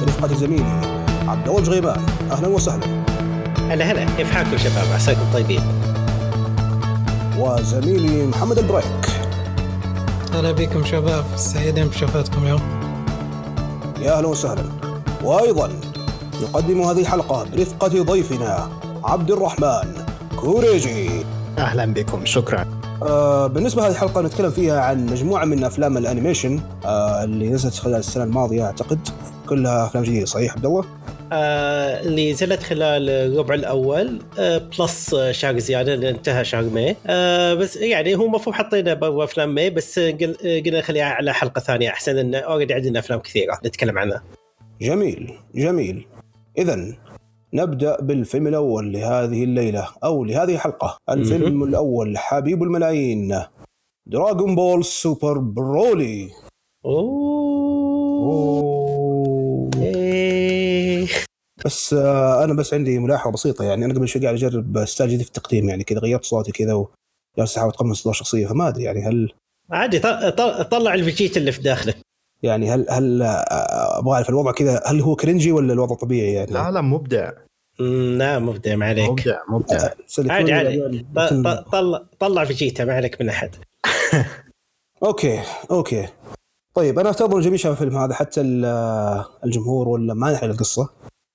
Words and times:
برفقه 0.00 0.34
زميلي. 0.34 0.80
عبد 1.28 1.48
الله 1.48 1.58
الجغيبان 1.58 2.00
أهلا 2.30 2.48
وسهلا. 2.48 3.04
هلا 3.70 3.84
هلا. 3.84 4.06
كيف 4.16 4.30
حالكم 4.30 4.58
شباب؟ 4.58 4.84
عساكم 4.94 5.20
طيبين. 5.32 5.62
وزميلي 7.38 8.26
محمد 8.26 8.58
البريك. 8.58 9.06
هلا 10.34 10.52
بكم 10.52 10.84
شباب. 10.84 11.24
سعيدين 11.36 11.86
بشوفتكم 11.86 12.42
اليوم. 12.42 12.60
يا 14.02 14.18
أهلا 14.18 14.28
وسهلا. 14.28 14.64
وأيضا 15.24 15.70
نقدم 16.42 16.82
هذه 16.82 17.00
الحلقة 17.00 17.46
برفقة 17.52 18.02
ضيفنا 18.02 18.68
عبد 19.04 19.30
الرحمن 19.30 19.94
كوريجي. 20.36 21.10
أهلا 21.58 21.94
بكم. 21.94 22.24
شكرا. 22.24 22.66
آه 23.02 23.46
بالنسبة 23.46 23.82
لهذه 23.82 23.92
الحلقة 23.92 24.20
نتكلم 24.20 24.50
فيها 24.50 24.80
عن 24.80 25.06
مجموعة 25.06 25.44
من 25.44 25.64
أفلام 25.64 25.96
ال 25.96 26.02
animation 26.02 26.60
آه 26.84 27.24
اللي 27.24 27.50
نزلت 27.50 27.74
خلال 27.74 27.96
السنة 27.96 28.24
الماضية 28.24 28.64
أعتقد. 28.64 28.98
كلها 29.48 29.86
أفلام 29.86 30.04
جديدة 30.04 30.26
صحيح 30.26 30.52
عبد 30.54 30.66
الله؟ 30.66 30.84
آه 31.32 32.00
اللي 32.00 32.32
نزلت 32.32 32.62
خلال 32.62 33.10
الربع 33.10 33.54
الأول 33.54 34.18
آه 34.38 34.58
plus 34.78 35.14
شهر 35.30 35.58
زيادة 35.58 35.94
اللي 35.94 36.10
انتهى 36.10 36.44
شهر 36.44 36.62
ماي. 36.64 36.96
آه 37.06 37.54
بس 37.54 37.76
يعني 37.76 38.14
هو 38.16 38.26
المفروض 38.26 38.54
حطينا 38.56 38.94
برضو 38.94 39.24
أفلام 39.24 39.54
ماي 39.54 39.70
بس 39.70 39.98
قل- 39.98 40.62
قلنا 40.66 40.78
نخليها 40.78 41.04
على 41.04 41.34
حلقة 41.34 41.58
ثانية 41.60 41.88
أحسن 41.90 42.12
لأن 42.14 42.34
already 42.34 42.74
عندنا 42.74 42.98
أفلام 42.98 43.18
كثيرة 43.20 43.58
نتكلم 43.66 43.98
عنها. 43.98 44.22
جميل 44.82 45.34
جميل. 45.54 46.06
اذا 46.58 46.94
نبدأ 47.54 47.96
بالفيلم 48.00 48.46
الأول 48.46 48.92
لهذه 48.92 49.44
الليلة 49.44 49.88
أو 50.04 50.24
لهذه 50.24 50.54
الحلقة. 50.54 50.96
الفيلم 51.10 51.62
الأول 51.64 52.18
حبيب 52.18 52.62
الملايين. 52.62 53.42
Dragon 54.06 54.54
Ball 54.54 54.84
Super 54.84 55.38
Broly 55.38 56.28
أوه. 56.84 58.62
إيه. 58.62 58.77
بس 61.64 61.94
آه 61.94 62.44
أنا 62.44 62.54
بس 62.54 62.74
عندي 62.74 62.98
ملاحظة 62.98 63.30
بسيطة 63.32 63.64
يعني. 63.64 63.84
أنا 63.84 63.94
قبل 63.94 64.08
شوي 64.08 64.22
قاعد 64.22 64.34
أجرب 64.34 64.84
style 64.84 65.10
جديد 65.10 65.22
في 65.22 65.28
التقديم 65.28 65.68
يعني 65.68 65.84
كذا 65.84 65.98
غيرت 65.98 66.24
صوتي 66.24 66.52
كذا 66.52 66.74
وجالس 67.36 67.56
أحاول 67.56 67.70
أتقمص 67.72 68.04
دور 68.04 68.12
شخصية 68.12 68.46
فما 68.46 68.68
أدري 68.68 68.84
يعني 68.84 69.02
هل 69.02 69.32
عادي 69.70 69.98
طلع 70.70 70.94
الفيجيتا 70.94 71.40
اللي 71.40 71.52
في 71.52 71.62
داخلك. 71.62 71.96
يعني 72.42 72.70
هل 72.70 72.86
هل 72.90 73.22
آه، 73.22 73.98
أبغى 73.98 74.14
أعرف 74.14 74.28
الوضع 74.28 74.52
كذا 74.52 74.82
هل 74.86 75.00
هو 75.00 75.16
cringy 75.16 75.52
ولا 75.52 75.72
الوضع 75.72 75.94
طبيعي 75.94 76.32
يعني؟ 76.32 76.50
لا 76.52 76.70
لا 76.70 76.80
مبدع. 76.80 77.30
لا 78.18 78.38
مبدع 78.38 78.76
ما 78.76 78.86
عليك. 78.86 79.10
مبدع 79.10 79.38
مبدع. 79.48 79.88
سلكوني 80.06 80.52
عادي 80.52 80.82
عادي. 80.82 81.06
طلع 81.72 82.04
طلع 82.18 82.44
فيجيتا 82.44 82.84
ما 82.84 82.94
عليك 82.94 83.20
من 83.20 83.28
أحد. 83.28 83.50
okay 85.04 85.40
okay. 85.70 86.08
طيب 86.74 86.98
أنا 86.98 87.10
أفترض 87.10 87.34
انه 87.34 87.42
جميع 87.44 87.56
شاف 87.56 87.72
الفيلم 87.72 87.98
هذا 87.98 88.14
حتى 88.14 88.40
ال- 88.40 89.24
الجمهور 89.44 89.88
ولا 89.88 90.14
ما 90.14 90.32
نحرق 90.32 90.50
القصة؟ 90.50 90.88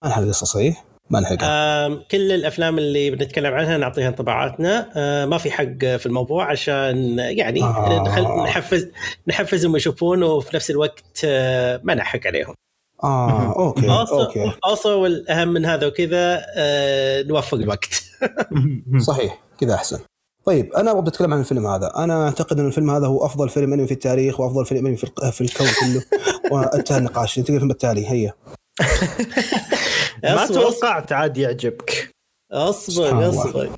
ما 0.03 0.09
نحرق 0.09 0.23
القصة 0.23 0.45
صحيح؟ 0.45 0.85
ما 1.09 1.19
نحرقها 1.19 1.87
كل 2.11 2.31
الأفلام 2.31 2.77
اللي 2.77 3.09
بنتكلم 3.11 3.53
عنها 3.53 3.77
نعطيها 3.77 4.07
انطباعاتنا. 4.07 4.89
آه، 4.95 5.25
ما 5.25 5.37
في 5.37 5.51
حرق 5.51 5.65
في 5.79 6.05
الموضوع 6.05 6.51
عشان 6.51 7.19
يعني 7.19 7.63
آه. 7.63 8.03
نخل- 8.07 8.43
نحفز 8.43 8.87
نحفزهم 9.27 9.75
يشوفون 9.75 10.23
وفي 10.23 10.55
نفس 10.55 10.69
الوقت 10.71 11.03
آه، 11.25 11.81
ما 11.83 11.95
نحرق 11.95 12.27
عليهم. 12.27 12.53
آه 13.03 13.53
okay 13.55 13.89
okay. 13.89 14.51
also 14.51 14.85
والاهم 14.85 15.47
من 15.47 15.65
هذا 15.65 15.87
وكذا 15.87 16.45
آه، 16.57 17.23
نوفق 17.23 17.57
الوقت. 17.57 18.03
صحيح 19.07 19.39
كذا 19.59 19.73
أحسن. 19.75 19.99
طيب 20.45 20.73
أنا 20.73 20.91
أبغى 20.91 21.07
أتكلم 21.07 21.33
عن 21.33 21.39
الفيلم 21.39 21.67
هذا. 21.67 21.91
أنا 21.97 22.25
أعتقد 22.25 22.59
إن 22.59 22.67
الفيلم 22.67 22.89
هذا 22.89 23.07
هو 23.07 23.25
أفضل 23.25 23.49
فيلم 23.49 23.73
أنمي 23.73 23.85
في 23.87 23.93
التاريخ 23.93 24.39
وأفضل 24.39 24.65
فيلم 24.65 24.85
أنمي 24.85 24.97
في 24.97 25.03
الق- 25.03 25.29
في 25.29 25.41
الكون 25.41 25.67
كله. 25.81 26.03
وأنتهى 26.51 26.97
النقاش. 26.97 27.39
ننتقل 27.39 27.53
للفيلم 27.53 27.71
التالي. 27.71 28.09
هيا. 28.11 28.33
ما 30.23 30.47
توقعت 30.47 31.11
عاد 31.11 31.37
يعجبك. 31.37 32.09
أصبر. 32.51 33.29
أصبر. 33.29 33.69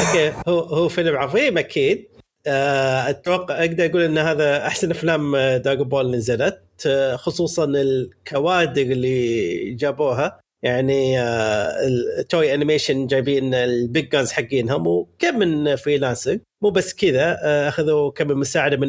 okay 0.00 0.32
هو 0.48 0.58
هو 0.60 0.88
فيلم 0.88 1.16
عظيم 1.16 1.58
أكيد. 1.58 2.08
آه، 2.46 3.10
أتوقع 3.10 3.58
أقدر 3.58 3.86
أقول 3.86 4.02
إن 4.02 4.18
هذا 4.18 4.66
أحسن 4.66 4.90
أفلام 4.90 5.36
دراجون 5.36 5.88
بول 5.88 6.16
نزلت 6.16 6.62
آه، 6.86 7.16
خصوصا 7.16 7.64
الكوادر 7.64 8.82
اللي 8.82 9.70
جابوها. 9.74 10.40
يعني 10.64 11.20
آه، 11.20 11.86
التوي 12.18 12.54
animation 12.54 13.06
جايبين 13.06 13.54
ال 13.54 13.68
big 13.68 14.08
guns 14.08 14.32
حقينهم 14.32 14.86
وكم 14.86 15.38
من 15.38 15.76
freelancer 15.76 16.38
مو 16.62 16.70
بس 16.70 16.94
كذا 16.94 17.38
آه، 17.42 17.68
أخذوا 17.68 18.10
كم 18.10 18.28
من 18.28 18.36
مساعدة 18.36 18.76
من 18.76 18.88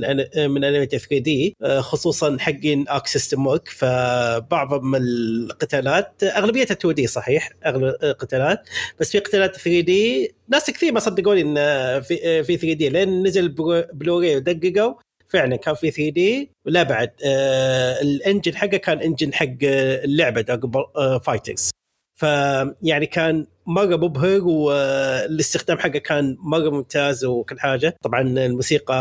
من 0.51 0.63
animator 0.63 0.97
3D 0.97 1.55
خصوصا 1.79 2.37
حقين 2.39 2.87
Arc 2.89 3.07
System 3.07 3.47
Works 3.47 3.69
فبعض 3.69 4.83
من 4.83 4.99
القتالات 5.01 6.23
أغلبيتها 6.23 6.73
2D 6.73 7.07
صحيح 7.07 7.49
اغلب 7.65 7.95
القتالات 8.03 8.69
بس 8.99 9.11
في 9.11 9.19
قتالات 9.19 9.55
3D 9.55 10.31
ناس 10.49 10.71
كثير 10.71 10.93
ما 10.93 10.99
صدقوني 10.99 11.41
إن 11.41 11.55
في 12.01 12.43
في 12.43 12.57
3D 12.57 12.89
لين 12.89 13.23
نزل 13.23 13.49
بلوراي 13.93 14.35
ودققوا. 14.35 14.93
فعلا 15.35 15.55
كان 15.55 15.75
في 15.75 15.91
3D 15.91 16.51
ولا 16.65 16.83
بعد. 16.83 17.11
آه 17.25 18.01
ال 18.01 18.09
engine 18.09 18.55
حقه 18.55 18.77
كان 18.77 18.99
engine 18.99 19.33
حق 19.33 19.45
آه، 19.63 20.03
اللعبة 20.05 20.41
دراجون 20.41 20.71
بول 20.71 20.85
FighterZ 21.23 21.69
فيعني 22.19 23.05
كان 23.05 23.47
مرة 23.65 23.95
مبهر 23.95 24.41
والاستخدام 24.47 25.77
حقه 25.77 25.99
كان 25.99 26.37
مرة 26.39 26.69
ممتاز 26.69 27.25
وكل 27.25 27.59
حاجة. 27.59 27.95
طبعا 28.03 28.21
الموسيقى 28.21 28.93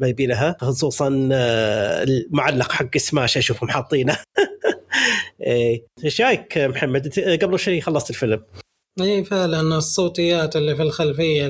ما 0.00 0.08
يبي 0.08 0.26
لها 0.26 0.56
خصوصا 0.60 1.28
آه، 1.32 2.02
المعلق 2.02 2.72
حق 2.72 2.96
سماش 2.96 3.38
أشوفهم 3.38 3.70
حاطينه. 3.70 4.18
إيه. 5.46 5.84
إيش 6.04 6.20
رأيك 6.20 6.58
محمد؟ 6.58 7.18
قبل 7.42 7.58
شيء 7.58 7.80
خلصت 7.80 8.10
الفيلم. 8.10 8.42
اي 9.00 9.24
فعلا 9.24 9.60
الصوتيات 9.60 10.56
اللي 10.56 10.76
في 10.76 10.82
الخلفية 10.82 11.46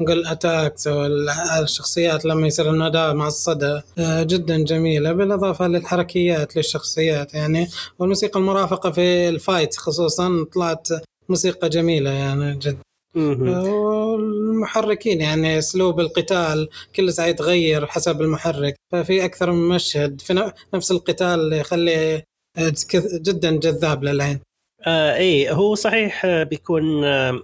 نقول 0.00 0.26
attacks 0.26 0.86
والشخصيات 0.86 2.24
لما 2.24 2.46
يصير 2.46 2.70
النداء 2.70 3.14
مع 3.14 3.26
الصدى 3.26 3.80
آه، 3.98 4.22
جدا 4.22 4.64
جميلة 4.64 5.12
بالإضافة 5.12 5.68
للحركيات 5.68 6.56
للشخصيات 6.56 7.34
يعني 7.34 7.68
والموسيقى 7.98 8.40
المرافقة 8.40 8.90
في 8.90 9.28
الفايت 9.28 9.76
خصوصا 9.76 10.46
طلعت 10.54 10.88
موسيقى 11.28 11.68
جميلة 11.68 12.10
يعني 12.10 12.58
جد. 12.58 12.78
والمحركين 13.16 15.20
يعني 15.20 15.58
أسلوب 15.58 16.00
القتال 16.00 16.68
كل 16.96 17.12
ساعة 17.12 17.26
يتغير 17.26 17.86
حسب 17.86 18.20
المحرك 18.20 18.74
ففي 18.92 19.24
أكثر 19.24 19.52
من 19.52 19.68
مشهد 19.68 20.20
في 20.20 20.52
نفس 20.74 20.90
القتال 20.90 21.40
اللي 21.40 21.58
يخلي 21.58 22.22
آه، 22.58 22.72
جدا 23.20 23.56
جذاب 23.56 24.04
للعين. 24.04 24.40
آه 24.86 25.14
إيه 25.16 25.52
هو 25.52 25.74
صحيح 25.74 26.24
آه، 26.24 26.42
بيكون 26.42 27.04
آه 27.04 27.42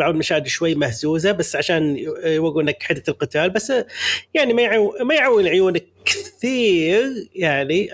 بعض 0.00 0.10
المشاهد 0.14 0.46
شوي 0.46 0.74
مهزوزة 0.74 1.32
بس 1.32 1.56
عشان 1.56 1.96
يورونك 2.24 2.82
حدة 2.82 3.02
القتال 3.08 3.50
بس 3.50 3.70
آه، 3.70 3.86
يعني 4.34 4.52
ما 4.52 4.62
يعو 4.62 4.94
ما 5.00 5.14
يعول 5.14 5.48
عيونك 5.48 5.86
كثير 6.04 7.28
يعني 7.34 7.88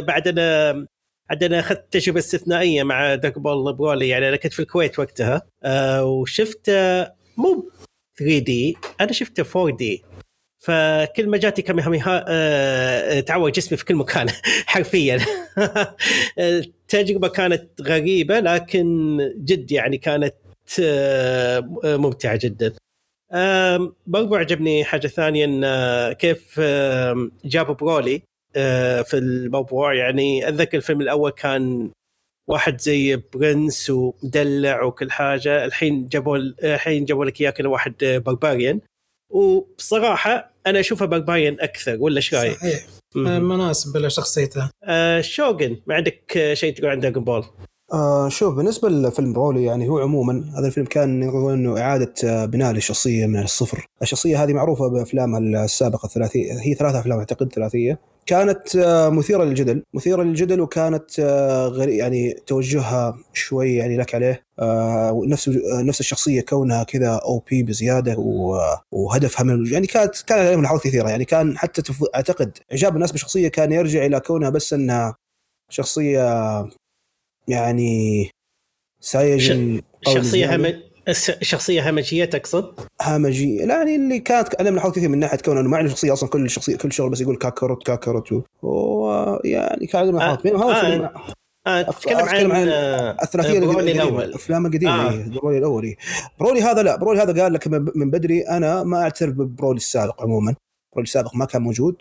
بعد 0.00 0.28
أنا 0.28 0.86
عاد 1.30 1.42
أنا 1.44 1.60
أخذت 1.60 1.84
تجربة 1.92 2.18
استثنائية 2.18 2.82
مع 2.82 3.14
دراجون 3.14 3.34
بول 3.34 3.72
برولي 3.72 4.08
يعني 4.08 4.28
أنا 4.28 4.36
كنت 4.36 4.52
في 4.52 4.60
الكويت 4.60 4.98
وقتها 4.98 5.42
آه 5.64 6.04
وشفته 6.04 7.02
مو 7.36 7.70
3D 8.18 8.76
أنا 9.00 9.12
شفته 9.12 9.60
4D 9.60 10.02
فكل 10.62 11.28
ما 11.28 11.38
جاتي 11.38 11.62
كاميهاميها 11.62 12.24
آه 12.28 13.20
تعور 13.20 13.50
جسمي 13.50 13.78
في 13.78 13.84
كل 13.84 13.94
مكان 13.94 14.28
حرفيا. 14.66 15.18
التجربه 16.38 17.28
كانت 17.28 17.82
غريبة 17.82 18.40
لكن 18.40 19.18
جد 19.36 19.72
يعني 19.72 19.98
كانت 19.98 20.34
آه، 20.80 21.60
ممتعة 21.84 22.38
جدا. 22.42 22.72
برضو 24.06 24.34
عجبني 24.34 24.84
حاجة 24.84 25.06
ثانية 25.06 25.44
إن 25.44 25.64
آه، 25.64 26.12
كيف 26.12 26.60
جابوا 27.44 27.74
برولي 27.74 28.22
آه، 28.56 29.02
في 29.02 29.18
الموضوع 29.18 29.94
يعني 29.94 30.48
أتذكر 30.48 30.76
الفيلم 30.76 31.00
الأول 31.00 31.30
كان 31.30 31.90
واحد 32.48 32.80
زي 32.80 33.22
prince 33.34 33.90
ومدلع 33.90 34.82
وكل 34.82 35.10
حاجة. 35.10 35.64
الحين 35.64 36.08
جابوا 36.08 36.36
الحين 36.64 37.04
جابوا 37.04 37.24
لك 37.24 37.40
إياه 37.40 37.50
كذا 37.50 37.68
واحد 37.68 37.94
barbarian 38.26 38.80
وبصراحة 39.30 40.51
أنا 40.66 40.80
أشوفه 40.80 41.06
barbarian 41.06 41.56
أكثر 41.60 41.96
ولا 42.00 42.16
إيش 42.16 42.34
رأيك؟ 42.34 42.58
صحيح 42.58 42.86
مهم. 43.14 43.48
مناسب 43.48 43.96
لشخصيته 43.96 44.70
آه 44.84 45.20
شوغن 45.20 45.76
ما 45.86 45.94
عندك 45.94 46.36
آه، 46.36 46.54
شيء 46.54 46.74
تقول 46.74 46.90
عن 46.90 47.00
دراجون 47.00 47.24
بول؟ 47.24 47.44
آه 47.92 48.28
شوف 48.28 48.54
بالنسبة 48.54 48.88
لفيلم 48.88 49.32
برولي 49.32 49.64
يعني 49.64 49.88
هو 49.88 49.98
عموما 49.98 50.52
هذا 50.58 50.66
الفيلم 50.66 50.86
كان 50.86 51.22
يقول 51.22 51.52
إنه 51.52 51.78
إعادة 51.78 52.14
آه، 52.24 52.44
بناء 52.44 52.72
للشخصيه 52.72 53.26
من 53.26 53.42
الصفر، 53.42 53.86
الشخصية 54.02 54.44
هذه 54.44 54.52
معروفة 54.52 54.88
بأفلامها 54.88 55.38
السابقة 55.64 56.06
الثلاثية 56.06 56.60
هي 56.60 56.74
ثلاثة 56.74 57.00
أفلام 57.00 57.18
أعتقد 57.18 57.52
ثلاثية 57.52 58.11
كانت 58.26 58.76
آه، 58.76 59.08
مثيرة 59.08 59.44
للجدل، 59.44 59.82
مثيرة 59.94 60.22
للجدل 60.22 60.60
وكانت 60.60 61.20
آه، 61.20 61.66
غري 61.66 61.96
يعني 61.96 62.32
توجهها 62.46 63.18
شوي 63.32 63.74
يعني 63.76 63.96
لك 63.96 64.14
عليه. 64.14 64.44
آه، 64.58 65.22
نفس 65.26 65.48
نفس 65.84 66.00
الشخصية 66.00 66.40
كونها 66.40 66.82
كذا 66.84 67.20
أو 67.24 67.38
بي 67.50 67.62
بزيادة 67.62 68.14
و- 68.18 68.58
وهدفها 68.92 69.44
من 69.44 69.72
يعني 69.72 69.86
كانت 69.86 70.22
كان 70.22 70.38
عليها 70.38 70.56
ملاحظات 70.56 70.82
كثيرة. 70.84 71.08
يعني 71.10 71.24
كان 71.24 71.58
حتى 71.58 71.82
تف... 71.82 72.04
أعتقد 72.14 72.58
إعجاب 72.72 72.94
الناس 72.94 73.12
بالشخصية 73.12 73.48
كان 73.48 73.72
يرجع 73.72 74.06
إلى 74.06 74.20
كونها 74.20 74.50
بس 74.50 74.72
إنها 74.72 75.16
شخصية 75.70 76.22
يعني 77.48 78.30
سايج 79.00 79.52
شخصية 80.14 80.56
هم... 80.56 80.82
الس- 81.08 81.42
شخصيه 81.42 81.90
همجيه 81.90 82.24
تقصد؟ 82.24 82.74
همجي 83.02 83.58
لا 83.64 83.74
يعني 83.76 83.96
اللي 83.96 84.18
كانت 84.18 84.54
أنا 84.54 84.70
ملاحظ 84.70 84.92
كثير 84.92 85.08
من 85.08 85.18
ناحية 85.18 85.38
كونه 85.38 85.60
إنه 85.60 85.68
ما 85.68 85.76
عنده 85.76 85.90
شخصية 85.90 86.12
أصلا 86.12 86.28
كل 86.28 86.50
شخصية 86.50 86.76
كل 86.76 86.92
شغل 86.92 87.10
بس 87.10 87.20
يقول 87.20 87.36
كاكروت 87.36 87.86
كاكروت 87.86 88.32
و- 88.32 88.42
ويعني 88.62 89.86
كان 89.86 90.14
ملاحظات 90.14 90.46
آه، 90.46 90.70
الفيلم 90.70 91.08
آه 91.66 91.80
أتكلم 91.80 92.18
أتكلم 92.18 92.52
عن 92.52 92.60
عن 92.60 92.68
آه، 92.68 93.16
الثلاثية 93.22 93.60
برولي 93.60 93.72
القديمة، 93.74 94.02
الأول 94.04 94.24
الافلام 94.24 94.66
القديمة 94.66 94.92
آه. 94.92 95.10
آه. 95.10 95.28
برولي 95.28 95.58
الأول 95.58 95.84
إيه. 95.84 95.96
برولي 96.40 96.62
هذا 96.62 96.82
لا 96.82 96.96
برولي 96.96 97.20
هذا 97.22 97.42
قال 97.42 97.52
لك 97.52 97.68
من 97.68 97.88
من 97.94 98.10
بدري 98.10 98.40
أنا 98.42 98.82
ما 98.84 99.02
أعترف 99.02 99.32
ببرولي 99.34 99.76
السابق 99.76 100.22
عموما 100.22 100.54
برولي 100.92 101.04
السابق 101.06 101.34
ما 101.34 101.44
كان 101.44 101.62
موجود 101.62 101.96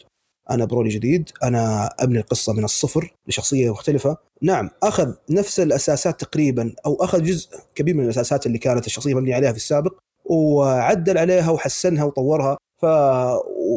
أنا 0.51 0.65
برولي 0.65 0.89
جديد 0.89 1.29
أنا 1.43 1.89
أبني 1.99 2.19
القصة 2.19 2.53
من 2.53 2.63
الصفر 2.63 3.13
لشخصية 3.27 3.71
مختلفة. 3.71 4.17
نعم 4.41 4.69
أخذ 4.83 5.13
نفس 5.29 5.59
الأساسات 5.59 6.19
تقريبا 6.19 6.73
أو 6.85 7.03
أخذ 7.03 7.23
جزء 7.23 7.49
كبير 7.75 7.95
من 7.95 8.03
الأساسات 8.03 8.45
اللي 8.45 8.57
كانت 8.57 8.87
الشخصية 8.87 9.13
مبنية 9.13 9.35
عليها 9.35 9.51
في 9.51 9.57
السابق 9.57 9.93
وعدل 10.25 11.17
عليها 11.17 11.51
وحسنها 11.51 12.03
وطورها 12.03 12.57
ف 12.81 12.85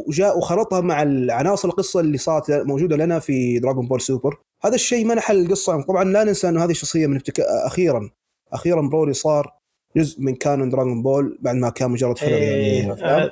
وجاء 0.09 0.39
وخلطها 0.39 0.81
مع 0.81 1.03
العناصر 1.03 1.69
القصة 1.69 2.01
اللي 2.01 2.19
صارت 2.19 2.51
موجودة 2.51 2.97
لنا 2.97 3.19
في 3.19 3.59
دراغون 3.59 3.89
بول 3.89 4.01
سوبر 4.01 4.39
هذا 4.65 4.75
الشيء 4.75 5.05
منح 5.05 5.31
القصة. 5.31 5.83
طبعا 5.83 6.05
لا 6.05 6.25
ننسى 6.25 6.49
إنه 6.49 6.65
هذه 6.65 6.71
الشخصية 6.71 7.07
من 7.07 7.17
ابتكار 7.17 7.47
أخيرا 7.49 8.11
أخيرا 8.53 8.89
برولي 8.89 9.13
صار 9.13 9.55
جزء 9.97 10.21
من 10.21 10.35
canon 10.35 10.69
دراغون 10.69 11.03
بول 11.03 11.39
بعد 11.41 11.57
ما 11.57 11.71
كان 11.71 11.91
مجرد 11.91 12.19
إيه، 12.23 12.83
يعني. 12.83 12.91
آه، 12.91 12.95
أفلام. 12.95 13.11
آه، 13.11 13.31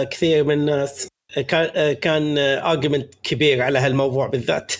آه، 0.00 0.04
كثير 0.04 0.44
من 0.44 0.54
الناس 0.54 1.08
كان 1.40 1.70
آه، 1.76 1.92
كان 1.92 2.38
argument 2.38 3.14
كبير 3.22 3.62
على 3.62 3.78
هالموضوع 3.78 4.26
بالذات. 4.26 4.72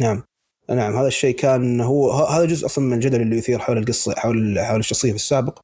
نعم. 0.00 0.22
نعم 0.70 0.96
هذا 0.96 1.06
الشيء 1.06 1.34
كان 1.34 1.80
هو 1.80 2.10
هذا 2.12 2.44
جزء 2.44 2.66
أصلا 2.66 2.84
من 2.84 2.92
الجدل 2.92 3.20
اللي 3.20 3.38
يثير 3.38 3.58
حول 3.58 3.78
القصة 3.78 4.14
حول 4.14 4.58
حول 4.60 4.80
الشخصية 4.80 5.10
في 5.10 5.16
السابق. 5.16 5.58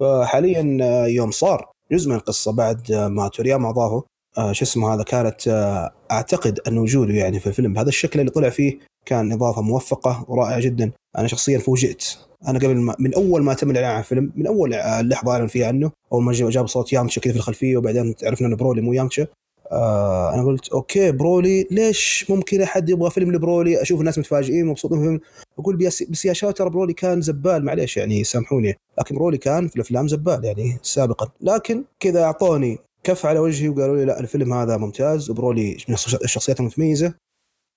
فحاليا 0.00 0.78
آه، 0.82 1.06
يوم 1.06 1.30
صار 1.30 1.70
جزء 1.92 2.10
من 2.10 2.16
القصة 2.16 2.52
بعد 2.52 2.92
آه، 2.92 3.08
ما 3.08 3.28
تورياما 3.28 3.70
اضافه 3.70 3.96
آه، 3.96 4.04
شو 4.52 4.64
اسمه 4.64 4.94
هذا 4.94 5.02
كانت 5.02 5.48
آه، 5.48 5.90
أعتقد 6.10 6.60
أن 6.68 6.78
وجوده 6.78 7.14
يعني 7.14 7.40
في 7.40 7.46
الفيلم 7.46 7.72
بهذا 7.72 7.88
الشكل 7.88 8.20
اللي 8.20 8.30
طلع 8.30 8.48
فيه 8.48 8.78
كان 9.06 9.32
إضافة 9.32 9.62
موفقة 9.62 10.24
ورائعة 10.28 10.60
جدا. 10.60 10.90
أنا 11.18 11.28
شخصيا 11.28 11.58
فوجئت. 11.58 12.04
أنا 12.48 12.58
قبل 12.58 12.76
ما 12.76 12.96
من 12.98 13.14
أول 13.14 13.42
ما 13.42 13.54
تم 13.54 13.70
الإعلان 13.70 13.90
عن 13.90 13.98
الفيلم 13.98 14.32
من 14.36 14.46
أول 14.46 14.74
آه، 14.74 15.02
لحظة 15.02 15.32
أعلن 15.32 15.46
فيها 15.46 15.66
عنه 15.68 15.90
أول 16.12 16.22
ما 16.22 16.32
جاب 16.32 16.66
صوت 16.66 16.92
يامتشا 16.92 17.20
كذا 17.20 17.32
في 17.32 17.38
الخلفية 17.38 17.76
وبعدين 17.76 18.14
عرفنا 18.24 18.46
انه 18.48 18.56
برولي 18.56 18.80
مو 18.80 18.92
يامتشا. 18.92 19.26
آه 19.72 20.34
أنا 20.34 20.44
قلت 20.44 20.68
okay 20.68 21.12
برولي 21.12 21.66
ليش 21.70 22.26
ممكن 22.30 22.62
أحد 22.62 22.88
يبغى 22.90 23.10
فيلم 23.10 23.32
لبرولي 23.32 23.82
أشوف 23.82 24.00
الناس 24.00 24.18
متفاجئين 24.18 24.66
مبسوطين 24.66 25.00
فيلم 25.00 25.20
أقول 25.58 25.76
بس, 25.76 26.24
يا 26.24 26.32
ترى 26.32 26.70
برولي 26.70 26.92
كان 26.92 27.20
زبال 27.20 27.64
معليش 27.64 27.96
يعني 27.96 28.24
سامحوني 28.24 28.78
لكن 28.98 29.14
برولي 29.14 29.38
كان 29.38 29.68
في 29.68 29.76
الأفلام 29.76 30.08
زبال 30.08 30.44
يعني 30.44 30.78
سابقا. 30.82 31.28
لكن 31.40 31.84
كذا 32.00 32.24
أعطوني 32.24 32.78
كف 33.08 33.26
على 33.26 33.38
وجهي 33.38 33.68
وقالوا 33.68 33.96
لي 33.96 34.04
لا 34.04 34.20
الفيلم 34.20 34.52
هذا 34.52 34.76
ممتاز 34.76 35.30
وبرولي 35.30 35.76
من 35.88 35.94
الشخصيات 36.24 36.60
المتميزة. 36.60 37.14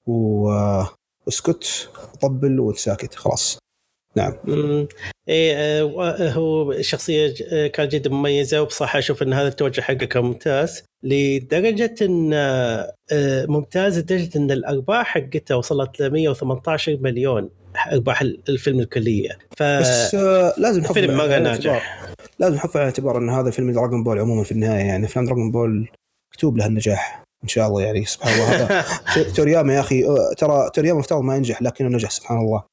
واسكت 0.08 1.90
طبل 2.22 2.60
وانت 2.60 2.78
ساكت 2.78 3.16
خلاص. 3.16 3.58
نعم. 4.16 4.34
إيه 5.30 5.54
آه، 5.56 6.30
هو 6.30 6.82
شخصية 6.82 7.34
آه، 7.52 7.68
كانت 7.68 7.92
جدا 7.92 8.10
مميزة 8.10 8.62
وبصراحة 8.62 9.00
أشوف 9.00 9.24
إن 9.24 9.34
هذا 9.34 9.48
التوجه 9.48 9.82
حقه 9.82 9.94
كان 10.06 10.24
ممتاز 10.24 10.84
لدرجة 11.04 11.96
إن 12.02 12.32
آه، 12.34 12.94
ممتاز 13.46 14.00
لدرجة 14.00 14.38
إن 14.38 14.52
الأرباح 14.52 15.06
حقته 15.08 15.58
وصلت 15.58 16.00
ل 16.02 16.10
118 16.12 16.98
مليون 17.02 17.50
أرباح 17.92 18.22
ال- 18.22 18.40
الفيلم 18.50 18.80
الكلية. 18.80 19.38
ف 19.58 19.64
بس 19.64 20.16
لازم 20.58 20.82
نحط 20.82 20.94
فيلم 20.94 21.18
مرة 21.18 21.24
على 21.24 21.40
ناجح. 21.40 22.11
لازم 22.42 22.56
نحط 22.56 22.78
على 22.78 22.86
اعتبار 22.86 23.18
إن 23.18 23.30
هذا 23.30 23.52
فيلم 23.52 23.72
دراغون 23.72 24.04
بول 24.04 24.20
عموما 24.20 24.44
في 24.44 24.52
النهاية 24.52 24.84
يعني 24.84 25.06
أفلام 25.06 25.26
دراغون 25.26 25.52
بول 25.52 25.90
مكتوب 26.34 26.58
لها 26.58 26.68
النجاح 26.68 27.24
إن 27.44 27.48
شاء 27.48 27.68
الله 27.68 27.82
يعني 27.82 28.06
سبحان 28.06 28.34
الله 28.34 28.66
هذا 29.06 29.34
تورياما 29.36 29.74
يا 29.74 29.80
أخي 29.80 30.06
آه، 30.06 30.34
ترى 30.38 30.70
تورياما 30.74 31.00
مفترض 31.00 31.22
ما 31.22 31.36
ينجح 31.36 31.62
لكنه 31.62 31.88
نجح 31.90 32.10
سبحان 32.10 32.38
الله 32.38 32.64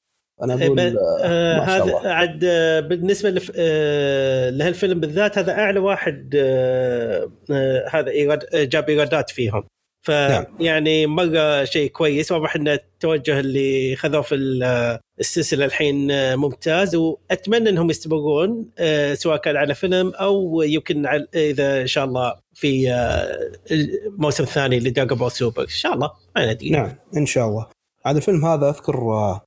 أنا 0.43 0.55
إيه، 0.55 0.67
أقول 0.67 0.81
آه، 0.81 1.59
ما 1.59 1.67
شاء 1.67 1.77
هذا 1.77 1.85
الله. 1.85 2.09
عاد 2.09 2.41
آه، 2.45 2.81
بالنسبة 2.81 3.31
لف... 3.31 3.53
آه، 3.57 4.51
لهالفيلم 4.51 5.01
بالذات 5.01 5.39
هذا 5.39 5.53
أعلى 5.53 5.81
واحد 5.81 6.35
آه، 6.37 7.31
آه، 7.51 7.85
هذا 7.91 8.11
إيراد... 8.11 8.45
آه، 8.55 8.65
جاب 8.65 8.89
إيرادات 8.89 9.31
فيهم. 9.31 9.65
فيعني 10.03 11.07
مره 11.07 11.65
شيء 11.65 11.91
كويس. 11.91 12.33
واضح 12.33 12.57
ان 12.57 12.69
التوجه 12.69 13.41
اللي 13.41 13.97
خذوه 13.97 14.23
في 14.23 14.35
ال- 14.35 14.99
السلسلة 15.21 15.65
الحين 15.65 16.09
ممتاز. 16.37 16.97
وأتمنى 16.97 17.69
إنهم 17.69 17.91
يستمرون 17.91 18.71
آه، 18.79 19.15
سواء 19.15 19.37
كان 19.37 19.57
على 19.57 19.75
فيلم 19.75 20.11
أو 20.15 20.63
يمكن 20.63 21.07
على 21.07 21.27
إذا 21.35 21.81
إن 21.81 21.87
شاء 21.87 22.05
الله 22.05 22.35
في 22.55 22.93
آه، 22.93 23.51
الموسم 23.71 24.45
الثاني 24.45 24.81
لدراجون 24.81 25.19
بول 25.19 25.33
سوبر. 25.33 25.63
إن 25.63 25.69
شاء 25.69 25.95
الله 25.95 26.11
ما 26.37 26.53
ندري. 26.53 26.71
نعم 26.71 26.93
إن 27.17 27.27
شاء 27.27 27.49
الله. 27.49 27.67
عاد 28.05 28.17
الفيلم 28.17 28.45
هذا 28.45 28.69
أذكر 28.69 28.97
آه، 28.97 29.41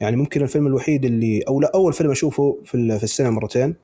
يعني 0.00 0.16
ممكن 0.16 0.42
الفيلم 0.42 0.66
الوحيد 0.66 1.04
اللي 1.04 1.42
أو 1.48 1.60
لا 1.60 1.70
أول 1.74 1.92
فيلم 1.92 2.10
أشوفه 2.10 2.58
في 2.64 2.98
في 2.98 3.04
السينما 3.04 3.30
مرتين. 3.32 3.74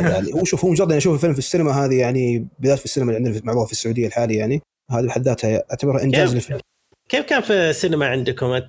يعني 0.00 0.32
هو 0.34 0.44
شوف 0.44 0.64
هو 0.64 0.70
مجرد 0.70 0.88
اني 0.88 0.98
أشوف 0.98 1.14
الفيلم 1.14 1.32
في 1.32 1.38
السينما 1.38 1.70
هذه 1.84 1.94
يعني 1.94 2.48
بالذات 2.58 2.78
في 2.78 2.84
السينما 2.84 3.08
اللي 3.10 3.16
عندنا 3.18 3.40
في- 3.40 3.46
معروفه 3.46 3.66
في 3.66 3.72
السعودية 3.72 4.06
الحالي 4.06 4.34
يعني. 4.34 4.62
هذه 4.90 5.06
بحد 5.06 5.22
ذاتها 5.22 5.62
اعتبرها 5.70 6.02
إنجاز 6.02 6.28
كيف؟ 6.28 6.34
للفيلم. 6.34 6.60
كيف 7.08 7.26
كان 7.26 7.40
في 7.42 7.52
السينما 7.52 8.06
عندكم؟ 8.06 8.46
آه، 8.46 8.62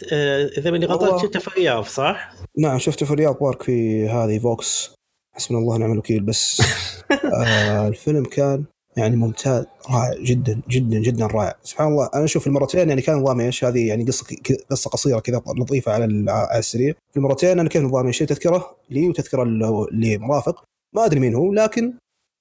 إذا 0.58 0.72
ماني 0.72 0.86
غلطان 0.86 1.20
شفته 1.20 1.40
في 1.40 1.48
الرياض 1.48 1.84
صح؟ 1.84 2.34
نعم 2.58 2.78
شفته 2.78 3.06
في 3.06 3.14
رياض 3.14 3.38
بارك 3.40 3.64
في 3.64 4.08
هذه 4.10 4.40
فوكس. 4.40 4.96
حسبنا 5.36 5.60
الله 5.60 5.76
ونعم 5.76 5.92
الوكيل 5.92 6.24
بس 6.24 6.62
آه 7.46 7.88
الفيلم 7.88 8.26
كان 8.26 8.66
يعني 8.98 9.16
ممتاز 9.16 9.66
رائع 9.90 10.14
جدا 10.24 10.62
جدا 10.70 11.00
جدا 11.00 11.26
رائع. 11.28 11.56
سبحان 11.64 11.88
الله 11.88 12.10
أنا 12.14 12.24
أشوف 12.24 12.48
المرتين 12.48 12.90
يعني 12.90 13.02
كان 13.02 13.16
نظامي 13.16 13.46
إيش؟ 13.46 13.64
هذه 13.64 13.88
يعني 13.88 14.04
قصة 14.06 14.26
قصة 14.72 14.90
قصيرة 14.90 15.20
كذا 15.20 15.42
لطيفة 15.60 15.92
على 15.92 16.32
على 16.32 16.60
السريع. 16.60 16.94
في 17.12 17.18
المرتين 17.18 17.60
أنا 17.60 17.70
كيف 17.70 17.82
نظامي 17.82 18.14
شيء 18.14 18.28
تذكرة 18.28 18.76
لي 18.90 19.10
وتذكرة 19.10 19.44
اللي- 19.44 19.86
اللي 19.92 20.18
مرافق. 20.18 20.64
ما 20.96 21.06
أدري 21.06 21.20
مين 21.20 21.36
هو 21.36 21.54
لكن 21.54 21.94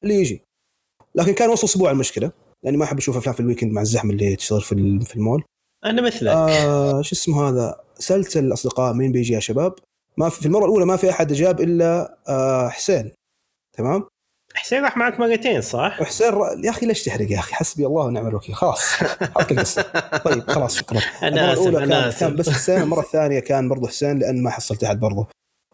اللي 0.05 0.15
يجي. 0.15 0.43
لكن 1.15 1.33
كان 1.33 1.51
وصل 1.51 1.67
أسبوع 1.67 1.91
المشكلة. 1.91 2.31
لأني 2.65 2.77
ما 2.77 2.85
أحب 2.85 2.99
أشوف 2.99 3.17
أفلام 3.17 3.35
في 3.35 3.41
الويكند 3.41 3.73
مع 3.73 3.83
الزحمة 3.83 4.13
اللي 4.13 4.37
تشتغل 4.37 4.61
في 4.61 5.01
في 5.05 5.17
المول. 5.17 5.45
أنا 5.85 6.03
مثلك. 6.03 6.33
آه 6.33 7.03
شو 7.03 7.15
اسمه 7.15 7.49
هذا؟ 7.49 7.81
سألت 7.99 8.37
الأصدقاء 8.37 8.95
مين 8.95 9.13
بيجي 9.13 9.33
يا 9.33 9.41
شباب؟ 9.41 9.75
ما 10.17 10.29
في, 10.29 10.41
في 10.41 10.47
المرة 10.47 10.65
الأولى 10.65 10.87
ما 10.87 10.97
في 10.97 11.11
أحد 11.11 11.33
اجاب 11.33 11.61
إلا 11.61 12.19
آه 12.29 12.69
حسين. 12.69 13.13
تمام؟ 13.77 14.05
حسين 14.55 14.83
راح 14.83 14.97
معك 14.97 15.21
مرتين 15.21 15.61
صح؟ 15.61 16.01
وحسين 16.01 16.29
ر... 16.29 16.65
يا 16.65 16.71
أخي 16.71 16.87
ليش 16.87 17.03
تحرق 17.03 17.31
يا 17.31 17.39
أخي؟ 17.39 17.55
حسبي 17.55 17.87
الله 17.87 18.05
ونعم 18.05 18.27
الوكيل. 18.27 18.55
خلاص 18.55 18.81
حط 19.35 19.53
القصة. 19.53 19.83
طيب 20.25 20.51
خلاص 20.51 20.77
شكرا. 20.77 21.01
أنا 21.29 21.53
آسف 21.53 21.67
أنا 21.67 21.79
كان, 21.81 21.93
آسف. 21.93 22.21
كان 22.21 22.37
بس 22.37 22.49
حسين 22.51 22.83
المرة 22.83 23.01
الثانية 23.01 23.41
كان 23.41 23.69
برضو 23.69 23.87
حسين 23.87 24.19
لأن 24.19 24.43
ما 24.43 24.51
حصلت 24.51 24.85
أحد 24.85 25.01
برضو. 25.01 25.27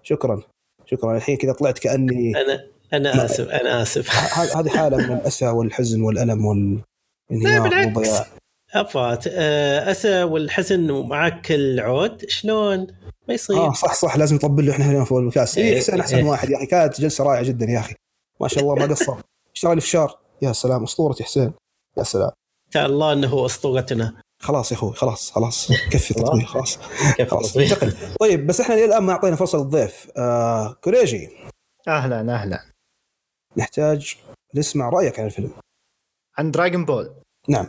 شكرا. 0.02 0.42
شكرا. 0.87 1.16
الحين 1.16 1.37
كذا 1.37 1.52
طلعت 1.52 1.78
كأني 1.78 2.40
أنا 2.40 2.66
أنا 2.92 3.25
آسف 3.25 3.49
أنا 3.49 3.82
آسف. 3.82 4.11
هذه 4.56 4.68
حالة 4.68 4.97
من 4.97 5.12
الأسى 5.12 5.49
والحزن 5.49 6.02
والألم 6.02 6.40
لا 6.40 6.82
والانهيار 7.30 7.62
بالعكس 7.62 7.97
والضياع. 7.97 8.26
افات 8.75 9.25
آه، 9.26 9.90
أسى 9.90 10.23
والحزن 10.23 10.90
ومعك 10.90 11.52
العود 11.52 12.25
شلون؟ 12.28 12.87
ما 13.28 13.35
يصير. 13.35 13.56
آه 13.56 13.73
صح 13.73 13.94
صح 13.94 14.16
لازم 14.16 14.37
نطبل 14.37 14.66
له 14.66 14.73
إحنا 14.73 14.85
هنا 14.85 15.04
في 15.04 15.12
البودكاست 15.12 15.59
إيه، 15.59 15.75
اي 15.75 15.80
حسين 15.80 16.00
أحسن 16.00 16.16
إيه. 16.16 16.25
واحد. 16.25 16.50
يا 16.50 16.56
أخي 16.56 16.66
كانت 16.66 17.00
جلسة 17.00 17.25
رائعة 17.25 17.42
جدا 17.42 17.66
يا 17.66 17.80
أخي. 17.80 17.94
ما 18.40 18.49
شاء 18.49 18.64
الله 18.64 18.75
ما 18.75 18.94
قصر. 18.94 19.16
اشترى 19.54 19.75
لي 19.75 19.80
فشار 19.80 20.18
يا 20.42 20.52
سلام 20.52 20.82
اسطورتي 20.82 21.25
حسين. 21.25 21.52
يا 21.99 22.02
سلام. 22.02 22.30
تعال 22.70 22.90
الله 22.90 23.12
إنه 23.12 23.47
أسطورتنا. 23.47 24.14
خلاص 24.42 24.73
يا 24.73 24.76
أخوي 24.76 24.92
خلاص 24.92 25.30
خلاص. 25.30 25.73
كفي 25.92 26.14
تطويل 26.14 26.47
خلاص. 26.47 26.78
خلاص 27.30 27.52
طيب 28.20 28.47
بس 28.47 28.61
إحنا 28.61 28.75
الآن 28.75 29.02
ما 29.02 29.12
أعطينا 29.12 29.37
فرصة 29.37 29.59
للضيف. 29.59 30.06
آه 30.16 30.73
كوريجي. 30.73 31.30
أهلا 31.88 32.35
أهلا. 32.35 32.61
نحتاج 33.57 34.16
نسمع 34.54 34.88
رأيك 34.88 35.21
عن 35.21 35.26
الفيلم. 35.26 35.52
عن 36.38 36.50
دراجون 36.50 36.85
بول 36.85 37.11
نعم. 37.49 37.66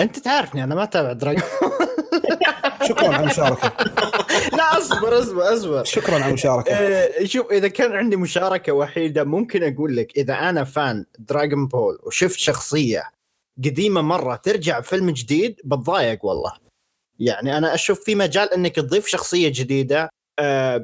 أنت 0.00 0.18
تعرفني 0.18 0.64
أنا 0.64 0.74
ما 0.74 0.82
أتابع 0.82 1.12
دراجون 1.12 1.42
شكرا 2.88 3.08
على 3.08 3.20
المشاركه 3.20 3.72
لا 4.56 4.78
أصبر 4.78 5.18
أصبر 5.18 5.54
أصبر. 5.54 5.84
شكرا 5.84 6.14
على 6.14 6.28
المشاركه 6.28 6.72
آه، 6.72 7.24
شوف 7.24 7.50
إذا 7.50 7.68
كان 7.68 7.92
عندي 7.92 8.16
مشاركة 8.16 8.72
وحيدة 8.72 9.24
ممكن 9.24 9.74
أقول 9.74 9.96
لك 9.96 10.18
إذا 10.18 10.34
أنا 10.34 10.64
fan 10.64 11.06
دراغون 11.18 11.66
بول 11.66 11.98
وشفت 12.02 12.38
شخصية 12.38 13.10
قديمة 13.58 14.00
مرة 14.00 14.36
ترجع 14.36 14.80
فيلم 14.80 15.10
جديد 15.10 15.60
بتضايق 15.64 16.24
والله. 16.24 16.52
يعني 17.18 17.58
أنا 17.58 17.74
أشوف 17.74 18.04
في 18.04 18.14
مجال 18.14 18.52
إنك 18.52 18.76
تضيف 18.76 19.06
شخصية 19.06 19.48
جديدة 19.48 20.10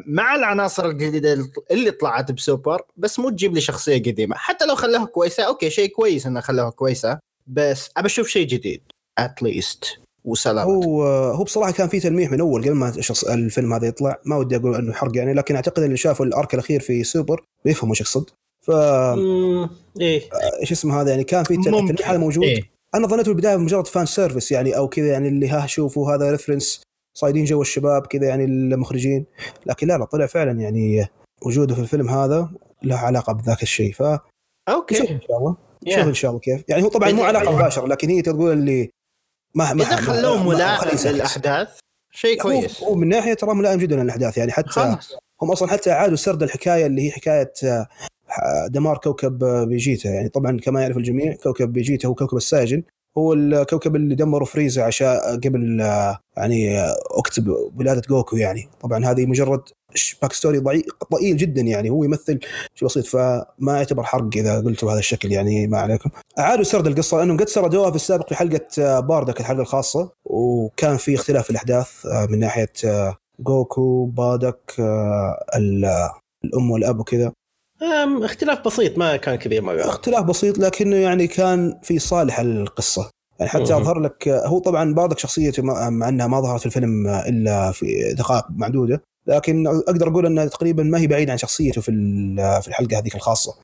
مع 0.07 0.35
العناصر 0.35 0.87
الجديدة 0.87 1.51
اللي 1.71 1.91
طلعت 1.91 2.33
بسوبر 2.33 2.83
بس 2.97 3.19
مو 3.19 3.31
تجيب 3.31 3.55
لي 3.55 3.61
شخصية 3.61 3.99
قديمة. 3.99 4.37
حتى 4.37 4.67
لو 4.67 4.75
خلوها 4.75 5.05
كويسة 5.05 5.43
أوكي 5.43 5.71
شيء 5.71 5.91
كويس 5.91 6.27
انه 6.27 6.41
خلوها 6.41 6.71
كويسة 6.71 7.19
بس 7.47 7.91
أبى 7.97 8.07
أشوف 8.07 8.29
شيء 8.29 8.47
جديد 8.47 8.83
at 9.19 9.38
least 9.38 9.85
وسلام 10.25 10.69
هو 10.69 11.05
هو 11.07 11.45
بصراحة 11.45 11.73
كان 11.73 11.89
في 11.89 12.01
تلميح 12.01 12.31
من 12.31 12.41
أول 12.41 12.63
قبل 12.63 12.73
ما 12.73 12.89
الشخص 12.89 13.25
الفيلم 13.25 13.73
هذا 13.73 13.87
يطلع. 13.87 14.19
ما 14.25 14.37
ودي 14.37 14.57
أقول 14.57 14.75
إنه 14.75 14.93
حرق 14.93 15.17
يعني 15.17 15.35
لكن 15.35 15.55
أعتقد 15.55 15.83
اللي 15.83 15.97
شافوا 15.97 16.27
ال 16.27 16.34
arc 16.34 16.55
الأخير 16.55 16.81
في 16.81 17.05
سوبر 17.05 17.45
بيفهموا 17.65 17.95
إيش 17.95 18.01
أقصد. 18.01 18.31
ف 18.67 18.71
إيه. 20.01 20.23
إيش 20.61 20.73
اسمه 20.73 21.01
هذا 21.01 21.11
يعني 21.11 21.25
كان 21.25 21.45
في 21.45 21.57
تل- 21.57 21.71
ممكن. 21.71 21.91
التلميح 21.91 22.11
هذا 22.11 22.19
موجود. 22.19 22.45
إيه. 22.45 22.71
أنا 22.95 23.07
ظنيته 23.07 23.29
بالبداية 23.29 23.57
مجرد 23.57 23.87
fan 23.87 24.07
service 24.07 24.53
يعني 24.53 24.77
أو 24.77 24.89
كذا 24.89 25.07
يعني 25.07 25.29
اللي 25.29 25.49
ها 25.49 25.67
شوفوا 25.67 26.15
هذا 26.15 26.31
reference 26.31 26.83
صايدين 27.17 27.45
جو 27.45 27.63
الشباب 27.63 28.07
كذا 28.07 28.27
يعني 28.27 28.45
المخرجين. 28.45 29.27
لكن 29.67 29.87
لا 29.87 29.99
لا 29.99 30.05
طلع 30.05 30.27
فعلا 30.27 30.61
يعني 30.61 31.07
وجوده 31.43 31.75
في 31.75 31.81
الفيلم 31.81 32.09
هذا 32.09 32.51
له 32.83 32.97
علاقة 32.97 33.33
بذاك 33.33 33.63
الشيء. 33.63 33.93
ف 33.93 34.03
شوف 34.03 34.21
أوكي 34.69 35.01
إن 35.01 35.21
شاء 35.21 35.39
الله. 35.39 35.57
Yeah. 35.87 35.95
شوف 35.95 36.09
إن 36.09 36.15
شاء 36.15 36.31
الله 36.31 36.41
كيف. 36.41 36.65
يعني 36.69 36.83
هو 36.83 36.89
طبعا 36.89 37.13
مو 37.13 37.25
علاقة 37.25 37.57
مباشرة 37.57 37.87
لكن 37.87 38.09
هي 38.09 38.23
تقول 38.23 38.53
اللي 38.53 38.91
ما 39.55 39.75
ما 39.75 39.83
إذا 39.83 39.97
خلوه 39.97 40.49
ملائم. 40.49 41.15
للأحداث 41.15 41.79
شيء 42.13 42.43
كويس. 42.43 42.83
هو 42.83 42.95
من 42.95 43.09
ناحية 43.09 43.35
ترى 43.35 43.55
ملائم 43.55 43.79
جدا 43.79 43.97
للأحداث. 43.97 44.39
يعني 44.39 44.53
حتى 44.53 44.69
خلاص. 44.69 45.15
هم 45.43 45.51
أصلا 45.51 45.69
حتى 45.69 45.93
اعادوا 45.93 46.17
سرد 46.17 46.43
الحكاية 46.43 46.87
اللي 46.87 47.07
هي 47.07 47.11
حكاية 47.11 47.53
آه، 47.65 47.87
دمار 48.69 48.99
كوكب 48.99 49.45
آه، 49.45 49.65
بيجيتا 49.65 50.09
يعني 50.09 50.29
طبعا 50.29 50.59
كما 50.59 50.83
يعرف 50.83 50.97
الجميع 50.97 51.35
كوكب 51.35 51.73
بيجيتا 51.73 52.09
هو 52.09 52.15
كوكب 52.15 52.37
الساجن. 52.37 52.83
هو 53.19 53.33
الكوكب 53.33 53.97
اللي 53.97 54.15
دمروا 54.15 54.47
فريزا 54.47 54.83
عشان 54.83 55.19
قبل 55.45 55.81
يعني 56.37 56.79
وقت 57.17 57.41
ولادة 57.77 58.03
جوكو 58.09 58.37
يعني. 58.37 58.69
طبعا 58.81 59.05
هذه 59.05 59.27
مجرد 59.27 59.61
backstory 60.23 60.59
ضئيل 61.13 61.37
جدا 61.37 61.61
يعني. 61.63 61.91
هو 61.91 62.05
يمثل 62.05 62.39
شيء 62.75 62.89
بسيط 62.89 63.07
فما 63.07 63.77
يعتبر 63.77 64.03
حرق 64.03 64.31
إذا 64.37 64.61
قلت 64.61 64.85
بهذا 64.85 64.99
الشكل 64.99 65.33
يعني. 65.33 65.67
ما 65.67 65.79
عليكم. 65.79 66.11
أعادوا 66.39 66.65
سرد 66.65 66.87
القصة 66.87 67.19
لانهم 67.19 67.37
قد 67.37 67.49
سردوها 67.49 67.91
في 67.91 67.97
السابق 67.97 68.29
في 68.29 68.35
حلقة 68.35 69.01
باردك 69.01 69.41
الحلقة 69.41 69.61
الخاصة. 69.61 70.11
وكان 70.25 70.97
في 70.97 71.15
اختلاف 71.15 71.45
في 71.45 71.51
الأحداث 71.51 72.07
آه، 72.07 72.27
من 72.31 72.39
ناحية 72.39 72.73
آه، 72.85 73.17
جوكو 73.41 74.05
بادك 74.05 74.73
آه، 74.81 75.45
ال- 75.57 76.09
الأم 76.45 76.71
والأب 76.71 77.01
وكذا. 77.01 77.33
اختلاف 78.23 78.67
بسيط 78.67 78.99
ما 78.99 79.17
كان 79.17 79.35
كبير 79.37 79.63
مرة 79.63 79.81
اختلاف 79.89 80.25
بسيط 80.25 80.59
لكنه 80.59 80.97
يعني 80.97 81.27
كان 81.27 81.79
في 81.83 81.99
صالح 81.99 82.41
القصة 82.41 83.11
يعني 83.39 83.51
حتى. 83.51 83.63
اظهر 83.63 83.99
لك 84.01 84.29
هو 84.29 84.59
طبعا 84.59 84.95
بادك 84.95 85.19
شخصيته 85.19 85.63
ما- 85.63 85.91
مع 85.91 86.09
أنها 86.09 86.27
ما 86.27 86.41
ظهرت 86.41 86.61
في 86.61 86.67
الفيلم 86.67 87.07
إلا 87.09 87.73
في 87.73 88.15
دقائق 88.19 88.45
معدودة 88.51 89.03
لكن 89.27 89.67
أقدر 89.67 90.09
أقول 90.09 90.27
انها 90.27 90.45
تقريبا 90.47 90.83
ما 90.83 90.99
هي 90.99 91.07
بعيدة 91.07 91.33
عن 91.33 91.39
شخصيته 91.39 91.81
في 91.81 91.91
في 92.63 92.69
الحلقة 92.69 92.99
هذيك 92.99 93.15
الخاصة 93.15 93.55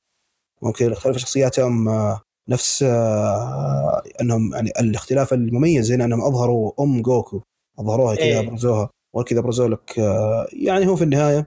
ممكن 0.62 0.92
اختلاف 0.92 1.16
شخصياتهم 1.16 1.88
آه، 1.88 2.20
نفس 2.48 2.82
آه، 2.82 4.02
أنهم 4.20 4.54
يعني 4.54 4.70
الاختلاف 4.80 5.32
المميز 5.32 5.92
هنا 5.92 6.04
أنهم 6.04 6.20
أظهروا 6.20 6.72
أم 6.80 7.02
جوكو 7.02 7.40
أظهروها 7.78 8.14
كذا 8.14 8.24
إيه. 8.24 8.40
أبرزوها 8.40 8.90
وكذا 9.14 9.40
ابرزوا 9.40 9.68
لك 9.68 9.98
آه، 9.98 10.46
يعني 10.52 10.86
هو 10.86 10.96
في 10.96 11.04
النهاية 11.04 11.46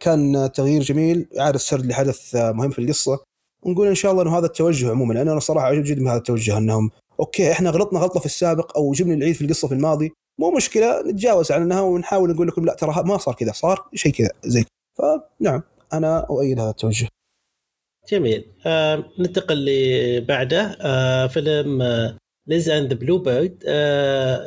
كان 0.00 0.50
تغيير 0.54 0.82
جميل. 0.82 1.26
اعاده 1.38 1.58
سرد 1.58 1.86
لحدث 1.86 2.36
مهم 2.36 2.70
في 2.70 2.78
القصة. 2.78 3.24
ونقول 3.62 3.88
إن 3.88 3.94
شاء 3.94 4.12
الله 4.12 4.22
إنه 4.22 4.38
هذا 4.38 4.46
التوجه 4.46 4.90
عموما. 4.90 5.14
لأن 5.14 5.28
أنا 5.28 5.40
صراحة 5.40 5.66
عجب 5.66 5.82
جدا 5.84 6.04
بهذا 6.04 6.18
التوجه 6.18 6.58
إنهم 6.58 6.90
أوكي 7.20 7.52
إحنا 7.52 7.70
غلطنا 7.70 7.98
غلطة 8.00 8.20
في 8.20 8.26
السابق 8.26 8.76
أو 8.76 8.92
جبنا 8.92 9.14
العيد 9.14 9.34
في 9.34 9.44
القصة 9.44 9.68
في 9.68 9.74
الماضي. 9.74 10.12
مو 10.40 10.50
مشكلة 10.50 11.02
نتجاوز 11.02 11.52
عنها 11.52 11.80
ونحاول 11.80 12.30
نقول 12.30 12.48
لكم 12.48 12.64
لا 12.64 12.74
ترى 12.74 13.02
ما 13.06 13.18
صار 13.18 13.34
كذا. 13.34 13.52
صار 13.52 13.88
شيء 13.94 14.12
كذا 14.12 14.30
زي 14.44 14.64
فنعم 14.98 15.62
أنا 15.92 16.26
أؤيد 16.30 16.60
هذا 16.60 16.70
التوجه. 16.70 17.08
جميل. 18.10 18.44
آه 18.66 19.04
ننتقل 19.18 19.54
اللي 19.54 20.20
بعده 20.20 20.76
آه 20.80 21.26
فيلم 21.26 21.82
Liz 22.46 22.68
and 22.68 22.92
the 22.92 22.98
Blue 22.98 23.18
Bird 23.18 23.64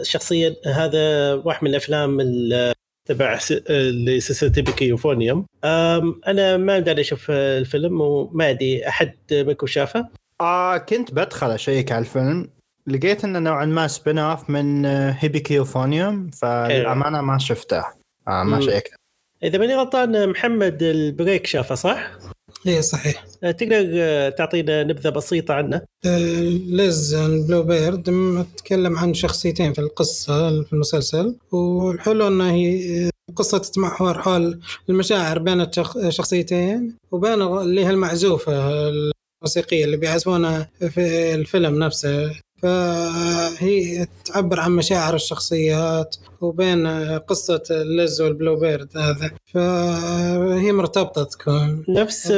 شخصيا 0.01 0.55
هذا 0.65 1.33
واحد 1.33 1.63
من 1.63 1.69
الأفلام 1.69 2.19
ال- 2.21 2.73
تبع 3.07 3.39
لسلسله 3.69 4.49
هيبيكي 4.49 4.85
يوفونيوم. 4.85 5.45
آم، 5.63 6.21
أنا 6.27 6.57
ما 6.57 6.77
ادري 6.77 7.01
أشوف 7.01 7.31
الفيلم 7.31 8.01
وما 8.01 8.49
ادري 8.49 8.87
أحد 8.87 9.13
منكم 9.31 9.67
شافه. 9.67 10.07
آه 10.41 10.77
كنت 10.77 11.13
بدخل 11.13 11.51
أشيك 11.51 11.91
على 11.91 11.99
الفيلم. 12.01 12.49
لقيت 12.87 13.23
إنه 13.23 13.39
نوعا 13.39 13.65
ما 13.65 13.87
spin-off 13.87 14.49
من 14.49 14.85
آه، 14.85 15.15
هيبيكيوفونيوم 15.19 16.29
فللأمانة 16.29 17.21
ما 17.21 17.37
شفته. 17.37 17.83
آه 18.27 18.43
ما. 18.43 18.61
شيكت 18.61 18.91
إذا 19.43 19.57
ماني 19.57 19.75
غلطان 19.75 20.29
محمد 20.29 20.83
البريك 20.83 21.47
شافه 21.47 21.75
صح؟ 21.75 22.11
اي 22.67 22.81
صحيح. 22.81 23.25
آه، 23.43 23.51
تقدر 23.51 23.89
آه، 23.93 24.29
تعطينا 24.29 24.83
نبذة 24.83 25.09
بسيطة 25.09 25.53
عنه؟ 25.53 25.81
آه، 26.05 26.39
Liz 26.67 27.13
ال 27.13 27.23
Blue 27.23 27.63
Bird 27.63 28.03
تتكلم 28.55 28.97
عن 28.97 29.13
شخصيتين 29.13 29.73
في 29.73 29.79
القصة 29.81 30.63
في 30.63 30.73
المسلسل. 30.73 31.35
والحلو 31.51 32.27
إنه 32.27 32.51
هي 32.51 33.09
القصة 33.29 33.57
تتمحور 33.57 34.21
حول 34.21 34.59
المشاعر 34.89 35.39
بين 35.39 35.61
الشخ- 35.61 35.97
الشخصيتين 35.97 36.95
وبين 37.11 37.41
اللي 37.41 37.85
هي 37.85 37.89
المعزوفة 37.89 38.79
الموسيقية 38.89 39.85
اللي 39.85 39.97
بيعزفونها 39.97 40.69
في 40.89 41.33
الفيلم 41.35 41.83
نفسه. 41.83 42.31
فهي 42.63 44.07
تعبر 44.25 44.59
عن 44.59 44.71
مشاعر 44.71 45.15
الشخصيات 45.15 46.15
وبين 46.41 46.87
قصة 47.17 47.63
ليز 47.69 48.21
والبلو 48.21 48.55
بيرد 48.55 48.97
هذا. 48.97 49.31
فهي 49.53 50.71
مرتبطة 50.71 51.23
تكون. 51.23 51.83
نفس 51.89 52.33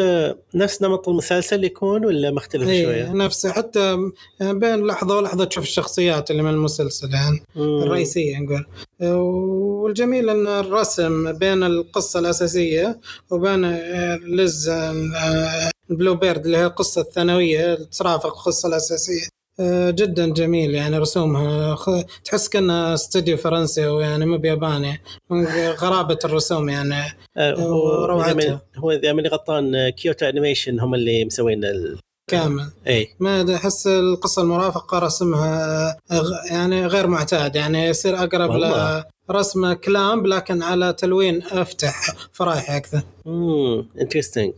نفس 0.55 0.81
نمط 0.81 1.09
المسلسل 1.09 1.63
يكون 1.63 2.05
ولا 2.05 2.31
مختلف 2.31 2.67
اي 2.69 2.83
شوية؟ 2.83 3.11
نفسه 3.13 3.51
حتى 3.51 3.97
بين 4.41 4.87
لحظة 4.87 5.17
ولحظة 5.17 5.45
تشوف 5.45 5.63
الشخصيات 5.63 6.31
اللي 6.31 6.43
من 6.43 6.49
المسلسل 6.49 7.13
يعني 7.13 7.43
مم. 7.55 7.83
الرئيسية 7.83 8.37
نقول. 8.37 8.65
والجميل 9.13 10.29
إن 10.29 10.47
الرسم 10.47 11.31
بين 11.31 11.63
القصة 11.63 12.19
الأساسية 12.19 12.99
وبين 13.31 13.75
لز 14.15 14.69
البلو 15.91 16.15
بيرد 16.15 16.45
اللي 16.45 16.57
هي 16.57 16.65
القصة 16.65 17.01
الثانوية 17.01 17.73
اللي 17.73 17.85
ترافق 17.85 18.25
القصة 18.25 18.69
الأساسية. 18.69 19.23
آه، 19.23 19.38
جدا 19.89 20.33
جميل 20.33 20.75
يعني 20.75 20.97
رسومها 20.97 21.77
تحس 22.23 22.49
كانها 22.49 22.93
استوديو 22.93 23.37
فرنسي 23.37 23.85
ويعني 23.87 24.25
مو 24.25 24.37
بياباني 24.37 25.01
من 25.29 25.45
غرابة 25.71 26.19
الرسوم 26.25 26.69
يعني 26.69 26.95
آه، 27.37 27.53
هو. 27.55 28.21
إذا 28.21 28.33
ماني- 28.33 28.59
هو 28.77 28.91
إذا 28.91 29.13
ماني 29.13 29.29
غلطان 29.29 29.75
آه، 29.75 29.89
كيوتو 29.89 30.25
أنيميشن 30.25 30.79
هم 30.79 30.93
اللي 30.95 31.25
مسوين 31.25 31.65
ال... 31.65 31.99
كامل 32.31 32.71
اي 32.87 33.07
ما 33.19 33.55
أحس 33.55 33.87
القصة 33.87 34.41
المرافقة 34.41 34.99
رسمها 34.99 35.97
يعني 36.51 36.85
غير 36.85 37.07
معتاد 37.07 37.55
يعني 37.55 37.85
يصير 37.85 38.23
أقرب 38.23 38.49
والله. 38.49 39.03
لرسم 39.29 39.73
كلامب 39.73 40.27
لكن 40.27 40.61
على 40.63 40.93
تلوين 40.93 41.43
أفتح 41.51 42.15
فرايحي 42.33 42.77
أكثر. 42.77 43.01
امم 43.27 43.85
interesting. 44.01 44.53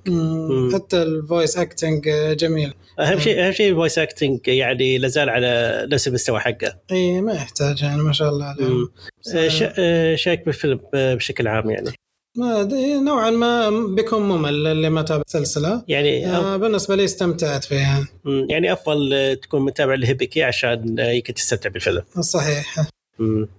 حتى 0.73 1.01
ال 1.01 1.11
voice 1.11 1.57
acting 1.57 2.09
جميل. 2.37 2.73
أهم 2.99 3.19
شيء 3.19 3.45
أهم 3.45 3.51
شيء 3.51 3.69
ال 3.71 3.76
voice 3.76 3.99
acting 3.99 4.47
يعني 4.47 4.97
لازال 4.97 5.29
على 5.29 5.87
نفس 5.91 6.07
المستوى 6.07 6.39
حقه. 6.39 6.75
إي 6.91 7.21
ما 7.21 7.33
يحتاج 7.33 7.81
يعني 7.81 8.01
ما 8.01 8.13
شاء 8.13 8.29
الله 8.29 8.45
عليه. 8.45 8.63
مم. 8.65 8.89
آه، 9.35 9.47
شا- 9.47 9.73
آه، 9.79 10.15
شايك 10.15 10.45
بالفيلم 10.45 10.79
آه، 10.93 11.15
بشكل 11.15 11.47
عام 11.47 11.69
يعني. 11.69 11.89
ما 12.37 12.63
نوعا 13.03 13.29
ما 13.29 13.69
بيكون 13.95 14.21
ممل 14.21 14.67
اللي 14.67 14.89
ما 14.89 15.01
تابع 15.01 15.23
السلسله 15.27 15.83
يعني 15.87 16.27
آه، 16.27 16.57
بالنسبة 16.57 16.95
لي 16.95 17.05
استمتعت 17.05 17.63
فيها. 17.63 18.07
يعني 18.49 18.73
أفضل 18.73 19.13
آه، 19.13 19.33
تكون 19.33 19.61
متابع 19.61 19.93
لهيبيكي 19.93 20.43
عشان 20.43 20.99
آه، 20.99 21.11
يمكن 21.11 21.33
تستمتع 21.33 21.69
بالفيلم. 21.69 22.01
صحيح. 22.19 22.75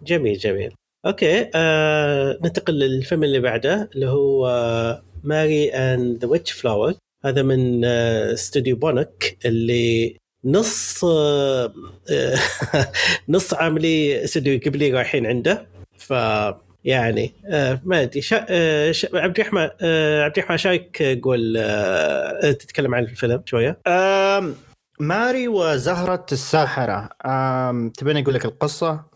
جميل 0.06 0.38
جميل. 0.38 0.72
أوكي 1.06 1.50
آه 1.54 2.38
ننتقل 2.44 2.74
للفيلم 2.74 3.24
اللي 3.24 3.40
بعده 3.40 3.90
اللي 3.94 4.06
هو 4.08 5.02
Mary 5.24 5.70
and 5.70 6.24
the 6.24 6.28
Witch's 6.28 6.52
Flower 6.52 6.94
هذا 7.24 7.42
من 7.42 7.84
آه 7.84 8.32
استوديو 8.32 8.76
بونوك 8.76 9.38
اللي 9.44 10.16
نص 10.44 11.04
آه 11.04 11.72
آه، 12.10 12.38
نص 13.28 13.54
عاملي 13.54 14.24
استوديو 14.24 14.60
قبلي 14.66 14.92
رايحين 14.92 15.26
عنده. 15.26 15.66
ف 15.98 16.10
يعني 16.84 17.32
آه 17.46 17.80
ما 17.84 18.02
أدري 18.02 18.20
شا... 18.20 18.46
آه 18.48 18.92
شا... 18.92 19.08
عبد 19.18 19.40
الرحمن 19.40 19.68
آه 19.80 20.22
عبد 20.22 20.38
الرحمن 20.38 20.56
شايك 20.56 21.02
قول 21.22 21.56
آه 21.56 22.52
تتكلم 22.52 22.94
عن 22.94 23.02
الفيلم 23.02 23.42
شوية؟ 23.46 23.78
ماري 25.00 25.48
وزهرة 25.48 26.26
الساحرة. 26.32 27.08
تبيني 27.96 28.22
أقول 28.22 28.34
لك 28.34 28.44
القصة؟ 28.44 29.11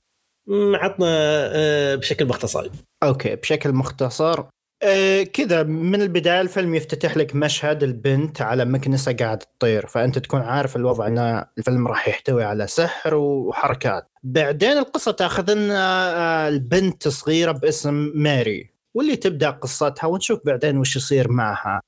عطنا 0.50 1.06
آه، 1.08 1.94
بشكل 1.94 2.26
مختصر. 2.26 2.70
أوكي 3.02 3.36
بشكل 3.36 3.72
مختصر. 3.72 4.44
آه 4.82 5.22
كذا 5.22 5.62
من 5.62 6.02
البداية 6.02 6.40
الفيلم 6.40 6.74
يفتتح 6.74 7.16
لك 7.16 7.34
مشهد 7.34 7.82
البنت 7.82 8.42
على 8.42 8.64
مكنسة 8.64 9.12
قاعدة 9.12 9.46
تطير 9.58 9.86
فأنت 9.86 10.18
تكون 10.18 10.40
عارف 10.40 10.76
الوضع 10.76 11.06
إن 11.06 11.44
الفيلم 11.58 11.88
راح 11.88 12.08
يحتوي 12.08 12.44
على 12.44 12.66
سحر 12.66 13.14
وحركات. 13.14 14.08
بعدين 14.22 14.78
القصة 14.78 15.12
تأخذ 15.12 15.50
إن 15.50 15.70
آه، 15.70 16.48
البنت 16.48 17.08
صغيرة 17.08 17.52
باسم 17.52 18.12
ماري 18.14 18.70
واللي 18.94 19.16
تبدأ 19.16 19.50
قصتها 19.50 20.06
ونشوف 20.06 20.40
بعدين 20.44 20.78
وش 20.78 20.96
يصير 20.96 21.30
معها. 21.32 21.80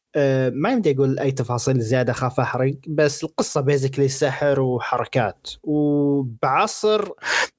ما 0.55 0.71
يمدي 0.73 0.95
أقول 0.95 1.19
أي 1.19 1.31
تفاصيل 1.31 1.81
زيادة 1.81 2.13
خاف 2.13 2.41
أحرق 2.41 2.75
بس 2.89 3.25
القصة 3.25 3.61
بيزكلي 3.61 4.09
سحر 4.09 4.61
وحركات 4.61 5.49
وبعصر 5.63 7.09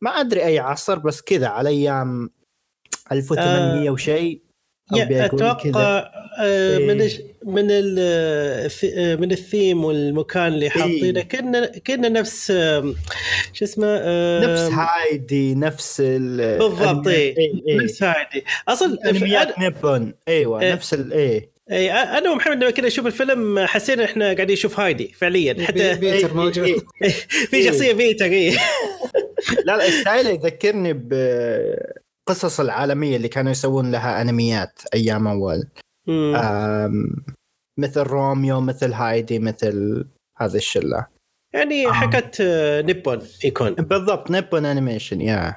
ما 0.01 0.12
أدري 0.12 0.46
أي 0.46 0.60
عصر 0.60 1.00
بس 1.00 1.22
كذا 1.22 1.48
على 1.48 1.70
أيام 1.70 2.30
1800 3.12 3.89
آه، 3.89 3.92
وشيء. 3.92 4.42
أتوقع 4.94 6.12
آه، 6.42 6.78
من 6.78 7.01
إيه. 7.01 7.36
من 7.44 7.68
آه، 8.00 8.70
من 9.16 9.32
الثيم 9.32 9.86
والمكان 9.86 10.48
اللي 10.54 10.70
حاطينه 10.70 11.22
كنا 11.22 11.68
كنا 11.88 12.10
نفس 12.10 12.51
آم، 12.51 12.96
شو 13.54 13.66
اسمه 13.66 13.96
نفس 14.39 14.74
هايدي 14.74 15.56
نفس 15.56 16.01
ال 16.06 16.60
بالضبط، 16.60 17.08
إيه. 17.08 17.38
إيه، 17.38 17.68
إيه. 17.68 17.78
نفس 17.84 18.04
هايدي 18.04 18.46
أصلا 18.68 19.10
أنميات 19.10 19.60
نيبون 19.60 20.13
أيوه 20.28 20.62
إيه. 20.62 20.74
نفس 20.74 20.94
ال 20.94 21.13
إيه 21.13 21.51
إيه، 21.72 21.92
أنا 21.92 22.32
ومحمد 22.32 22.64
لما 22.64 22.72
كنا 22.72 22.88
نشوف 22.88 23.06
الفيلم 23.08 23.60
حسينا 23.60 24.06
إحنا 24.06 24.26
قاعدين 24.34 24.52
نشوف 24.54 24.80
هايدي 24.80 25.08
فعليا. 25.14 25.66
حتى 25.66 25.74
بي- 25.96 26.12
بيتر 26.12 26.28
إيه، 26.30 26.34
موجود 26.36 26.66
إيه. 27.04 27.10
في 27.50 27.64
شخصية 27.64 27.94
بيتر 27.94 28.26
إيه. 28.26 28.58
لا 29.66 29.78
لا 29.78 29.90
style 30.01 30.28
يذكرني 30.28 30.94
بقصص 30.94 32.60
العالمية 32.60 33.16
اللي 33.18 33.28
كانوا 33.28 33.52
يسوون 33.52 33.92
لها 33.92 34.22
أنميات 34.22 34.80
أيام 34.94 35.28
أول. 35.28 35.68
مثل 37.80 38.02
روميو 38.02 38.62
مثل 38.62 38.94
هايدي 38.94 39.40
مثل 39.40 40.06
هذه 40.38 40.56
الشلة. 40.56 41.08
يعني 41.54 41.88
آه. 41.88 41.92
حكت 41.92 42.38
آه، 42.42 42.82
نيبون 42.82 43.20
يكون 43.44 43.74
بالضبط 43.74 44.32
نيبون 44.32 44.66
أنيميشن 44.66 45.22
يا 45.22 45.56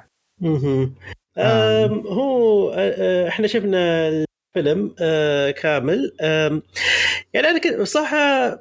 هو 2.07 2.71
آه، 2.77 3.29
إحنا 3.29 3.47
شفنا 3.47 4.11
الفيلم 4.57 4.95
آه، 5.01 5.51
كامل. 5.51 6.13
آم، 6.21 6.63
يعني 7.35 7.49
أنا 7.49 7.59
كنت 7.59 7.75
بصراحة 7.75 8.17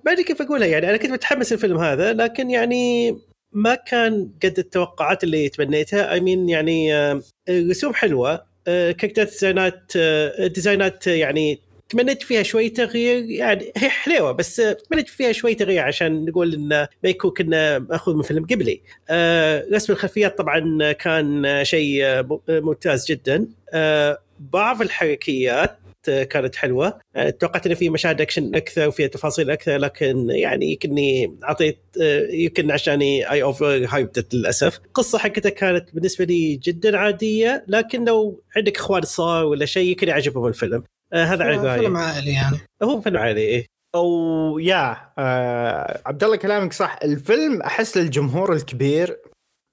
ما 0.05 0.11
أدري 0.11 0.23
كيف 0.23 0.41
أقولها 0.41 0.67
يعني 0.67 0.89
أنا 0.89 0.97
كنت 0.97 1.11
متحمس 1.11 1.53
الفيلم 1.53 1.77
هذا 1.77 2.13
لكن 2.13 2.49
يعني 2.49 3.17
ما 3.53 3.75
كان 3.75 4.29
قد 4.43 4.59
التوقعات 4.59 5.23
اللي 5.23 5.49
تمنيتها 5.49 6.13
اي 6.13 6.19
مين 6.19 6.49
يعني 6.49 6.95
آه، 6.95 7.21
الرسوم 7.49 7.93
حلوة 7.93 8.43
آه، 8.67 8.91
character 8.91 9.24
ات 9.24 9.27
design 9.29 9.82
ات 9.82 9.91
آه، 9.97 10.47
design 10.47 10.99
ات 10.99 11.07
آه، 11.07 11.11
يعني 11.11 11.59
تمنيت 11.89 12.23
فيها 12.23 12.43
شوي 12.43 12.69
تغيير 12.69 13.23
يعني 13.29 13.71
هي 13.77 13.89
حلوة 13.89 14.31
بس 14.31 14.59
آه، 14.59 14.73
تمنيت 14.73 15.09
فيها 15.09 15.31
شوي 15.31 15.55
تغيير 15.55 15.81
عشان 15.83 16.25
نقول 16.25 16.53
إنه 16.53 16.87
ما 17.03 17.09
يكون 17.09 17.31
كنا 17.31 17.79
مأخوذ 17.79 18.15
من 18.15 18.21
فيلم 18.23 18.45
قبلي. 18.45 18.81
آه، 19.09 19.65
رسم 19.73 19.93
الخلفيات 19.93 20.37
طبعا 20.37 20.91
كان 20.91 21.45
آه، 21.45 21.63
شيء 21.63 22.03
آه، 22.03 22.39
آه، 22.49 22.59
ممتاز 22.59 23.05
جدا. 23.11 23.47
آه، 23.73 24.17
بعض 24.39 24.81
الحركيات 24.81 25.69
آه، 25.71 25.80
كانت 26.09 26.55
حلوة. 26.55 26.99
آه، 27.15 27.29
توقعت 27.29 27.65
إنه 27.65 27.75
في 27.75 27.89
مشاهد 27.89 28.21
أكشن 28.21 28.55
أكثر 28.55 28.87
وفيها 28.87 29.07
تفاصيل 29.07 29.51
أكثر 29.51 29.77
لكن 29.77 30.29
يعني 30.29 30.71
يمكنني 30.71 31.37
أعطيت 31.43 31.79
آه، 32.01 32.27
يمكن 32.31 32.71
عشاني 32.71 33.31
I 33.31 33.43
overhyped 33.43 33.85
it 33.89 34.35
للأسف. 34.35 34.79
القصة 34.85 35.17
حقتها 35.17 35.49
كانت 35.49 35.95
بالنسبة 35.95 36.25
لي 36.25 36.55
جدا 36.55 36.97
عادية 36.97 37.65
لكن 37.67 38.05
لو 38.05 38.43
عندك 38.57 38.77
إخوان 38.77 39.01
صار 39.01 39.45
ولا 39.45 39.65
شيء 39.65 39.89
يمكن 39.89 40.07
يعجبهم 40.07 40.47
الفيلم. 40.47 40.83
آه، 41.13 41.23
هذا 41.23 41.43
على 41.43 41.55
فيلم 41.79 41.97
رأيي. 41.97 42.07
عائلي 42.07 42.31
يعني. 42.31 42.57
هو 42.83 43.01
فيلم 43.01 43.17
عادي 43.17 43.41
إيه. 43.41 43.65
أو 43.95 44.59
يا 44.59 44.97
آه 45.17 46.01
عبد 46.05 46.23
الله 46.23 46.35
كلامك 46.35 46.73
صح. 46.73 46.99
الفيلم 47.03 47.61
أحس 47.61 47.97
للجمهور 47.97 48.53
الكبير 48.53 49.17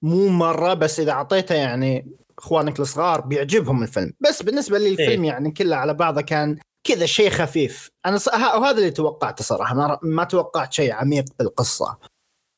مو 0.03 0.29
مرة 0.29 0.75
بس 0.75 1.01
إذا 1.01 1.13
أعطيته 1.13 1.55
يعني 1.55 2.07
إخوانك 2.39 2.81
الصغار 2.81 3.21
بيعجبهم 3.21 3.83
الفيلم 3.83 4.13
بس 4.21 4.43
بالنسبة 4.43 4.79
لي 4.79 4.89
الفيلم 4.89 5.23
إيه. 5.25 5.31
يعني 5.31 5.51
كله 5.51 5.77
على 5.77 5.95
بعضه 5.95 6.21
كان 6.21 6.57
كذا 6.85 7.07
شيء 7.07 7.31
خفيف 7.31 7.91
أنا 8.07 8.19
ص... 8.19 8.29
وهذا 8.29 8.79
اللي 8.79 8.91
توقعته 8.91 9.45
صراحة 9.45 9.75
ما, 9.75 9.99
ما 10.03 10.25
توقعت 10.25 10.73
شيء 10.73 10.93
عميق 10.93 11.25
بالقصة 11.39 11.99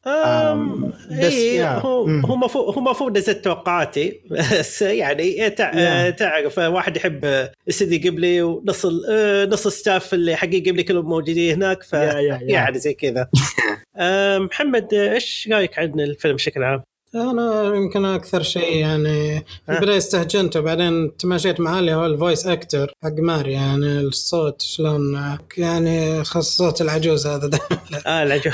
آم، 0.07 0.89
بس 1.11 1.33
إيه. 1.33 1.79
هو. 1.79 2.05
هو 2.05 2.35
المفروض 2.35 2.75
هو 2.75 2.79
المفروض 2.79 3.19
نزلت 3.19 3.45
توقعاتي 3.45 4.21
بس 4.59 4.83
يعني 4.83 5.51
تع... 5.51 5.75
يا. 5.79 6.11
تعرف 6.11 6.59
واحد 6.59 6.97
يحب 6.97 7.49
استدي 7.69 8.09
قبلي 8.09 8.43
ونص 8.43 8.85
ال- 8.87 9.07
آه، 9.11 9.45
نص 9.45 9.67
الستاف 9.67 10.15
اللي 10.15 10.37
حقين 10.37 10.63
قبلي 10.63 10.83
كلهم 10.83 11.05
موجودين 11.05 11.55
هناك 11.55 11.83
ف 11.83 11.93
يا 11.93 12.01
يا 12.13 12.21
يا. 12.21 12.39
يعني 12.43 12.79
زي 12.79 12.95
كذا 12.95 13.29
آه، 13.97 14.39
محمد 14.39 14.95
آه، 14.95 15.13
إيش 15.15 15.49
رأيك 15.53 15.79
عن 15.79 16.01
الفيلم 16.01 16.35
بشكل 16.35 16.63
عام؟ 16.63 16.83
أنا 17.15 17.75
يمكن 17.77 18.05
أكثر 18.05 18.43
شيء 18.43 18.77
يعني 18.77 19.41
في 19.67 19.73
آه. 19.73 19.75
البداية 19.79 19.97
استهجنته 19.99 20.61
بعدين 20.61 21.17
تماشيت 21.17 21.61
معاه 21.61 21.79
اللي 21.79 21.95
هو 21.95 22.07
الفويس 22.07 22.47
أكتر 22.47 22.93
حق 23.05 23.13
ماري 23.19 23.53
يعني 23.53 24.01
الصوت 24.01 24.63
شلون 24.63 25.29
يعني 25.57 26.25
خاص 26.25 26.57
صوت 26.57 26.81
العجوز 26.81 27.27
هذا 27.27 27.47
دائما 27.47 27.81
آه 28.07 28.23
العجوز. 28.23 28.53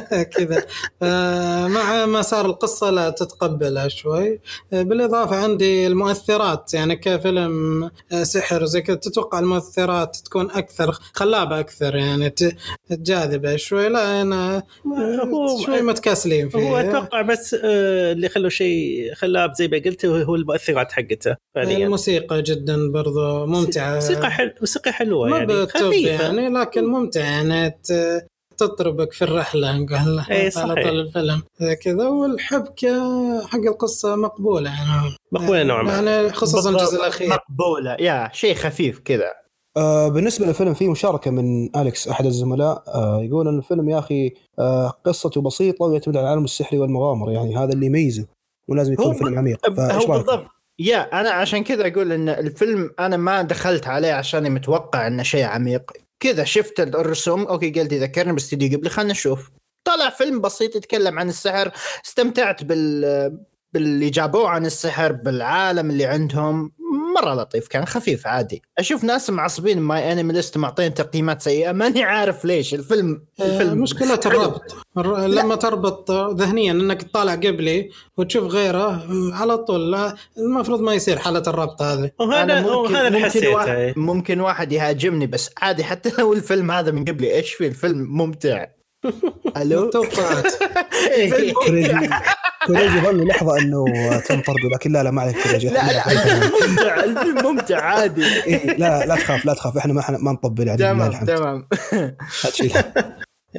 كذا. 0.36 0.64
آه، 1.02 1.66
مع 1.66 2.06
ما 2.06 2.22
صار 2.22 2.46
القصة 2.46 2.90
لا 2.90 3.10
تتقبلها 3.10 3.88
شوي. 3.88 4.40
آه، 4.72 4.82
بالإضافة 4.82 5.36
عندي 5.36 5.86
المؤثرات 5.86 6.74
يعني 6.74 6.96
كفيلم 6.96 7.90
سحر 8.22 8.62
وزي 8.62 8.80
كذا 8.82 8.96
تتوقع 8.96 9.38
المؤثرات 9.38 10.16
تكون 10.24 10.50
أكثر 10.50 10.92
خلابة 11.12 11.60
أكثر 11.60 11.96
يعني 11.96 12.34
جاذبة 12.90 13.56
شوي. 13.56 13.88
لا 13.88 14.62
هو- 15.32 15.64
شوي 15.66 15.82
متكاسلين 15.82 16.48
فيه 16.48 16.58
هو 16.70 16.76
أتوقع 16.76 17.22
بس 17.22 17.56
اللي 17.84 18.28
خلوا 18.28 18.50
شيء 18.50 19.14
خلاب 19.14 19.54
زي 19.54 19.68
ما 19.68 19.78
قلت 19.84 20.06
هو 20.06 20.34
المؤثرات 20.34 20.92
حقته 20.92 21.36
فعليا. 21.54 21.84
الموسيقى 21.86 22.42
جدا 22.42 22.90
برضو 22.92 23.46
ممتعة. 23.46 23.94
موسيقى 23.94 24.30
حل... 24.30 24.54
موسيقى 24.60 24.92
حلوة 24.92 25.38
يعني 25.38 25.66
خفيفة. 25.66 26.22
يعني 26.24 26.48
لكن 26.48 26.84
ممتع 26.84 27.20
يعني 27.20 27.70
ت- 27.70 28.26
تطربك 28.58 29.12
في 29.12 29.22
الرحلة 29.22 29.78
نقول 29.78 30.20
إيه، 30.30 30.50
على. 30.56 30.74
طول 30.82 31.00
الفيلم. 31.00 31.42
زي 31.60 31.76
كذا. 31.76 32.08
والحبكة 32.08 33.46
حق 33.46 33.58
القصة 33.60 34.16
مقبولة 34.16 34.70
يعني. 34.70 35.16
مقبولة 35.32 35.62
نوعا 35.62 35.82
ما. 35.82 35.92
يعني 35.92 36.32
خصوصا. 36.32 36.70
الجزء 36.70 36.96
الأخير. 36.96 37.28
مقبولة. 37.28 37.96
يا 38.00 38.30
شيء 38.32 38.54
خفيف 38.54 38.98
كذا. 38.98 39.43
آه 39.76 40.08
بالنسبة 40.08 40.46
للفيلم 40.46 40.74
في 40.74 40.88
مشاركة 40.88 41.30
من 41.30 41.76
أليكس 41.76 42.08
أحد 42.08 42.26
الزملاء 42.26 42.84
آه 42.88 43.22
يقول 43.22 43.48
إن 43.48 43.58
الفيلم 43.58 43.88
يا 43.88 43.98
أخي 43.98 44.34
آه 44.58 44.88
قصته 44.88 45.40
بسيطة 45.40 45.84
ويعتمد 45.84 46.16
على 46.16 46.26
العالم 46.26 46.44
السحري 46.44 46.78
والمغامرة 46.78 47.30
يعني 47.30 47.56
هذا 47.56 47.72
اللي 47.72 47.86
يميزه 47.86 48.26
ولازم 48.68 48.92
يكون 48.92 49.06
هو 49.06 49.12
فيلم 49.12 49.38
عميق. 49.38 49.70
فايش 49.70 50.04
هو؟ 50.04 50.12
بالضبط. 50.16 50.46
يا 50.78 51.20
أنا 51.20 51.30
عشان 51.30 51.64
كذا 51.64 51.86
أقول 51.86 52.12
إن 52.12 52.28
الفيلم 52.28 52.90
أنا 53.00 53.16
ما 53.16 53.42
دخلت 53.42 53.86
عليه 53.86 54.12
عشان 54.12 54.52
متوقع 54.52 55.06
إنه 55.06 55.22
شيء 55.22 55.44
عميق. 55.44 55.92
كذا 56.20 56.44
شفت 56.44 56.80
الرسوم 56.80 57.42
أوكي 57.42 57.70
قلت 57.70 57.92
يذكرني 57.92 58.32
باستديو 58.32 58.78
قبل 58.78 58.88
خلينا 58.88 59.12
نشوف. 59.12 59.50
طلع 59.84 60.10
فيلم 60.10 60.40
بسيط 60.40 60.76
يتكلم 60.76 61.18
عن 61.18 61.28
السحر 61.28 61.70
استمتعت 62.06 62.64
بال 62.64 63.38
باللي 63.72 64.10
جابوه 64.10 64.48
عن 64.48 64.66
السحر 64.66 65.12
بالعالم 65.12 65.90
اللي 65.90 66.04
عندهم. 66.04 66.72
مرة 67.14 67.34
لطيف 67.34 67.68
كان 67.68 67.84
خفيف 67.84 68.26
عادي. 68.26 68.62
أشوف 68.78 69.04
ناس 69.04 69.30
معصبين 69.30 69.80
ماي 69.80 70.12
انمي 70.12 70.32
ليست 70.32 70.58
معطين 70.58 70.94
تقييمات 70.94 71.42
سيئة 71.42 71.72
ماني 71.72 72.02
عارف 72.02 72.44
ليش. 72.44 72.74
الفيلم 72.74 73.24
الفيلم 73.40 73.78
مشكلة 73.78 74.20
حلو. 74.24 74.32
الربط. 74.42 74.62
الر- 74.98 75.26
لما 75.26 75.54
تربط 75.54 76.10
ذهنيا 76.10 76.72
إنك 76.72 77.02
تطالع 77.02 77.34
قبلي 77.34 77.90
وتشوف 78.16 78.44
غيره 78.52 79.06
على 79.34 79.58
طول 79.58 79.92
لا 79.92 80.14
المفروض 80.38 80.80
ما 80.80 80.94
يصير 80.94 81.18
حالة 81.18 81.42
الربط 81.46 81.82
هذه. 81.82 82.10
وهذا 82.20 82.42
أنا 82.42 82.66
وهذا 82.66 83.08
ممكن 83.18 83.46
واحد, 83.46 83.68
إيه. 83.68 83.94
ممكن 83.96 84.40
واحد 84.40 84.72
يهاجمني 84.72 85.26
بس 85.26 85.50
عادي 85.62 85.84
حتى 85.84 86.12
لو 86.18 86.32
الفيلم 86.32 86.70
هذا 86.70 86.90
من 86.90 87.04
قبلي 87.04 87.34
إيش 87.34 87.52
في 87.54 87.66
الفيلم؟ 87.66 87.98
ممتع. 88.16 88.66
ألو؟ 89.56 89.90
توقعات 89.90 90.52
الفيلم 91.18 92.10
كوريجي 92.66 93.00
ظل 93.00 93.26
لحظة 93.26 93.58
إنه 93.58 93.84
تم 94.18 94.40
طرده 94.40 94.68
لكن 94.74 94.92
لا 94.92 95.02
لا 95.02 95.10
ما 95.10 95.22
عليك 95.22 95.36
كوريجي 95.42 95.68
لا 95.68 95.92
لا 95.92 96.12
الفيلم 96.12 96.52
ممتع 96.70 97.04
الفيلم 97.04 97.46
ممتع 97.46 97.80
عادي. 97.80 98.26
إيه 98.26 98.76
لا 98.76 99.06
لا 99.06 99.14
تخاف 99.14 99.44
لا 99.44 99.54
تخاف 99.54 99.76
إحنا 99.76 99.92
ما 99.92 100.04
ما 100.10 100.32
نطبل 100.32 100.68
يعني 100.68 100.82
لله 100.82 101.08
تمام. 101.08 101.26
تمام 101.26 101.68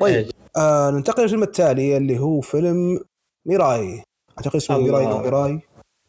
طيب 0.02 0.28
آه 0.58 0.92
ننتقل 0.92 1.24
للفيلم 1.24 1.44
التالي 1.44 1.98
اللي 1.98 2.20
هو 2.20 2.42
فيلم 2.42 3.00
ميراي. 3.48 4.04
أعتقد 4.38 4.56
اسمه. 4.56 4.78
ميراي 4.78 5.06
أو 5.06 5.22
ميراي. 5.24 5.60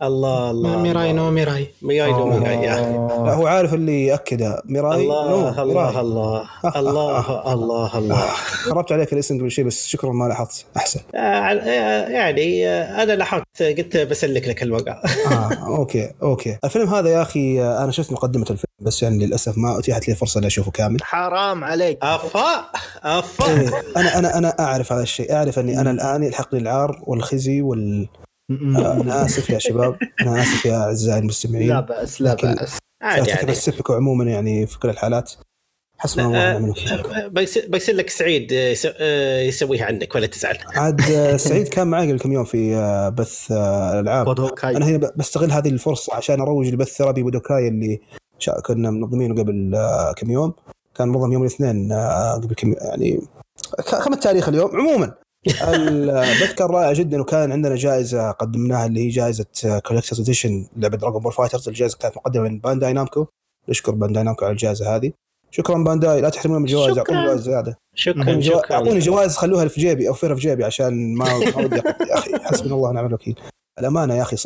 الله 0.02 0.50
الله 0.50 0.82
ميراي. 0.82 1.12
نو 1.12 1.30
ميراي. 1.30 1.70
ميراي 1.82 2.12
نو 2.12 2.26
ميراي. 2.26 2.54
يا 2.64 2.72
أخي 2.74 2.92
لا 3.24 3.34
هو 3.34 3.46
عارف 3.46 3.74
اللي 3.74 4.14
اكده 4.14 4.62
ميراي؟ 4.64 5.00
الله 5.02 5.28
نو 5.30 5.62
الله 5.62 6.00
الله 6.00 6.48
الله 6.76 7.52
الله 7.52 7.98
الله. 7.98 8.16
خربت 8.36 8.92
عليك 8.92 9.12
الاسم 9.12 9.38
قبل 9.38 9.50
شيء 9.50 9.64
بس 9.64 9.86
شكرا 9.86 10.12
ما 10.12 10.24
لاحظت. 10.28 10.66
أحسن. 10.76 11.00
آه، 11.14 11.18
آه، 11.18 12.08
يعني 12.08 12.68
آه، 12.68 13.02
أنا 13.02 13.12
لاحظت 13.12 13.62
قلت 13.62 13.96
بسلك 13.96 14.48
لك 14.48 14.62
الوقع. 14.62 15.02
آه 15.30 15.52
okay 15.66 16.10
okay. 16.22 16.58
الفيلم 16.64 16.88
هذا 16.94 17.10
يا 17.10 17.22
أخي 17.22 17.62
أنا 17.62 17.90
شفت 17.90 18.12
مقدمة 18.12 18.42
الفيلم 18.42 18.66
بس 18.80 19.02
يعني 19.02 19.26
للأسف 19.26 19.58
ما 19.58 19.78
أتيحت 19.78 20.08
لي 20.08 20.14
فرصة 20.14 20.38
إني 20.38 20.46
أشوفه 20.46 20.70
كامل. 20.70 20.98
حرام 21.02 21.64
عليك. 21.64 21.98
أفا 22.02 22.64
أفا. 23.04 23.60
إيه، 23.60 23.70
أنا 23.96 24.18
أنا 24.18 24.38
أنا 24.38 24.54
أعرف 24.60 24.92
هذا 24.92 25.02
الشيء. 25.02 25.32
أعرف 25.32 25.58
أني 25.58 25.80
أنا 25.80 25.90
الآن 25.90 26.22
يلحقني 26.22 26.60
العار 26.60 27.00
والخزي 27.06 27.60
وال 27.62 28.08
أنا 28.50 29.24
آسف 29.24 29.50
يا 29.50 29.58
شباب. 29.58 29.96
أنا 30.20 30.42
آسف 30.42 30.64
يا 30.64 30.76
أعزائي 30.76 31.18
المستمعين. 31.18 31.68
لا 31.68 31.80
بأس 31.80 32.20
لا 32.20 32.34
بأس. 32.34 32.78
عادي 33.02 33.20
ارتكب 33.20 33.38
يعني 33.38 33.50
السبك 33.52 33.90
عموما 33.90 34.24
يعني 34.24 34.66
في 34.66 34.78
كل 34.78 34.88
الحالات. 34.88 35.32
حسبنا 35.98 36.26
الله 36.26 36.38
ونعم 36.56 36.64
الوكيل. 36.64 37.30
بيصير 37.30 37.66
بيصير 37.68 37.94
لك 37.94 38.10
سعيد 38.10 38.52
آه، 38.52 38.68
يس- 38.70 38.88
آه، 38.98 39.40
يسويها 39.40 39.84
عنك 39.84 40.14
ولا 40.14 40.26
تزعل. 40.26 40.58
عاد 40.74 41.00
آه، 41.00 41.36
سعيد 41.46 41.68
كان 41.68 41.86
معي 41.86 42.08
قبل 42.08 42.18
كم 42.18 42.32
يوم 42.32 42.44
في 42.44 42.74
آه، 42.76 43.08
بث 43.08 43.52
آه، 43.52 43.92
الألعاب. 44.00 44.40
أنا 44.64 44.86
هنا 44.86 45.12
بستغل 45.16 45.50
هذه 45.52 45.68
الفرصة 45.68 46.14
عشان 46.14 46.40
أروج 46.40 46.68
لبث 46.68 46.96
therapy 46.96 47.22
بودوكاي 47.22 47.68
اللي 47.68 48.00
كنا 48.66 48.90
منظمينه 48.90 49.34
قبل 49.42 49.74
آه، 49.74 50.12
كم 50.12 50.30
يوم. 50.30 50.54
كان 50.94 51.08
منظم 51.08 51.32
يوم 51.32 51.42
الاثنين 51.42 51.92
آه، 51.92 52.32
قبل 52.34 52.54
كم 52.54 52.72
يعني 52.80 53.20
كم 54.04 54.12
التاريخ 54.12 54.48
اليوم 54.48 54.70
عموما. 54.76 55.14
كان 56.56 56.70
رائع 56.70 56.92
جدا 56.92 57.20
وكان 57.20 57.52
عندنا 57.52 57.74
جائزة 57.74 58.30
قدمناها 58.30 58.86
اللي 58.86 59.00
هي 59.00 59.08
جائزة 59.08 59.46
collector's 59.84 60.20
edition 60.20 60.68
لعبة 60.76 60.96
Dragon 60.96 61.22
Ball 61.22 61.32
Fighters 61.32 61.68
الجائزة 61.68 61.98
كانت 61.98 62.16
مقدمة 62.16 62.48
من 62.48 62.58
Bandai 62.58 62.92
Namco 62.92 63.26
نشكر 63.68 63.92
Bandai 63.92 64.22
Namco 64.22 64.44
على 64.44 64.52
الجائزة 64.52 64.96
هذه. 64.96 65.12
شكرا 65.50 65.84
Bandai 65.84 66.20
لا 66.20 66.28
تحرمون 66.28 66.58
من 66.58 66.64
الجوائز. 66.64 66.98
أعطوني 66.98 67.24
جوائز 67.24 67.40
زياده 67.40 67.78
شكرا 67.94 68.40
شكرا. 68.40 68.72
أعطوني 68.72 68.98
جوائز 68.98 69.36
خلوها 69.36 69.68
في 69.68 69.80
جيبي 69.80 70.08
أو 70.08 70.14
في 70.14 70.34
جيبي 70.34 70.64
عشان 70.64 71.14
ما 71.14 71.34
ودي. 71.34 71.76
يا 71.76 72.18
أخي 72.18 72.38
حسبنا 72.38 72.74
الله 72.74 72.88
ونعم 72.88 73.06
الوكيل. 73.06 73.40
الأمانة 73.78 74.14
يا 74.14 74.22
أخي 74.22 74.36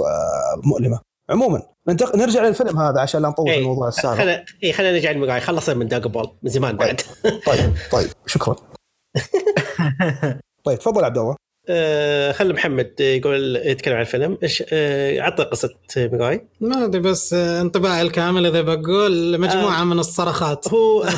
مؤلمة. 0.64 1.00
عموما 1.30 1.62
ننتق... 1.88 2.16
نرجع 2.16 2.42
للفيلم 2.42 2.78
هذا 2.78 3.00
عشان 3.00 3.22
لا 3.22 3.28
نطول 3.28 3.46
في 3.46 3.52
إيه. 3.52 3.58
الموضوع 3.58 3.88
السابق. 3.88 4.16
خلينا 4.16 4.44
إيه، 4.62 4.72
خلينا 4.72 5.12
نرجع 5.12 5.38
خلصنا 5.38 5.74
من 5.74 5.88
Dragon 5.88 6.08
Ball 6.08 6.30
من 6.42 6.50
زمان 6.50 6.76
بعد. 6.76 7.00
طيب 7.46 7.74
طيب. 7.92 8.10
شكرا. 8.26 8.56
طيب 10.64 10.78
تفضل 10.78 11.04
عبد 11.04 11.18
الله 11.18 11.36
آه، 11.68 12.32
خلي 12.32 12.52
محمد 12.52 13.00
يقول 13.00 13.56
يتكلم 13.56 13.94
عن 13.94 14.00
الفيلم. 14.00 14.38
إيش 14.42 14.64
آه، 14.72 15.20
عطى 15.20 15.44
قصة 15.44 15.70
مقاي 15.96 16.46
ما 16.60 16.84
أدري 16.84 17.00
بس 17.00 17.32
آه، 17.34 17.60
انطباعي 17.60 18.02
الكامل 18.02 18.46
إذا 18.46 18.60
بقول 18.62 19.40
مجموعة 19.40 19.84
من 19.84 19.98
الصرخات. 19.98 20.68
هو 20.68 21.04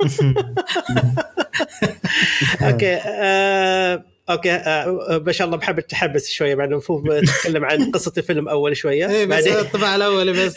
okay 2.62 2.94
آه، 2.94 4.04
okay 4.30 4.50
آه، 4.52 5.22
ما 5.26 5.32
شاء 5.32 5.46
الله 5.46 5.56
محمد 5.56 5.82
تحمس 5.82 6.28
شوية 6.28 6.54
بعد 6.54 6.70
المفروض 6.70 7.20
تتكلم 7.24 7.64
عن 7.64 7.90
قصة 7.90 8.12
الفيلم 8.18 8.48
أول 8.48 8.76
شوية. 8.76 9.10
إيه 9.10 9.24
بس 9.26 9.30
بعدين. 9.30 9.52
انطباع 9.52 9.96
الاولي 9.96 10.32
بس. 10.32 10.54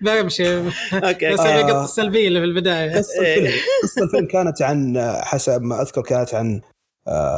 بمشي. 0.00 0.58
okay. 0.92 1.32
بس 1.32 1.40
آه. 1.40 1.84
السلبيه 1.84 2.28
اللي 2.28 2.38
في 2.40 2.44
البداية. 2.44 2.98
قصة 2.98 3.22
إيه. 3.22 3.38
الفيلم 3.38 3.52
قصة 3.82 4.04
الفيلم 4.04 4.26
كانت 4.26 4.62
عن 4.62 4.96
آه، 4.96 5.20
حسب 5.22 5.62
ما 5.62 5.82
أذكر 5.82 6.02
كانت 6.02 6.34
عن 6.34 6.54
آه، 6.56 6.60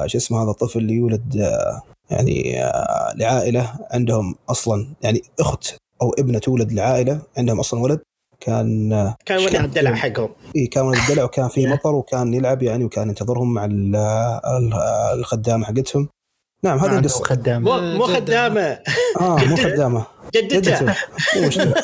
شو 0.07 0.19
اسمه 0.19 0.43
هذا 0.43 0.51
الطفل 0.51 0.79
اللي 0.79 0.95
يولد 0.95 1.37
آه، 1.37 1.83
يعني 2.11 2.65
آه، 2.65 3.15
لعائلة 3.17 3.73
عندهم 3.91 4.35
أصلا 4.49 4.87
يعني 5.03 5.23
أخت 5.41 5.77
أو 6.03 6.11
ابنة 6.19 6.39
تولد 6.39 6.73
لعائلة 6.73 7.21
عندهم 7.39 7.61
أصلا 7.61 7.81
ولد 7.81 8.01
كان 8.41 8.93
آه، 8.93 9.17
كان 9.27 9.39
ولد 9.39 9.55
الدلع 9.57 9.95
حقهم. 9.95 10.29
إيه 10.57 10.71
كان 10.71 10.85
ولد 10.87 10.99
الدلع 11.09 11.25
وكان 11.25 11.49
في 11.49 11.67
مطر 11.67 11.95
وكان 11.95 12.35
يلعب 12.35 12.63
يعني 12.63 12.85
وكان 12.85 13.09
ينتظرهم 13.09 13.55
مع 13.55 13.65
ال- 13.65 13.97
ال- 14.47 14.75
الخدامة 15.19 15.65
حقتهم. 15.67 16.09
نعم 16.65 16.79
هذه 16.79 16.89
عنده 16.89 16.99
القصة. 16.99 17.25
خدام 17.25 17.63
مو. 17.63 18.07
خدامة. 18.07 18.79
آه 19.21 19.45
مو 19.45 19.57
خدامة. 19.57 20.05
جدته 20.35 20.61
جدته 20.61 20.95
مو 21.37 21.47
مشكله 21.47 21.75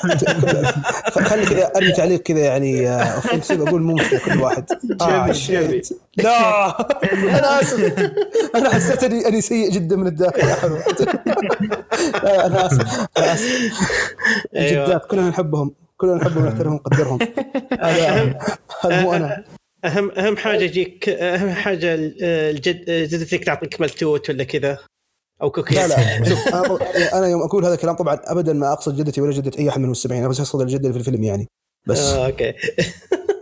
خلي 1.10 1.46
كذا 1.46 1.72
ارمي 1.76 1.92
تعليق 1.92 2.22
كذا 2.22 2.38
يعني 2.38 2.88
اوفنسيف 2.88 3.60
أقول 3.60 3.82
مو 3.82 3.94
مشكله 3.94 4.18
كل 4.18 4.40
واحد. 4.40 4.64
آه. 5.00 5.32
لا 6.16 6.68
أنا 7.38 7.60
آسف. 7.60 8.10
أنا 8.54 8.74
حسيت 8.74 9.04
اني 9.04 9.28
أني 9.28 9.40
سيء 9.40 9.70
جدا 9.70 9.96
من 9.96 10.06
الداخل. 10.06 10.40
أنا 12.24 12.66
آسف. 12.66 13.06
أنا 13.16 13.32
آسف. 13.34 13.88
أيوة. 14.56 14.84
الجدات 14.84 15.06
كلنا 15.10 15.28
نحبهم 15.28 15.74
كلنا 15.96 16.14
نحبهم 16.14 16.44
ونحترمهم 16.44 16.80
ونقدرهم 16.84 17.18
هذا 17.80 18.38
هذا 18.84 19.00
مو 19.02 19.14
أنا. 19.14 19.44
اهم 19.84 20.10
أهم 20.10 20.36
حاجة 20.36 20.62
يجيك 20.62 21.08
أهم 21.08 21.50
حاجة 21.50 21.94
الجد 21.94 22.84
جدتك 22.90 23.44
تعطيك 23.44 23.80
ملتوت 23.80 24.30
ولا 24.30 24.44
كذا؟ 24.44 24.78
أو 25.42 25.50
كوكيز 25.50 25.78
لا 25.78 25.86
لا. 25.86 26.16
أنا 26.60 27.18
أنا 27.18 27.26
يوم 27.26 27.42
أقول 27.42 27.64
هذا 27.64 27.74
الكلام 27.74 27.96
طبعا 27.96 28.20
ابدا 28.24 28.52
ما 28.52 28.72
أقصد 28.72 28.96
جدتي 28.96 29.20
ولا 29.20 29.32
جدة 29.32 29.58
أي 29.58 29.68
أحد 29.68 29.78
من 29.78 29.84
المستمعين 29.84 30.28
بس 30.28 30.40
أقصد 30.40 30.60
الجده 30.60 30.92
في 30.92 30.98
الفيلم 30.98 31.22
يعني. 31.22 31.48
بس. 31.86 31.98
آه، 31.98 32.26
أوكي. 32.26 32.54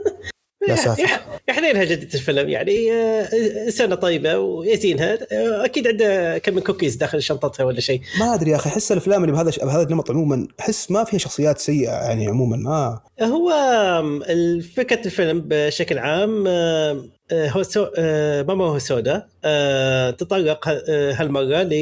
لا 0.68 0.76
ساتر 0.76 1.02
يحنينها 1.48 1.84
جدة 1.84 2.08
الفيلم 2.14 2.48
يعني 2.48 2.92
آه، 2.92 3.28
إنسانة 3.66 3.94
طيبة 3.94 4.38
ويتينها 4.38 5.18
آه، 5.32 5.64
أكيد 5.64 5.86
عنده 5.86 6.38
كم 6.38 6.54
من 6.54 6.60
كوكيز 6.60 6.96
داخل 6.96 7.22
شنطتها 7.22 7.64
ولا 7.64 7.80
شيء. 7.80 8.00
ما 8.20 8.34
أدري 8.34 8.50
يا 8.50 8.56
أخي 8.56 8.70
أحس 8.70 8.92
الأفلام 8.92 9.24
اللي 9.24 9.32
بهذا 9.32 9.52
بهذا 9.62 9.82
النمط 9.82 10.10
عموما 10.10 10.48
أحس 10.60 10.90
ما 10.90 11.04
فيها 11.04 11.18
شخصيات 11.18 11.58
سيئة 11.58 11.90
يعني 11.92 12.28
عموما 12.28 12.56
ما. 12.56 13.00
هو 13.22 13.50
فكره 14.76 15.04
الفيلم 15.06 15.44
بشكل 15.46 15.98
عام 15.98 16.44
آه، 16.46 17.04
هو 17.32 17.62
سو... 17.62 17.86
آه، 17.98 18.42
ماما 18.42 18.64
هو 18.64 18.78
سودا 18.78 19.26
آه، 19.44 20.10
تطرق 20.10 20.68
آه، 20.68 21.12
هالمرة 21.12 21.62
ل 21.62 21.72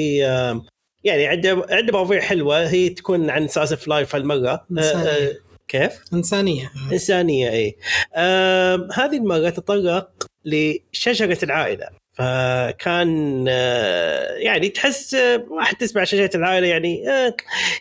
يعني 1.05 1.27
عنده 1.27 1.67
عنده 1.71 1.93
مواضيع 1.93 2.21
حلوة 2.21 2.69
هي 2.69 2.89
تكون 2.89 3.31
عن 3.31 3.49
ساس 3.49 3.73
اوف 3.73 3.89
لايف 3.89 4.15
هالمرة 4.15 4.67
آه، 4.79 4.81
آه، 4.81 5.33
كيف؟ 5.73 5.93
إنسانية. 6.13 6.71
إنسانية 6.93 7.51
اي 7.51 7.77
آم، 8.17 8.89
هذه 8.95 9.17
المره 9.17 9.51
تطرق 9.51 10.11
لشجرة 10.45 11.39
العائلة. 11.43 11.87
فكان 12.15 13.45
آه، 13.49 14.33
يعني 14.35 14.69
تحس 14.69 15.15
آه، 15.15 15.45
واحد 15.51 15.77
تسمع 15.77 16.05
شجرة 16.05 16.31
العائلة 16.35 16.67
يعني 16.67 17.11
آه، 17.11 17.37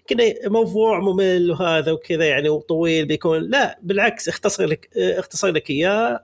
كذا 0.08 0.34
موضوع 0.46 1.00
ممل 1.00 1.52
وهذا 1.52 1.92
وكذا 1.92 2.26
يعني 2.26 2.50
وطويل 2.50 3.06
بيكون. 3.06 3.50
لا 3.50 3.80
بالعكس 3.84 4.30
اختصر 4.30 4.66
لك 4.66 4.90
آه، 4.98 5.20
اختصر 5.20 5.48
لك 5.48 5.70
إياه 5.70 6.20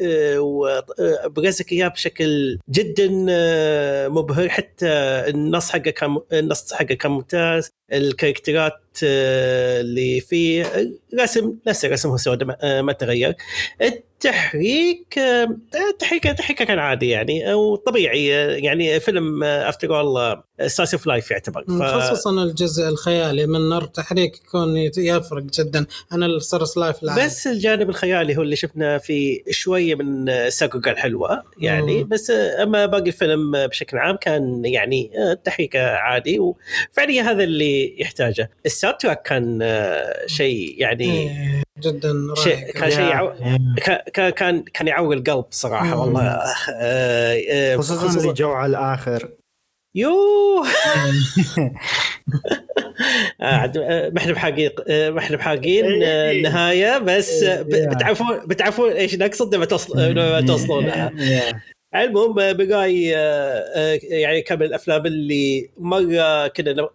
آه، 0.00 0.38
وبرز 0.40 1.60
لك 1.60 1.72
إياه 1.72 1.88
بشكل 1.88 2.58
جدا 2.70 3.26
آه، 3.30 4.08
مبهر. 4.08 4.48
حتى 4.48 4.86
النص 5.28 5.70
حقه 5.70 5.90
كان 5.90 6.18
النص 6.32 6.72
حقه 6.72 6.94
كان 6.94 7.12
ممتاز. 7.12 7.70
الكاركترات 7.92 8.72
آه، 9.04 9.80
اللي 9.80 10.20
فيه 10.20 10.66
رسم 11.20 11.54
نفس 11.66 11.84
الرسم 11.84 12.08
هو 12.08 12.16
سوداء 12.16 12.48
ما- 12.48 12.56
آه، 12.62 12.80
ما 12.82 12.92
تغير. 12.92 13.34
التحريك 13.82 15.18
آه، 15.18 15.56
التحريك 15.90 16.26
التحريك 16.26 16.62
كان 16.62 16.78
عادي 16.78 17.08
يعني 17.08 17.52
أو 17.52 17.76
طبيعي 17.76 18.34
آه، 18.34 18.50
يعني 18.56 19.00
فيلم 19.00 19.42
افتر 19.44 19.98
اول 20.00 20.42
سايس 20.66 20.94
اوف 20.94 21.06
لايف 21.06 21.30
يعتبر. 21.30 21.64
ف... 21.68 21.82
خصوصا 21.82 22.42
الجزء 22.42 22.88
الخيالي 22.88 23.46
من 23.46 23.68
نار 23.68 23.84
تحريك 23.84 24.36
يكون 24.36 24.76
يفرق 24.98 25.42
جدا. 25.42 25.86
عن 26.12 26.22
السرس 26.22 26.78
لايف 26.78 27.02
العادي 27.02 27.24
بس 27.26 27.46
الجانب 27.46 27.90
الخيالي 27.90 28.36
هو 28.36 28.42
اللي 28.42 28.56
شفنا 28.56 28.98
فيه 28.98 29.40
شوية 29.50 29.94
من 29.94 30.28
الساقوقة 30.28 30.90
الحلوة 30.90 31.42
يعني. 31.58 32.02
مم. 32.02 32.08
بس 32.08 32.30
آه، 32.30 32.62
أما 32.62 32.86
باقي 32.86 33.06
الفيلم 33.08 33.54
آه، 33.56 33.66
بشكل 33.66 33.96
عام 33.98 34.16
كان 34.16 34.62
يعني 34.64 35.10
آه، 35.18 35.32
التحريك 35.32 35.76
عادي. 35.76 36.38
وفعليا 36.38 37.22
هذا 37.22 37.44
اللي 37.44 37.75
يحتاجه. 37.98 38.50
الساوند 38.66 38.96
تراك 38.96 39.22
كان 39.22 39.58
آه، 39.62 40.26
شيء 40.26 40.74
يعني 40.78 41.04
إيه، 41.04 41.62
جدا 41.82 42.12
شيء 42.36 42.56
رائع 42.56 42.70
كان 42.72 42.90
شيء 42.90 43.00
يعو... 43.04 43.32
كان- 44.12 44.30
كان 44.30 44.62
كان 44.62 44.88
يعور 44.88 45.14
القلب 45.16 45.44
صراحة. 45.50 46.00
والله. 46.00 46.22
آه، 46.22 47.36
آه، 47.50 47.76
خصوصا 47.76 48.20
اللي 48.20 48.32
جو 48.32 48.50
على 48.50 48.70
الآخر. 48.70 49.28
يوه. 49.94 50.66
ما 53.40 54.18
إحنا 54.18 54.32
بحاقين 54.32 54.70
ما 54.88 55.18
إحنا 55.18 55.36
بحاقين 55.36 55.84
النهاية 56.02 56.98
بس 56.98 57.44
ب- 57.44 57.90
بتعرفون 57.90 58.46
بتعرفون 58.46 58.92
إيش 58.92 59.14
نقصد؟ 59.14 59.54
لما 59.54 59.64
لما 60.10 60.40
توصلون 60.40 60.86
لها 60.86 61.12
المهم 61.94 62.38
آه، 62.38 62.52
بقاي 62.52 63.16
آه، 63.16 63.20
آه، 63.74 63.98
يعني 64.02 64.42
كم 64.42 64.58
من 64.58 64.66
الأفلام 64.66 65.06
اللي 65.06 65.70
مرة 65.78 66.48
كنا 66.48 66.88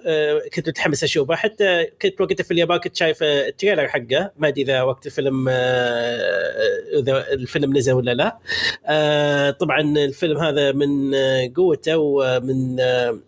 كنت 0.53 0.69
متحمس 0.69 1.03
أشوفها. 1.03 1.35
حتى 1.35 1.85
كنت 2.01 2.21
وقتها 2.21 2.43
في 2.43 2.51
اليابان 2.51 2.77
كنت 2.77 2.95
شايف 2.95 3.23
ال 3.23 3.31
trailer 3.31 3.87
حقه. 3.87 4.31
ما 4.37 4.47
أدري 4.47 4.61
إذا 4.61 4.81
وقت 4.81 5.05
الفيلم 5.05 5.49
إذا 5.49 7.33
الفيلم 7.33 7.77
نزل 7.77 7.93
ولا 7.93 8.13
لا. 8.13 9.51
طبعا 9.51 9.81
الفيلم 9.81 10.37
هذا 10.37 10.71
من 10.71 11.15
قوته 11.55 11.97
ومن 11.97 12.79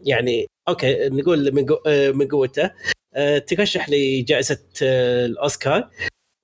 يعني 0.06 0.48
okay 0.68 1.10
نقول 1.10 1.52
من 1.52 1.66
قو... 1.66 1.78
من 2.14 2.28
قوته. 2.28 2.72
ترشح 3.48 3.90
لجائزه 3.90 4.60
الأوسكار. 4.82 5.90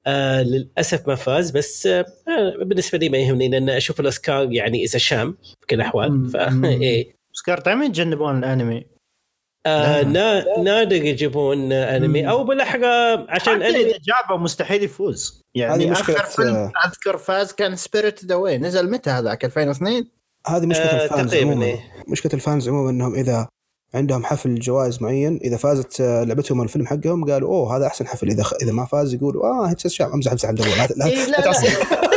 آه 0.08 0.44
للأسف 0.44 1.08
ما 1.08 1.16
فاز 1.16 1.52
بس 1.52 1.88
آه 1.88 2.06
بالنسبة 2.64 2.98
لي 2.98 3.10
ما 3.10 3.18
يهمني 3.18 3.50
لأن 3.50 3.70
أشوف 3.70 4.00
الاوسكار 4.00 4.52
يعني 4.52 4.84
إذا 4.84 5.00
شام 5.00 5.38
بكل 5.62 5.76
الاحوال 5.76 6.12
مم. 6.12 6.66
إيه 6.84 7.16
أوسكار 7.30 7.60
دائما 7.60 7.86
يتجنبون 7.86 8.38
الأنمي 8.38 8.86
آه. 9.66 10.04
نا... 10.04 10.60
نادر 10.60 11.06
يجيبون 11.06 11.72
أنمي. 11.72 12.30
أو 12.30 12.44
بالاحرى 12.44 13.26
عشان 13.30 13.62
أنمي 13.62 13.82
إذا 13.82 13.98
جابه 14.04 14.38
مستحيل 14.38 14.84
يفوز 14.84 15.44
يعني 15.56 15.92
آخر 15.92 16.24
فيلم 16.26 16.56
آه، 16.56 16.72
أذكر 16.86 17.18
فاز 17.18 17.54
كان 17.54 17.76
Spirited 17.76 18.32
Away 18.32 18.58
نزل 18.58 18.92
متى 18.92 19.10
هذاك 19.10 19.46
2002 19.46 20.06
هذه 20.48 20.66
مشكلة 20.66 20.86
آه 20.86 21.04
ال 21.04 21.10
fans 21.10 21.36
عموما 21.36 21.66
إيه. 21.66 21.80
مشكلة 22.08 22.34
ال 22.34 22.41
fans 22.41 22.70
عموما 22.70 22.90
إنهم 22.90 23.16
إذا 23.16 23.48
عندهم 23.94 24.24
حفل 24.26 24.56
جوائز 24.60 25.02
معين 25.04 25.40
إذا 25.44 25.58
فازت 25.58 26.02
آه، 26.02 26.24
لعبتهم 26.24 26.62
الفيلم 26.62 26.86
حقهم 26.88 27.32
قالوا 27.32 27.50
أوه 27.50 27.78
هذا 27.78 27.88
أحسن 27.88 28.08
حفل. 28.08 28.28
إذا 28.30 28.44
إذا 28.62 28.72
ما 28.72 28.86
فاز 28.86 29.14
يقولوا 29.14 29.46
آه 29.46 29.70
it's 29.70 29.86
a 29.86 29.91
sham 29.91 30.12
أمزح 30.12 30.32
أمزح 30.32 30.50
عند 30.50 30.60
الله. 30.62 30.86
لا 30.88 30.94
لا, 30.96 31.06
إيه، 31.06 31.26
لا, 31.26 31.32
لا. 31.38 31.52
لا. 31.52 32.10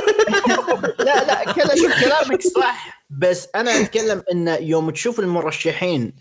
لا 1.05 1.25
لا 1.25 1.53
كلا 1.53 1.77
شوف 1.77 2.05
كلامك 2.05 2.43
صح. 2.43 3.05
بس 3.11 3.49
أنا 3.55 3.71
أتكلم 3.81 4.23
إن 4.33 4.49
يوم 4.61 4.91
تشوف 4.91 5.21
المرشحين 5.21 6.13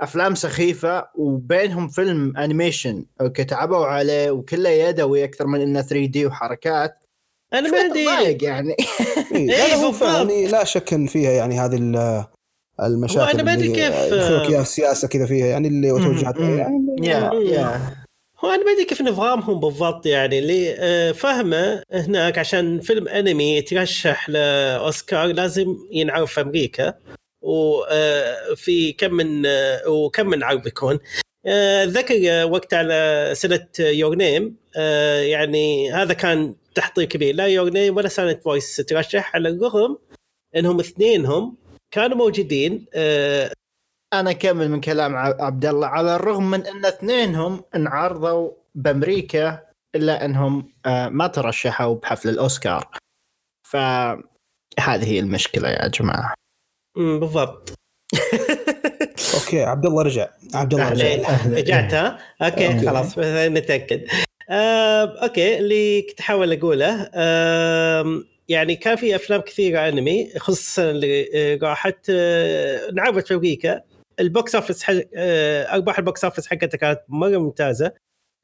أفلام 0.00 0.34
سخيفة 0.34 1.06
وبينهم 1.14 1.88
فيلم 1.88 2.36
animation 2.36 3.04
okay 3.20 3.44
تعبوا 3.44 3.86
عليه 3.86 4.30
وكله 4.30 4.68
يدوي 4.70 5.24
أكثر 5.24 5.46
من 5.46 5.60
إنه 5.60 5.82
3 5.82 6.06
D 6.06 6.26
وحركات 6.26 7.04
أنا 7.54 7.70
ما 7.70 7.78
عندي 7.78 8.04
تضايق 8.04 8.44
يعني. 8.44 8.76
إيه، 9.32 9.46
لا، 9.50 9.68
لا، 9.68 9.74
هو. 9.74 10.06
يعني 10.06 10.46
لا 10.46 10.64
شك 10.64 10.92
إن 10.92 11.06
فيها 11.06 11.30
يعني 11.30 11.60
هذه 11.60 11.76
ال- 11.76 12.24
المشاكل 12.82 13.30
أنا 13.30 13.42
ما 13.42 13.54
اللي 13.54 13.68
كيف، 13.68 13.94
يدخلوك 13.94 14.50
اياها 14.50 14.62
السياسة 14.62 15.08
كذا 15.08 15.26
فيها 15.26 15.46
يعني 15.46 15.68
اللي 15.68 15.88
توجهات 15.88 16.40
مم. 16.40 16.58
يعني. 16.58 16.96
yeah 17.02 17.32
yeah. 17.34 17.80
هو 18.44 18.50
أنا 18.50 18.64
ما 18.64 18.72
أدري 18.72 18.84
كيف 18.84 19.02
نظامهم 19.02 19.60
بالضبط 19.60 20.06
يعني 20.06 20.38
اللي 20.38 20.74
آه، 20.78 21.12
فاهمه 21.12 21.82
هناك 21.92 22.38
عشان 22.38 22.80
فيلم 22.80 23.08
أنمي 23.08 23.56
يترشح 23.56 24.30
لأوسكار 24.30 25.26
لازم 25.26 25.76
ينعرض 25.92 26.26
في 26.26 26.40
أمريكا 26.40 26.94
وفي 27.44 28.92
كم 28.92 29.14
من 29.14 29.46
آه، 29.46 29.88
وكم 29.88 30.26
من 30.26 30.42
عرض 30.42 30.66
يكون 30.66 30.98
آه، 31.46 31.84
اتذكر 31.84 32.14
آه، 32.28 32.46
وقت 32.46 32.74
على 32.74 33.30
سنة 33.32 33.66
Your 33.78 34.16
Name 34.16 34.56
يعني 35.22 35.92
هذا 35.92 36.12
كان 36.12 36.54
تحضير 36.74 37.04
كبير. 37.04 37.34
لا 37.34 37.46
Your 37.46 37.70
Name 37.70 37.96
ولا 37.96 38.08
Silent 38.08 38.42
Voice 38.42 38.76
ترشح 38.76 39.34
على 39.34 39.48
الرغم 39.48 39.98
إنهم 40.56 40.80
اثنينهم 40.80 41.56
كانوا 41.94 42.16
موجودين 42.16 42.86
آه، 42.94 43.50
أنا 44.14 44.32
كمل 44.32 44.70
من 44.70 44.80
كلام 44.80 45.16
عبد 45.16 45.66
الله 45.66 45.86
على 45.86 46.16
الرغم 46.16 46.50
من 46.50 46.66
أن 46.66 46.84
اثنينهم 46.84 47.64
انعرضوا 47.76 48.50
بأمريكا 48.74 49.60
إلا 49.94 50.24
أنهم 50.24 50.72
آه، 50.86 51.08
ما 51.08 51.26
ترشحوا 51.26 51.94
بحفل 51.94 52.28
الأوسكار 52.28 52.98
فهذه 53.68 55.04
هي 55.04 55.18
المشكلة 55.18 55.68
يا 55.68 55.88
جماعة 55.88 56.34
بالضبط 56.96 57.72
okay 59.34 59.62
عبد 59.62 59.86
الله 59.86 60.02
رجع 60.02 60.28
عبد 60.54 60.74
الله 60.74 60.90
رجع. 60.90 61.44
رجعت 61.46 61.94
ها؟ 61.94 62.18
okay 62.42 62.66
okay. 62.66 62.86
خلاص 62.86 63.18
نتاكد. 63.18 64.06
آه، 64.50 65.22
okay 65.22 65.58
اللي 65.58 66.02
كنت 66.02 66.20
أحاول 66.20 66.52
أقوله 66.52 67.10
آه، 67.14 68.22
يعني 68.48 68.76
كان 68.76 68.96
في 68.96 69.16
أفلام 69.16 69.40
كثيره 69.40 69.88
أنمي 69.88 70.30
خصوصا 70.38 70.90
اللي 70.90 71.28
آه، 71.34 71.58
راحت 71.62 72.06
آه، 72.10 72.88
انعرضت 72.90 73.26
في 73.28 73.34
أمريكا. 73.34 73.80
ال 74.20 74.29
box 74.29 74.54
office 74.54 74.82
حق 74.82 74.94
آه، 75.16 75.74
أرباح 75.74 75.98
ال 75.98 76.05
box 76.05 76.24
office 76.24 76.46
حقتها 76.46 76.78
كانت 76.78 77.00
مرة 77.08 77.38
ممتازة. 77.38 77.92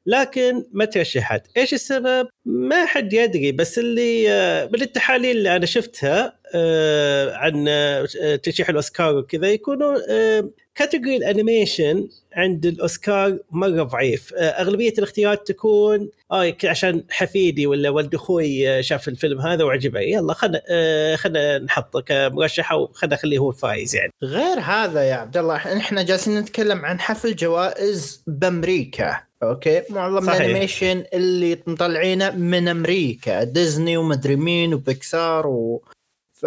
لكن 0.05 0.65
ما 0.71 0.85
ترشحت، 0.85 1.57
إيش 1.57 1.73
السبب؟ 1.73 2.27
ما 2.45 2.85
حد 2.85 3.13
يدري. 3.13 3.51
بس 3.51 3.79
اللي 3.79 4.31
آه، 4.31 4.65
من 4.73 4.81
التحاليل 4.81 5.37
اللي 5.37 5.55
أنا 5.55 5.65
شفتها 5.65 6.39
آه، 6.55 7.35
عن 7.35 7.65
آه، 7.67 8.05
ترشيح 8.43 8.69
الأوسكار 8.69 9.17
وكذا 9.17 9.47
يكونوا 9.47 9.97
آه، 10.09 10.49
category 10.75 11.17
ال 11.17 11.26
animation 11.26 12.07
عند 12.33 12.65
الأوسكار 12.65 13.37
مرة 13.51 13.83
ضعيف. 13.83 14.33
آه، 14.33 14.49
أغلبية 14.49 14.93
الاختيارات 14.97 15.47
تكون 15.47 16.09
آه 16.31 16.55
عشان 16.63 17.03
حفيدي 17.09 17.67
ولا 17.67 17.89
ولد 17.89 18.15
أخوي 18.15 18.69
آه، 18.69 18.81
شاف 18.81 19.07
الفيلم 19.07 19.41
هذا 19.41 19.63
وعجبه. 19.63 19.99
يلا 19.99 20.33
خلنا 20.33 20.61
آه، 20.69 21.15
خلنا 21.15 21.57
نحطه 21.57 22.01
كمرشح 22.01 22.73
وخلنا 22.73 23.15
نخليه 23.15 23.37
هو 23.37 23.49
الفايز 23.49 23.95
يعني. 23.95 24.11
غير 24.23 24.59
هذا 24.59 25.03
يا 25.03 25.15
عبد 25.15 25.37
الله 25.37 25.55
إحنا 25.55 26.03
جالسين 26.03 26.39
نتكلم 26.39 26.85
عن 26.85 26.99
حفل 26.99 27.35
جوائز 27.35 28.23
بأمريكا 28.27 29.21
okay؟ 29.43 29.81
معظم. 29.89 30.29
ال 30.29 30.36
animation 30.36 31.03
اللي 31.13 31.57
مطلعينه 31.67 32.31
من 32.31 32.67
أمريكا 32.67 33.43
ديزني 33.43 33.97
ومدري 33.97 34.35
مين 34.35 34.73
وبيكسار 34.73 35.47
و 35.47 35.83
ف 36.33 36.45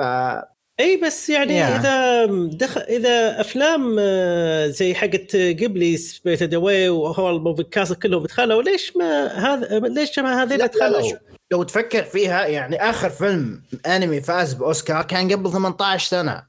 إي 0.80 0.96
بس 0.96 1.28
يعني 1.30 1.60
Yeah. 1.60 1.66
إذا 1.80 2.26
دخل 2.52 2.80
إذا 2.80 3.40
أفلام 3.40 3.96
آه، 3.98 4.66
زي 4.66 4.94
حقت 4.94 5.36
قبلي 5.36 5.96
Spirited 5.96 6.54
Away 6.54 6.88
و 6.88 7.30
Howl's 7.30 7.46
Moving 7.46 7.62
Castle 7.62 7.92
كلهم 8.02 8.22
دخلوا 8.24 8.62
ليش 8.62 8.96
ما 8.96 9.26
هذا 9.26 9.78
ليش 9.78 10.18
ما 10.18 10.42
هذول 10.42 10.58
دخلوا؟ 10.58 11.12
لو 11.52 11.62
تفكر 11.62 12.02
فيها 12.02 12.46
يعني 12.46 12.90
آخر 12.90 13.10
فيلم 13.10 13.62
أنمي 13.86 14.20
فاز 14.20 14.54
بأوسكار 14.54 15.02
كان 15.02 15.32
قبل 15.32 15.52
18 15.52 16.08
سنة 16.08 16.42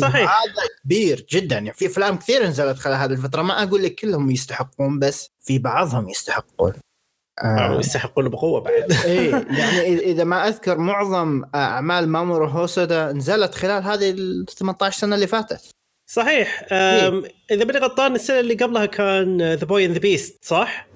صحيح. 0.00 0.30
هذا 0.30 0.68
كبير 0.84 1.26
جدا 1.30 1.54
يعني 1.54 1.72
في 1.72 1.86
أفلام 1.86 2.16
كثير 2.16 2.46
نزلت 2.46 2.78
خلال 2.78 2.94
هذه 2.96 3.12
الفترة 3.12 3.42
ما 3.42 3.62
أقول 3.62 3.82
لك 3.82 3.94
كلهم 3.94 4.30
يستحقون 4.30 4.98
بس 4.98 5.30
في 5.40 5.58
بعضهم 5.58 6.08
يستحقون 6.08 6.72
آه، 7.44 7.44
آه. 7.76 7.78
يستحقون 7.78 8.28
بقوة 8.28 8.60
بعد. 8.60 8.92
إيه 9.04 9.30
يعني 9.58 9.98
إذا- 9.98 10.02
إذا 10.02 10.24
ما 10.24 10.48
أذكر 10.48 10.78
معظم 10.78 11.42
أعمال 11.54 12.08
مامورو 12.08 12.46
هوسودا 12.46 13.12
نزلت 13.12 13.54
خلال 13.54 13.82
هذه 13.84 14.10
ال 14.10 14.46
18 14.46 14.98
سنة 15.00 15.14
اللي 15.14 15.26
فاتت. 15.26 15.60
صحيح. 16.10 16.66
آم، 16.72 17.24
إذا 17.50 17.64
ماني 17.64 17.78
غلطان 17.78 18.14
السنة 18.14 18.40
اللي 18.40 18.54
قبلها 18.54 18.86
كان 18.86 19.54
The 19.54 19.64
Boy 19.66 19.84
and 19.84 19.92
the 19.92 19.98
Beast 19.98 20.44
صح؟ 20.44 20.86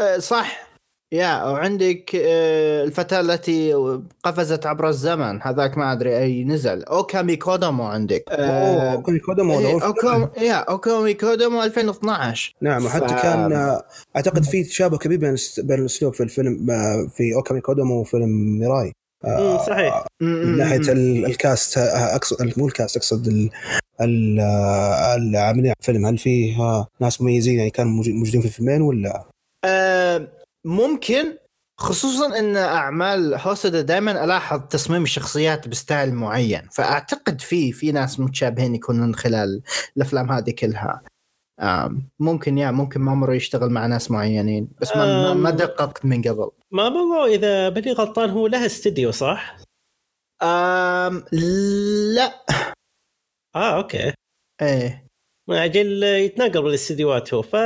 آه، 0.00 0.18
صح. 0.18 0.67
yeah 1.12 1.44
وعندك 1.44 2.10
آه، 2.24 2.84
الفتاة 2.84 3.20
التي 3.20 3.72
قفزت 4.24 4.66
عبر 4.66 4.88
الزمن. 4.88 5.42
هذاك 5.42 5.78
ما 5.78 5.92
أدري 5.92 6.18
أي 6.18 6.44
نزل. 6.44 6.82
أوكامي 6.84 7.36
كودامو 7.36 7.84
عندك. 7.84 8.24
أوه 8.30 8.46
آه، 8.48 8.92
أوكامي 8.92 9.18
كودامو 9.18 9.58
هذا 9.58 10.30
إيه، 10.38 10.42
yeah 10.48 10.54
أوكامي 10.54 11.14
كودامو 11.14 11.62
2012 11.62 12.54
نعم 12.62 12.84
وحتى 12.86 13.08
ف- 13.08 13.22
كان 13.22 13.52
آه، 13.52 13.82
أعتقد 14.16 14.44
في 14.44 14.64
تشابه 14.64 14.98
كبير 14.98 15.18
بين 15.18 15.36
بين 15.58 15.78
الأسلوب 15.78 16.14
في 16.14 16.22
الفيلم 16.22 16.70
آه، 16.70 17.08
في 17.16 17.34
أوكامي 17.34 17.60
كودامو 17.60 18.00
وفيلم 18.00 18.58
ميراي. 18.58 18.92
صحيح. 19.66 20.06
من 20.20 20.56
ناحية 20.58 20.76
ال- 20.92 21.26
ال 21.26 21.36
cast 21.36 21.78
آه، 21.78 22.16
اقصد 22.16 22.52
مو 22.58 22.66
ال 22.66 22.72
cast 22.72 22.96
أقصد 22.96 23.26
ال- 23.26 23.50
ال- 24.00 24.40
آه، 24.40 25.14
العاملين 25.16 25.66
على 25.66 25.74
الفيلم 25.80 26.06
هل 26.06 26.18
فيه 26.18 26.60
آه، 26.60 26.86
ناس 27.00 27.20
مميزين؟ 27.22 27.58
يعني 27.58 27.70
كانوا 27.70 27.92
موجود- 27.92 28.14
موجودين 28.14 28.40
في 28.40 28.46
الفيلمين 28.46 28.82
ولا؟ 28.82 29.24
آه، 29.64 30.28
ممكن 30.64 31.38
خصوصا 31.80 32.38
إن 32.38 32.56
أعمال 32.56 33.34
هوسودا 33.34 33.80
دائما 33.80 34.24
ألاحظ 34.24 34.60
تصميم 34.60 35.02
الشخصيات 35.02 35.68
ب 35.68 35.76
style 35.76 36.14
معين. 36.14 36.68
فأعتقد 36.72 37.40
في 37.40 37.72
في 37.72 37.92
ناس 37.92 38.20
متشابهين 38.20 38.74
يكونون 38.74 39.14
خلال 39.14 39.62
الأفلام 39.96 40.32
هذه 40.32 40.50
كلها. 40.50 41.02
ممكن 42.20 42.58
yeah 42.58 42.70
ممكن 42.70 43.00
مامورو 43.00 43.32
يشتغل 43.32 43.70
مع 43.70 43.86
ناس 43.86 44.10
معينين 44.10 44.68
بس 44.80 44.96
ما 44.96 45.04
ما- 45.06 45.34
ما. 45.34 45.50
دققت 45.50 46.04
من 46.04 46.22
قبل. 46.22 46.50
مامورو 46.70 47.26
إذا 47.26 47.70
ماني 47.70 47.92
غلطان 47.92 48.30
هو 48.30 48.46
له 48.46 48.66
استديو 48.66 49.10
صح؟ 49.10 49.56
آم 50.42 51.24
لا. 52.14 52.44
آه 53.56 53.76
okay. 53.76 54.12
إيه. 54.62 55.04
ما 55.48 55.64
أجل 55.64 56.02
يتنقل 56.02 56.62
بالاستديوهات 56.62 57.34
هو 57.34 57.42
ف 57.42 57.56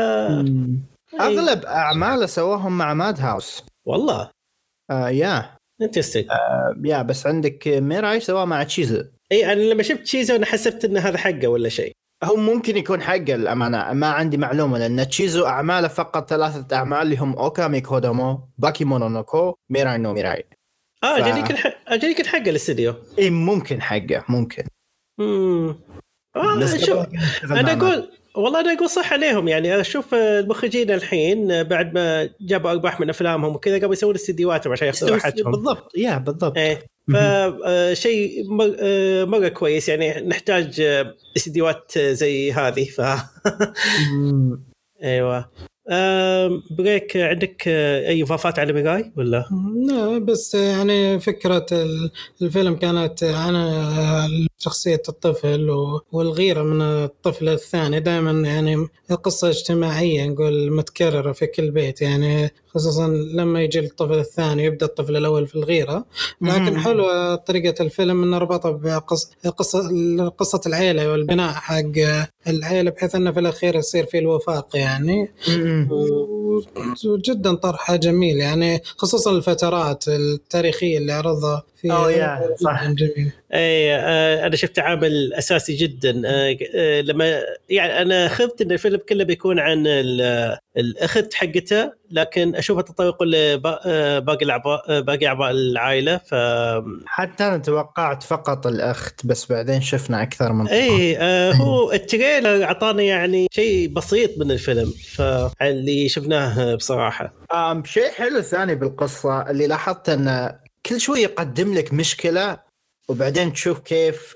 أغلب 1.20 1.64
أعماله 1.64 2.26
سواهم 2.26 2.78
مع 2.78 2.94
ماد 2.94 3.20
هاوس. 3.20 3.62
والله؟ 3.84 4.30
آه 4.90 5.08
yeah. 5.08 5.56
interesting 5.82 6.24
آه 6.30 6.74
yeah 6.84 7.02
بس 7.02 7.26
عندك 7.26 7.68
ميراي 7.68 8.20
سواه 8.20 8.44
مع 8.44 8.62
تشيزو 8.62 9.02
إي 9.32 9.52
أنا 9.52 9.60
لما 9.60 9.82
شفت 9.82 10.06
تشيزو 10.06 10.36
أنا 10.36 10.46
حسبت 10.46 10.84
إن 10.84 10.96
هذا 10.96 11.18
حقه 11.18 11.46
ولا 11.48 11.68
شيء. 11.68 11.92
هو 12.24 12.36
ممكن 12.36 12.76
يكون 12.76 13.02
حقه 13.02 13.34
الامانه 13.34 13.92
ما 13.92 14.06
عندي 14.06 14.36
معلومة 14.36 14.78
لأن 14.78 15.08
تشيزو 15.08 15.46
أعماله 15.46 15.88
فقط 15.88 16.30
ثلاثة 16.30 16.76
أعمال 16.76 16.98
اللي 17.02 17.16
هم 17.16 17.32
اوكامي 17.36 17.80
كودامو 17.80 18.48
باكيمونو 18.58 18.84
نو 18.84 19.19
كو 19.19 19.54
ميراي 19.70 19.98
نو 19.98 20.12
ميراي. 20.12 20.44
آه 21.04 21.16
ف- 21.16 21.22
ح- 21.56 21.82
أجل 21.88 22.08
يمكن 22.08 22.26
حقه 22.26 22.50
الاستديو 22.50 22.94
إي 23.18 23.30
ممكن 23.30 23.82
حقه 23.82 24.24
ممكن. 24.28 24.64
امم 25.20 25.76
آه 26.36 26.66
شوف 26.66 27.06
كان 27.40 27.58
أنا 27.58 27.72
أقول 27.72 28.10
والله 28.36 28.60
أنا 28.60 28.72
أقول 28.72 28.90
صح 28.90 29.12
عليهم 29.12 29.48
يعني 29.48 29.80
أشوف 29.80 30.14
المخرجين 30.14 30.90
الحين 30.90 31.62
بعد 31.62 31.94
ما 31.94 32.28
جابوا 32.40 32.70
ارباح 32.70 33.00
من 33.00 33.10
أفلامهم 33.10 33.54
وكذا 33.54 33.78
قاموا 33.78 33.92
يسوون 33.92 34.14
استديوهاتهم 34.14 34.72
عشان 34.72 34.86
ياخذوا. 34.86 35.10
راحتهم. 35.16 35.52
بالضبط 35.52 35.92
yeah 35.96 36.18
بالضبط. 36.18 36.58
إيه 36.58 36.86
فشيء 37.12 38.44
مرة 39.26 39.48
كويس 39.48 39.88
يعني 39.88 40.20
نحتاج 40.28 40.80
آه، 40.80 41.14
استديوهات 41.36 41.98
زي 41.98 42.52
هذه 42.52 42.84
ف 42.84 43.00
أيوه. 45.02 45.50
بريك 46.70 47.16
عندك 47.16 47.64
آه، 47.68 48.08
أي 48.08 48.22
إضافات 48.22 48.58
على 48.58 48.72
ميراي 48.72 49.12
ولا؟ 49.16 49.44
لا 49.88 50.18
بس 50.18 50.54
يعني 50.54 51.20
فكرة 51.20 51.66
ال- 51.72 52.10
الفيلم 52.42 52.76
كانت 52.76 53.24
عن 53.24 53.54
شخصية 54.62 55.02
الطفل 55.08 55.70
والغيرة 56.12 56.62
من 56.62 56.82
الطفل 56.82 57.48
الثاني. 57.48 58.00
دائما 58.00 58.48
يعني 58.48 58.88
قصة 59.22 59.48
اجتماعية 59.48 60.26
نقول 60.26 60.72
متكررة 60.72 61.32
في 61.32 61.46
كل 61.46 61.70
بيت. 61.70 62.02
يعني 62.02 62.50
خصوصا 62.74 63.08
لما 63.08 63.62
يجي 63.62 63.78
الطفل 63.78 64.18
الثاني 64.18 64.64
يبدأ 64.64 64.86
الطفل 64.86 65.16
الأول 65.16 65.46
في 65.46 65.54
الغيرة. 65.54 66.04
لكن 66.40 66.72
مم. 66.72 66.78
حلوة 66.78 67.34
طريقة 67.34 67.82
الفيلم 67.82 68.22
إنه 68.22 68.38
ربطها 68.38 68.70
بقصه 68.70 69.30
قصه 69.56 69.88
قصة 70.28 70.60
العيلة 70.66 71.12
والبناء 71.12 71.52
حق 71.52 71.82
العيلة 72.48 72.90
بحيث 72.90 73.14
إنه 73.14 73.32
في 73.32 73.40
الأخير 73.40 73.76
يصير 73.76 74.06
في 74.06 74.18
الوفاق 74.18 74.76
يعني. 74.76 75.32
وجدا 77.06 77.54
طرحه 77.54 77.96
جميل. 77.96 78.36
يعني 78.36 78.82
خصوصا 78.84 79.30
الفترات 79.30 80.08
التاريخية 80.08 80.98
اللي 80.98 81.12
عرضها 81.12 81.62
في 81.76 81.88
صح. 82.56 82.90
جميل. 82.90 83.32
اي 83.54 83.94
آه، 83.94 84.46
أنا 84.52 84.56
شفت 84.58 84.78
عامل 84.78 85.34
أساسي 85.34 85.74
جدا. 85.76 86.22
آه، 86.26 86.56
آه، 86.74 87.00
لما 87.00 87.42
يعني 87.68 88.02
أنا 88.02 88.28
خفت 88.28 88.60
إن 88.60 88.72
الفيلم 88.72 88.98
كله 89.08 89.24
بيكون 89.24 89.58
عن 89.58 89.86
ال- 89.86 90.56
الأخت 90.76 91.34
حقته 91.34 91.92
لكن 92.10 92.56
اشوفه 92.56 92.80
تطابق 92.82 93.22
لباقي 93.22 94.44
الاعضاء 94.44 95.00
باقي 95.00 95.26
أعضاء 95.26 95.50
العائلة 95.50 96.16
ف 96.16 96.34
حتى 97.06 97.44
أنا 97.46 97.56
توقعت 97.58 98.22
فقط 98.22 98.66
الأخت 98.66 99.26
بس 99.26 99.52
بعدين 99.52 99.80
شفنا 99.82 100.22
أكثر 100.22 100.52
من 100.52 100.68
اي 100.68 101.16
آه، 101.18 101.52
هو 101.52 101.92
التريلر 101.92 102.64
أعطانا 102.64 103.02
يعني 103.02 103.46
شيء 103.52 103.88
بسيط 103.88 104.38
من 104.38 104.50
الفيلم 104.50 104.92
فاللي 105.14 106.08
شفناه 106.08 106.74
بصراحة. 106.74 107.32
آم 107.54 107.84
شيء 107.84 108.10
حلو 108.10 108.40
ثاني 108.40 108.74
بالقصة 108.74 109.50
اللي 109.50 109.66
لاحظت 109.66 110.08
أن 110.08 110.58
كل 110.86 111.00
شوي 111.00 111.20
يقدم 111.20 111.74
لك 111.74 111.92
مشكلة 111.94 112.72
وبعدين 113.08 113.52
تشوف 113.52 113.78
كيف 113.78 114.34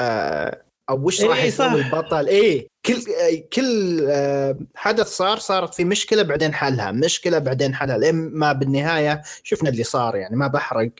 آه 0.00 0.62
أو 0.90 1.06
وش 1.06 1.22
راح 1.24 1.38
إيه، 1.38 1.44
يسوي 1.44 1.82
صح. 1.82 1.86
البطل؟ 1.94 2.26
إيه 2.28 2.68
كل 2.86 2.94
آه 2.94 3.42
كل 3.52 4.00
آه 4.10 4.58
حدث 4.74 5.06
صار 5.06 5.38
صارت 5.38 5.74
في 5.74 5.84
مشكلة 5.84 6.22
بعدين 6.22 6.54
حلها. 6.54 6.90
مشكلة 6.92 7.38
بعدين 7.38 7.74
حلها. 7.74 7.98
لين 7.98 8.14
ما 8.14 8.52
بالنهاية 8.52 9.22
شفنا 9.42 9.68
اللي 9.70 9.84
صار 9.84 10.16
يعني 10.16 10.36
ما 10.36 10.46
بحرق. 10.46 10.90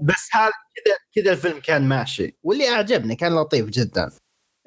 بس 0.00 0.28
هذا 0.32 0.52
كذا 0.76 0.94
كذا 1.24 1.32
الفيلم 1.32 1.60
كان 1.60 1.82
ماشي 1.88 2.36
واللي 2.42 2.68
أعجبني 2.68 3.16
كان 3.16 3.34
لطيف 3.36 3.66
جدا. 3.66 4.10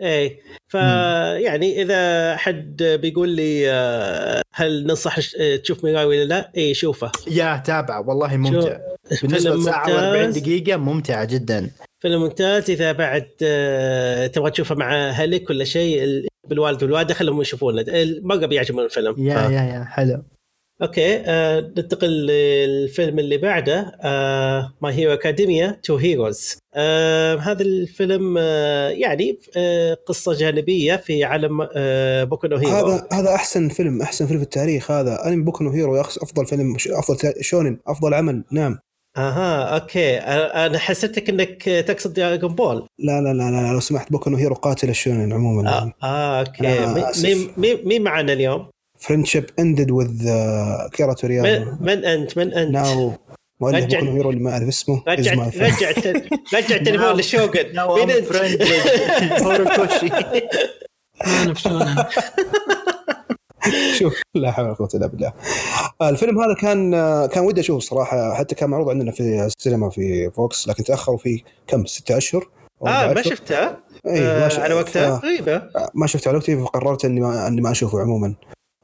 اي 0.01 0.39
فيعني 0.67 1.81
إذا 1.81 2.35
حد 2.37 2.83
بيقول 3.01 3.29
لي 3.29 3.71
آه، 3.71 4.41
هل 4.53 4.83
ننصح 4.87 5.17
آه، 5.39 5.55
تشوف 5.55 5.83
ميراي 5.85 6.05
ولا 6.05 6.23
لا؟ 6.23 6.51
اي 6.57 6.73
شوفه. 6.73 7.11
يا 7.27 7.57
تابع 7.65 7.99
والله 7.99 8.37
ممتع. 8.37 8.77
لساعة 9.23 9.87
ممتاز. 9.89 10.35
و40 10.37 10.39
دقيقة 10.39 10.77
ممتعة 10.77 11.25
جدا. 11.25 11.71
فيلم 11.99 12.21
ممتاز. 12.21 12.69
إذا 12.71 12.91
بعد 12.91 13.27
آه، 13.43 14.27
تبغى 14.27 14.51
تشوفه 14.51 14.75
مع 14.75 14.95
أهلك 15.09 15.49
ولا 15.49 15.63
شيء 15.63 16.03
ال- 16.03 16.27
بالوالد 16.47 16.83
والوالدة 16.83 17.13
خلهم 17.13 17.41
يشوفونه. 17.41 17.85
مره 18.23 18.45
بيعجبون 18.45 18.85
الفيلم. 18.85 19.15
يا 19.27 19.47
ف- 19.47 19.51
يا 19.51 19.61
يا 19.61 19.83
حلو. 19.89 20.23
okay 20.81 21.15
آه 21.15 21.59
ننتقل 21.59 22.07
للفيلم 22.07 23.19
اللي 23.19 23.37
بعده 23.37 23.97
آه 24.01 24.73
My 24.81 24.93
Hero 24.93 25.13
Academia 25.13 25.79
Two 25.83 25.95
Heroes 25.95 26.57
هذا 27.39 27.61
الفيلم 27.61 28.35
آه 28.39 28.89
يعني 28.89 29.39
آه 29.57 29.97
قصة 30.05 30.33
جانبية 30.33 30.95
في 30.95 31.23
عالم 31.23 31.67
آه 31.75 32.23
بوكو 32.23 32.47
هيرو. 32.47 32.87
هذا 32.87 33.07
هذا 33.13 33.35
أحسن 33.35 33.69
فيلم 33.69 34.01
أحسن 34.01 34.27
فيلم 34.27 34.39
في 34.39 34.45
التاريخ 34.45 34.91
هذا. 34.91 35.27
أنمي 35.27 35.43
بوكو 35.43 35.69
هيرو 35.69 35.95
يا 35.95 36.01
أخي 36.01 36.19
أفضل 36.21 36.45
فيلم 36.45 36.75
أفضل 36.89 37.33
شونن 37.41 37.79
أفضل 37.87 38.13
عمل. 38.13 38.43
نعم. 38.51 38.79
أها 39.17 39.63
okay. 39.63 40.17
أنا 40.17 40.77
حسيتك 40.77 41.29
إنك 41.29 41.63
تقصد 41.63 42.13
دراجون 42.13 42.55
بول. 42.55 42.87
لا 42.99 43.21
لا 43.21 43.33
لا 43.33 43.51
لا 43.51 43.73
لو 43.73 43.79
سمحت 43.79 44.11
بوكو 44.11 44.35
هيرو 44.35 44.55
قاتل 44.55 44.89
الشونن 44.89 45.33
عموما. 45.33 45.69
آه, 45.69 45.93
آه 46.03 46.39
أوكي. 46.39 47.47
مين 47.85 48.03
معنا 48.03 48.33
اليوم؟ 48.33 48.72
فريندشيب 49.07 49.45
اندد 49.59 49.91
وذ 49.91 50.23
كيرا 50.93 51.07
من, 51.09 51.15
تورياما 51.15 51.77
من 51.81 52.05
أنت؟ 52.05 52.37
من 52.37 52.53
أنت؟ 52.53 52.71
ناو 52.71 53.11
مؤلف 53.61 53.75
رجع- 53.85 53.99
بوكو 53.99 54.11
هيرو 54.11 54.29
اللي 54.29 54.41
ما 54.43 54.51
أعرف 54.51 54.67
اسمه 54.67 55.03
رجع. 55.07 55.33
رجع 55.33 55.89
رجع 56.53 56.75
التليفون. 56.75 57.11
للشوغن 57.15 57.49
مين 57.65 57.79
ام 57.79 58.09
انت؟ 58.09 58.25
فريند 58.25 58.61
هوروكوشي 59.41 60.09
شوف 63.99 64.13
لا 64.35 64.51
حول 64.51 64.65
ولا 64.65 64.73
قوة 64.73 64.89
إلا 64.95 65.07
بالله 65.07 65.33
آه، 66.01 66.09
الفيلم 66.09 66.39
هذا 66.41 66.53
كان 66.53 66.93
آه، 66.93 67.25
كان 67.25 67.43
ودي 67.45 67.61
اشوفه 67.61 67.79
صراحة 67.79 68.33
حتى 68.33 68.55
كان 68.55 68.69
معروض 68.69 68.89
عندنا 68.89 69.11
في 69.11 69.45
السينما 69.45 69.89
في 69.89 70.29
فوكس 70.31 70.67
لكن 70.67 70.83
تأخروا 70.83 71.17
فيه 71.17 71.39
كم 71.67 71.85
ستة 71.85 72.17
أشهر 72.17 72.49
أو 72.81 72.87
آه 72.87 72.89
أربعة 73.01 73.13
ما 73.13 73.19
أشهر. 73.21 73.35
شفتها 73.35 73.79
اي 74.07 74.19
ما 74.21 74.45
آه 74.45 74.49
ش- 74.49 74.59
على 74.59 74.73
وقتها 74.73 75.19
غريبه 75.23 75.61
ما 75.93 76.07
شفته 76.07 76.29
على 76.29 76.37
وقتي 76.37 76.57
فقررت 76.57 77.05
إني 77.05 77.19
ما 77.21 77.47
إني 77.47 77.61
ما 77.61 77.71
أشوفه 77.71 78.01
عموما 78.01 78.33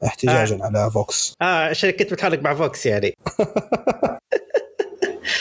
احتجاجا 0.04 0.58
على 0.62 0.90
فوكس. 0.90 1.34
آه 1.42 1.44
عشان 1.44 1.90
كنت 1.90 2.12
متحرك 2.12 2.42
مع 2.42 2.54
فوكس 2.54 2.86
يعني. 2.86 3.14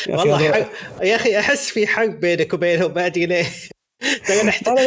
والله 0.10 0.52
حق... 0.52 0.70
يا 1.04 1.16
أخي 1.16 1.40
أحس 1.40 1.70
في 1.70 1.88
حرب 1.88 2.20
بينك 2.20 2.54
وبينهم 2.54 2.94
ما 2.94 3.06
أدري 3.06 3.26
ليه. 3.26 3.46
ترى 4.28 4.44
نحتاج 4.44 4.78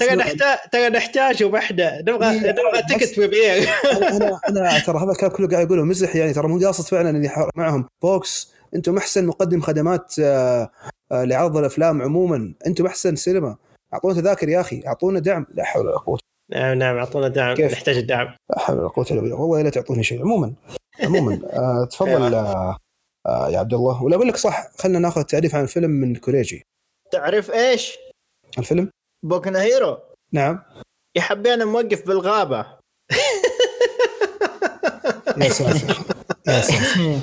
ترى 0.00 0.16
نحتاج 0.16 0.58
ترى 0.72 0.88
نحتاجهم 0.88 1.56
إحنا 1.56 2.00
نبغى 2.00 2.30
إيه، 2.30 2.38
نبغى 2.38 2.82
ticket 2.90 3.18
premiere 3.18 3.68
أنا 4.16 4.40
أنا 4.48 4.78
ترى 4.78 4.98
هذا 4.98 5.12
الكلام 5.12 5.32
كله 5.32 5.48
قاعد 5.48 5.66
يقوله 5.66 5.84
مزح 5.84 6.16
يعني 6.16 6.32
ترى 6.32 6.48
مو 6.48 6.58
قاصد 6.58 6.84
فعلا 6.84 7.10
إني 7.10 7.30
معهم. 7.56 7.88
فوكس 8.02 8.52
أنتم 8.74 8.96
أحسن 8.96 9.26
مقدم 9.26 9.60
خدمات 9.60 10.14
آه، 10.20 10.70
آه، 11.12 11.24
لعرض 11.24 11.56
الأفلام 11.56 12.02
عموما. 12.02 12.54
أنتم 12.66 12.86
أحسن 12.86 13.16
سينما. 13.16 13.56
أعطونا 13.94 14.14
تذاكر 14.14 14.48
يا 14.48 14.60
أخي 14.60 14.82
أعطونا 14.86 15.18
دعم. 15.18 15.46
لا 15.54 15.64
حول 15.64 15.86
ولا 15.86 15.98
قوة 15.98 16.18
نعم 16.50 16.78
نعم 16.78 16.96
أعطونا 16.96 17.28
دعم 17.28 17.54
كيف؟ 17.54 17.72
نحتاج 17.72 17.96
الدعم. 17.96 18.26
لا 18.26 18.58
حول 18.58 18.78
ولا 18.78 18.88
قوة 18.88 19.06
إلا 19.10 19.20
بالله. 19.20 19.36
والله 19.36 19.62
لا 19.62 19.70
تعطوني 19.70 20.02
شيء. 20.02 20.22
عموما 20.22 20.52
عموما 21.00 21.40
آه، 21.52 21.84
تفضل 21.84 22.34
آه، 22.34 22.76
آه، 23.26 23.48
يا 23.48 23.58
عبد 23.58 23.74
الله. 23.74 24.02
ولا 24.02 24.16
أقول 24.16 24.28
لك 24.28 24.36
صح 24.36 24.70
خلينا 24.78 24.98
ناخذ 24.98 25.22
تعريف 25.22 25.54
عن 25.54 25.62
الفيلم 25.62 25.90
من 25.90 26.16
كوريجي 26.16 26.62
تعرف 27.10 27.50
إيش؟ 27.50 27.98
الفيلم 28.58 28.90
بوكنا 29.24 29.62
هيرو. 29.62 29.98
نعم. 30.32 30.62
يا 31.16 31.22
حبي 31.22 31.54
أنا 31.54 31.64
موقف 31.64 32.06
بالغابة. 32.06 32.66
يا 35.42 35.48
ساتر. 35.48 35.94
يا 36.48 36.60
ساتر. 36.60 37.18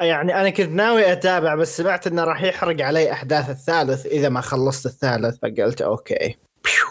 يعني 0.00 0.40
أنا 0.40 0.50
كنت 0.50 0.68
ناوي 0.68 1.12
أتابع 1.12 1.54
بس 1.54 1.76
سمعت 1.76 2.06
إنه 2.06 2.24
راح 2.24 2.42
يحرق 2.42 2.82
علي 2.82 3.12
أحداث 3.12 3.50
الثالث. 3.50 4.06
إذا 4.06 4.28
ما 4.28 4.40
خلصت 4.40 4.86
الثالث 4.86 5.38
فقلت 5.42 5.82
أوكي. 5.82 6.36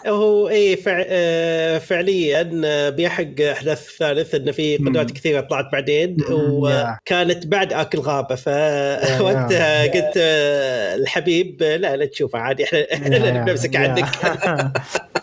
هو 0.06 0.48
اي 0.48 0.76
فع... 0.76 1.04
آه، 1.06 1.78
فعليا 1.78 2.60
آه، 2.64 2.88
بيحق 2.90 3.40
أحداث 3.40 3.88
الثالث 3.88 4.34
إنه 4.34 4.52
في 4.52 4.76
قدرات 4.76 5.08
مم. 5.10 5.14
كثيرة 5.14 5.40
طلعت 5.40 5.72
بعدين 5.72 6.16
وكانت 6.30 7.46
بعد 7.46 7.72
آكل 7.72 7.98
غابة 7.98 8.34
ف 8.34 8.46
يا. 8.46 9.20
وقتها 9.24 9.82
قلت 9.82 10.14
آه، 10.16 10.94
الحبيب 10.94 11.62
لا 11.62 11.96
لا 11.96 12.06
تشوفه 12.06 12.38
عادي 12.38 12.64
إحنا 12.64 12.86
إحنا 12.92 13.16
اللي 13.16 13.32
بنمسك 13.32 13.76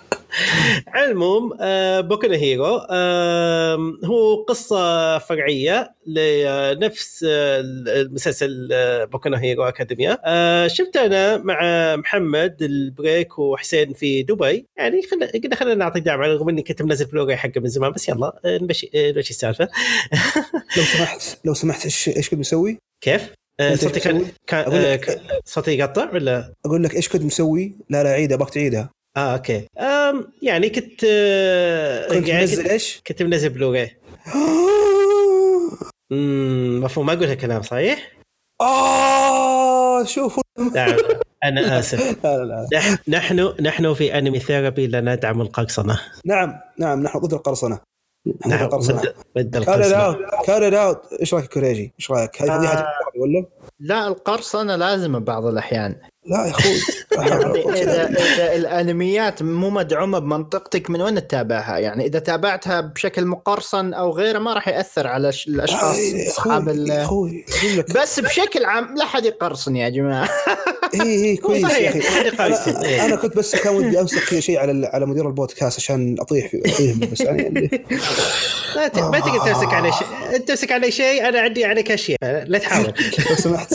العموم 0.96 1.58
آه، 1.62 2.02
بوكو 2.02 2.28
هيرو 2.28 2.78
هو 4.06 4.44
قصة 4.44 5.18
فرعية 5.18 5.96
لنفس 6.08 7.26
آه، 7.30 7.60
المسلسل 7.88 8.70
آه، 8.74 9.06
بوكو 9.06 9.34
هيرو 9.34 9.64
أكاديميا 9.64 10.18
آه، 10.26 10.68
شفت 10.68 10.98
أنا 10.98 11.38
مع 11.38 11.96
محمد 11.96 12.62
البريك 12.62 13.40
وحسين 13.40 13.94
في 13.94 14.24
دبي 14.24 14.66
يعني 14.78 15.02
خلنا 15.02 15.32
قلنا 15.32 15.56
خلينا 15.56 15.76
نعطي 15.76 16.00
دعم 16.00 16.22
على 16.22 16.34
رغم 16.34 16.50
إني 16.50 16.62
كنت 16.62 16.82
منزل 16.82 17.06
بلوراي 17.06 17.38
حقه 17.38 17.62
من 17.62 17.68
زمان 17.68 17.92
بس 17.92 18.10
يلا 18.10 18.42
نمشي 18.46 18.90
نمشي 18.96 19.30
السالفة 19.30 19.68
لو 20.78 20.84
سمحت 20.84 21.40
لو 21.46 21.54
سمحت 21.54 21.86
إيش 21.86 22.30
كنت 22.30 22.40
مسوي؟ 22.40 22.78
كيف؟ 23.04 23.34
صوتي 23.74 24.00
كان؟ 24.00 24.26
كان 24.48 25.00
صوتي 25.46 25.78
يقطع 25.78 26.12
ولا؟ 26.14 26.54
أقول 26.66 26.84
لك 26.84 26.96
إيش 26.96 27.10
كنت 27.10 27.22
مسوي؟ 27.22 27.76
لا 27.90 28.04
لا 28.04 28.10
عيدها 28.10 28.36
ابغاك 28.36 28.54
تعيدها 28.54 28.90
آه 29.18 29.34
okay. 29.34 29.68
آم، 29.80 30.28
يعني 30.42 30.70
كنت 30.70 31.02
آه، 31.10 32.08
كنت 32.08 32.28
يعني 32.28 32.42
منزل 32.42 32.70
إيش؟ 32.70 33.02
كنت 33.08 33.24
منزل 33.24 33.50
بلوراي 33.50 33.98
امم 36.12 36.82
مفهوم. 36.84 37.06
ما 37.06 37.14
أقول 37.14 37.26
هالكلام 37.28 37.62
صحيح؟ 37.62 38.12
آه 38.62 40.04
شوفوا. 40.04 40.44
نعم. 40.76 40.96
أنا 41.44 41.80
آسف. 41.80 42.26
لا 42.26 42.38
لا 42.38 42.44
لا. 42.72 42.80
نح- 42.80 43.10
نحن 43.10 43.54
نحن 43.62 43.94
في 43.94 44.18
أنمي 44.18 44.40
ثيرابي 44.40 44.88
لا 44.88 45.02
ندعم 45.02 45.42
القرصنة. 45.42 46.00
نعم 46.26 46.60
نعم 46.80 47.04
نحن 47.04 47.20
ضد 47.20 47.34
القرصنة. 47.34 47.80
نعم 48.48 48.64
مد 48.64 48.70
كارد 49.36 49.56
القرصنة. 49.56 50.78
اوت 50.78 51.14
إيش 51.20 51.34
رأيك 51.34 51.54
كوريجي؟ 51.54 51.94
إيش 52.00 52.12
رأيك؟ 52.12 52.42
هذه 52.42 52.52
آه. 52.74 52.88
ولا؟ 53.18 53.46
لا 53.80 54.08
القرصنة 54.08 54.76
لازمة 54.76 55.20
بعض 55.20 55.46
الأحيان. 55.46 55.96
لا 56.28 56.46
يا 56.46 56.50
أخوي. 56.52 56.74
يعني 57.28 57.82
اذا 57.82 58.06
إذا 58.10 58.56
الأنميات 58.56 59.44
مو 59.44 59.70
مدعومة 59.70 60.20
بمنطقتك 60.20 60.90
من 60.90 61.02
وين 61.02 61.28
تتابعها؟ 61.28 61.78
يعني 61.78 62.06
إذا 62.06 62.20
تابعتها 62.20 62.82
بشكل 62.82 63.26
مقرصن 63.26 63.94
أو 63.94 64.12
غيره 64.12 64.40
ما 64.40 64.54
راح 64.54 64.68
يأثر 64.68 65.08
على 65.08 65.32
الأشخاص 65.48 65.98
يا 65.98 66.28
أصحاب 66.30 66.62
أخوي 66.70 66.74
يا 66.78 66.84
ال- 66.84 66.92
إخوي 66.92 67.46
بس 67.96 68.20
بشكل 68.20 68.66
عام 68.66 68.96
لا 68.98 69.06
حد 69.06 69.26
يقرصن 69.26 69.76
يا 69.76 69.90
جماعة. 69.90 70.30
اي 71.02 71.02
اي 71.26 71.38
كويس 71.38 71.64
يا 71.64 71.90
أخي. 71.90 72.86
إيه. 72.86 73.06
أنا 73.06 73.16
كنت 73.16 73.38
بس 73.38 73.56
كان 73.56 73.76
ودي 73.76 74.00
أمسك 74.02 74.24
كذا 74.30 74.40
شيء 74.40 74.58
على 74.60 74.88
على 74.94 75.06
مدير 75.06 75.28
البودكاست 75.28 75.78
عشان 75.80 76.16
أطيح 76.20 76.48
في 76.52 76.60
أطيح 76.66 77.10
بس 77.12 77.22
يعني 77.22 77.50
ما 78.76 79.20
تقدر 79.20 79.54
تمسك 79.54 79.74
على 79.74 79.92
شيء 79.92 80.38
تمسك 80.38 80.72
على 80.72 80.92
شيء 80.92 81.28
أنا 81.30 81.40
عندي 81.40 81.66
عليك 81.66 81.92
أشياء 81.92 82.18
لا 82.48 82.58
تحاول. 82.58 82.94
لو 83.30 83.36
سمحت. 83.36 83.74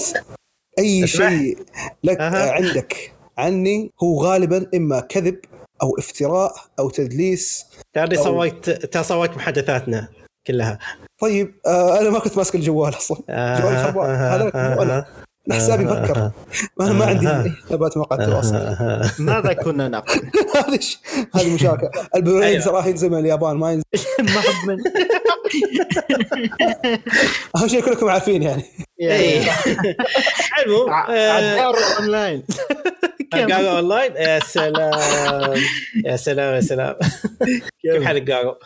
أي 0.78 1.06
شيء 1.06 1.58
لك 2.04 2.20
أها. 2.20 2.52
عندك 2.52 3.12
عني 3.38 3.90
هو 4.02 4.22
غالبا 4.24 4.66
إما 4.74 5.00
كذب 5.00 5.38
أو 5.82 5.98
افتراء 5.98 6.54
أو 6.78 6.90
تدليس 6.90 7.64
ترى 7.94 8.16
أو- 8.16 8.20
سويت 8.24 8.96
سويت 8.96 9.36
محادثاتنا 9.36 10.08
كلها. 10.46 10.78
طيب 11.20 11.54
آه 11.66 12.00
أنا 12.00 12.10
ما 12.10 12.18
كنت 12.18 12.36
ماسك 12.36 12.54
الجوال 12.54 12.96
أصلا. 12.96 13.18
جوالي 13.60 13.82
خربان 13.82 14.10
هذا 14.14 14.74
جوالي. 14.74 15.04
أنا 15.47 15.55
حسابي 15.57 15.84
مفكر 15.84 16.30
ما 16.78 16.86
أنا 16.86 16.93
ما 16.93 17.05
عندي 17.05 17.28
آه. 17.28 17.45
ثبات 17.68 17.97
مواقع 17.97 18.16
التواصل 18.16 18.76
ماذا 19.18 19.53
كنا 19.53 19.88
نقول؟ 19.88 20.30
هذه 20.57 20.78
هذه 21.34 21.55
مشاكل. 21.55 21.88
البلورين 22.16 22.43
أيوة. 22.43 22.66
راح 22.66 22.86
ينزل 22.86 23.11
من 23.11 23.18
اليابان 23.18 23.57
ما 23.57 23.72
ينزل. 23.72 23.84
ما 24.34 24.40
حب 24.40 24.68
من 24.68 24.76
أهم 27.57 27.68
شيء 27.68 27.80
كلكم 27.84 28.09
عارفين 28.09 28.43
يعني. 28.43 28.64
إيه. 29.01 29.43
المهم 30.66 30.90
آه، 30.90 31.32
عدار 31.32 31.74
أونلاين. 31.99 32.43
جارو 33.34 33.68
أونلاين؟ 33.76 34.12
يا 34.16 34.38
سلام. 34.40 35.55
يا 36.05 36.16
سلام 36.16 36.55
يا 36.55 36.61
سلام. 36.61 36.97
كيف 37.82 38.03
حالك 38.05 38.22
جارو؟ 38.22 38.59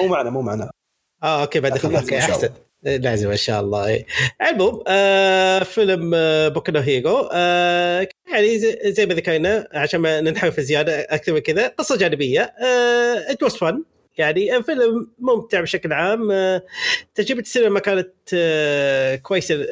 مو 0.00 0.06
معنا 0.06 0.30
مو 0.30 0.42
معنا. 0.42 0.70
آه 1.22 1.42
أوكي 1.42 1.60
بعد 1.60 1.84
أوكي 1.86 2.18
أحسن. 2.18 2.48
لازم 2.82 3.30
إن 3.30 3.36
شاء 3.36 3.60
الله 3.60 3.86
إيه. 3.86 4.06
المهم 4.50 4.82
آه 4.86 5.58
فيلم 5.58 6.12
آه 6.14 6.48
بوكو 6.48 6.72
نو 6.72 6.80
هيرو 6.80 7.28
آه 7.32 8.08
يعني 8.32 8.58
زي, 8.92 9.06
ما 9.06 9.14
ذكرنا 9.14 9.68
عشان 9.72 10.00
ما 10.00 10.20
ننحرف 10.20 10.60
زيادة 10.60 11.00
أكثر 11.00 11.32
من 11.32 11.38
كذا 11.38 11.68
قصة 11.68 11.96
جانبية 11.96 12.40
آه 12.40 13.30
it 13.30 13.42
was 13.42 13.56
fun 13.56 13.84
يعني 14.18 14.62
فيلم 14.62 15.10
ممتع 15.18 15.60
بشكل 15.60 15.92
عام 15.92 16.30
آه 16.30 16.62
تجربة 17.14 17.40
السينما 17.40 17.68
ما 17.68 17.80
كانت 17.80 18.12
آه 18.34 19.20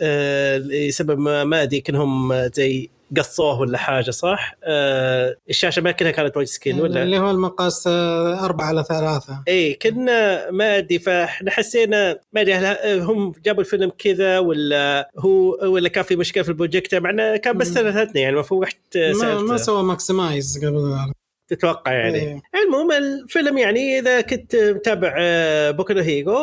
آه 0.03 0.59
لسبب 0.59 1.19
ما 1.19 1.63
أدري 1.63 1.81
كأنهم 1.81 2.33
زي 2.55 2.91
قصوه 3.17 3.61
ولا 3.61 3.79
حاجة 3.79 4.11
صح؟ 4.11 4.55
آه 4.65 5.37
الشاشة 5.51 5.83
ما 5.83 5.91
كانها 5.91 6.13
كانت 6.13 6.37
وايد 6.37 6.49
skinny 6.49 6.81
ولا 6.81 7.03
اللي 7.03 7.19
هو 7.19 7.31
المقاس 7.31 7.87
آه، 7.87 8.45
أربعة 8.45 8.67
على 8.67 8.85
ثلاثة 8.85 9.43
إي 9.49 9.75
كنا 9.75 10.51
ما 10.51 10.79
أدري 10.79 10.99
فإحنا 10.99 11.51
حسينا 11.51 12.19
ما 12.33 12.41
أدري 12.41 12.57
هم 13.01 13.33
جابوا 13.45 13.61
الفيلم 13.61 13.93
كذا 13.99 14.39
ولا 14.39 15.11
هو 15.19 15.59
ولا 15.63 15.89
كان 15.89 16.05
في 16.05 16.17
مشكلة 16.17 16.43
في 16.43 16.49
البروجيكتور 16.49 17.01
معنا 17.01 17.37
كان 17.37 17.59
بس. 17.59 17.73
ثلاثتنا 17.73 18.21
يعني 18.21 18.35
المفروض 18.35 18.63
رحت 18.63 18.97
ما, 18.97 19.39
ما 19.39 19.57
سوى 19.57 19.83
maximize 19.83 20.65
قبل 20.65 21.13
تتوقع 21.49 21.93
يعني. 21.93 22.19
إيه. 22.19 22.41
المهم 22.65 22.93
الفيلم 22.93 23.59
يعني 23.59 23.99
إذا 23.99 24.21
كنت 24.21 24.57
متابع 24.57 25.15
آه، 25.19 25.71
بوكو 25.71 25.95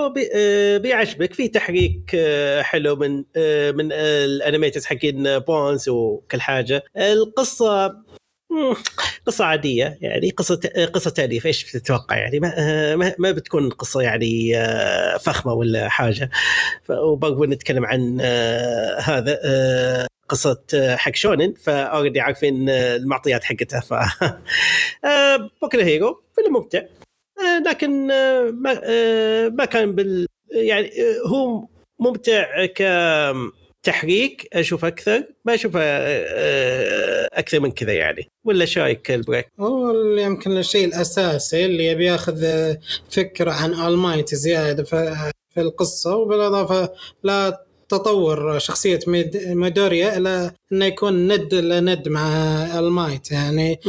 بي- 0.09 0.29
آه، 0.35 0.77
بيعجبك. 0.77 1.33
في 1.33 1.47
تحريك 1.47 2.11
آه، 2.15 2.61
حلو 2.61 2.95
من 2.95 3.17
من 3.75 3.91
ال 3.93 4.03
animators 4.03 4.85
حقين 4.85 5.39
بونز 5.39 5.89
وكل 5.89 6.41
حاجة. 6.41 6.83
القصة 6.97 8.03
قصة 9.25 9.45
عادية 9.45 9.97
يعني. 10.01 10.29
قصة 10.29 10.59
قصة 10.93 11.09
تأليف. 11.11 11.45
إيش 11.45 11.75
بتتوقع 11.75 12.17
يعني؟ 12.17 12.39
ما 12.39 12.95
ما, 12.95 13.15
ما 13.19 13.31
بتكون 13.31 13.69
قصة 13.69 14.01
يعني 14.01 14.53
فخمة 15.19 15.53
ولا 15.53 15.89
حاجة. 15.89 16.29
وبرضو 16.89 17.45
نتكلم 17.45 17.85
عن 17.85 18.21
هذا 19.01 19.39
قصة 20.29 20.61
آه، 20.73 20.95
حق 20.95 21.15
shonen 21.15 21.53
ف 21.53 21.62
already 21.62 22.21
عارفين 22.21 22.69
آه، 22.69 22.95
المعطيات 22.95 23.43
حقتها 23.43 23.79
ف 23.79 23.93
آه، 25.05 25.49
بوكو 25.61 25.77
هيرو 25.77 26.23
فيلم 26.35 26.53
ممتع 26.53 26.81
لكن 27.67 28.07
ما 28.51 28.79
ما 29.49 29.65
كان 29.65 29.95
بال 29.95 30.27
يعني 30.51 30.91
هو 31.27 31.67
ممتع 31.99 32.65
كتحريك 32.65 34.47
أشوف 34.53 34.85
أكثر 34.85 35.23
ما 35.45 35.53
أشوفه 35.53 35.79
آه، 35.83 37.29
أكثر 37.33 37.59
من 37.59 37.71
كذا 37.71 37.93
يعني 37.93 38.27
ولا 38.45 38.61
إيش 38.61 38.77
رايك 38.77 39.11
البريك؟ 39.11 39.47
هو 39.59 39.91
يمكن 40.17 40.57
الشيء 40.57 40.85
الأساسي 40.85 41.65
اللي 41.65 41.85
يبي 41.85 42.05
ياخذ 42.05 42.45
فكرة 43.09 43.51
عن 43.51 43.73
المايت 43.73 44.35
زيادة 44.35 44.83
في 44.83 45.31
القصة 45.57 46.15
وبالإضافة 46.15 46.93
لا 47.23 47.65
تطور 47.97 48.59
شخصية 48.59 48.99
ميد- 49.07 49.47
ميدوريا 49.47 50.17
إلى 50.17 50.51
أنه 50.71 50.85
يكون 50.85 51.27
ند 51.27 51.53
لند 51.53 52.09
مع 52.09 52.27
المايت 52.79 53.31
يعني 53.31 53.79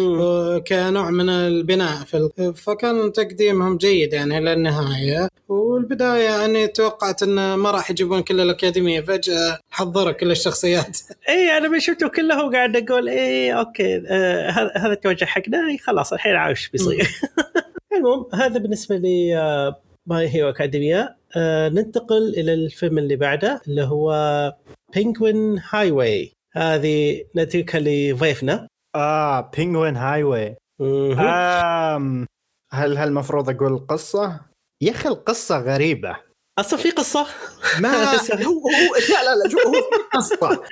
كنوع 0.68 1.10
من 1.10 1.28
البناء 1.28 1.96
في 2.04 2.16
ال... 2.16 2.54
فكان 2.54 3.12
تقديمهم 3.12 3.76
جيد 3.76 4.12
يعني 4.12 4.38
إلى 4.38 4.52
النهاية. 4.52 5.28
والبداية 5.48 6.24
يعني 6.30 6.66
توقعت 6.66 7.22
انه 7.22 7.56
ما 7.56 7.70
راح 7.70 7.90
يجيبون 7.90 8.22
كل 8.22 8.40
الأكاديمية 8.40 9.00
فجأة 9.00 9.58
حضروا 9.70 10.12
كل 10.12 10.30
الشخصيات. 10.30 10.98
اي 11.28 11.56
أنا 11.56 11.68
من 11.68 11.80
شفته 11.80 12.08
كله 12.08 12.44
وقاعد 12.44 12.76
أقول 12.76 13.08
اي 13.08 13.52
okay 13.54 14.02
آه، 14.08 14.50
هذا 14.50 14.72
هذا 14.76 14.92
التوجه 14.92 15.24
حقنا 15.24 15.58
إي 15.70 15.78
خلاص 15.78 16.12
الحين 16.12 16.36
عارف 16.36 16.58
إيش 16.58 16.68
بيصير 16.68 17.08
المهم 17.96 18.26
هذا 18.34 18.58
بالنسبة 18.58 18.96
لي 18.96 19.36
آه، 19.36 19.76
ماي 20.06 20.28
هيرو 20.28 20.48
اكاديميا 20.48 21.16
آه، 21.36 21.68
ننتقل 21.68 22.28
إلى 22.28 22.54
الفيلم 22.54 22.98
اللي 22.98 23.16
بعده 23.16 23.62
اللي 23.68 23.82
هو 23.82 24.12
بينجوين 24.94 25.60
هاي 25.70 25.90
واي 25.90 26.32
هذه 26.52 27.24
نتركها 27.36 27.80
لضيفنا. 27.80 28.68
آه 28.96 29.50
بينجوين 29.56 29.96
هاي 29.96 30.22
واي 30.22 30.56
هل 32.72 32.98
هل 32.98 33.08
المفروض 33.08 33.50
أقول 33.50 33.72
القصة؟ 33.72 34.40
يا 34.82 34.90
أخي 34.90 35.08
القصة 35.08 35.58
غريبة. 35.58 36.16
أصلا 36.58 36.78
في 36.78 36.90
قصة. 36.90 37.26
ما 37.80 37.88
هو 38.46 38.68
هو 38.68 38.94
لا 39.10 39.24
لا 39.24 39.34
لا 39.44 39.66
هو 39.66 39.74
قصة. 40.12 40.62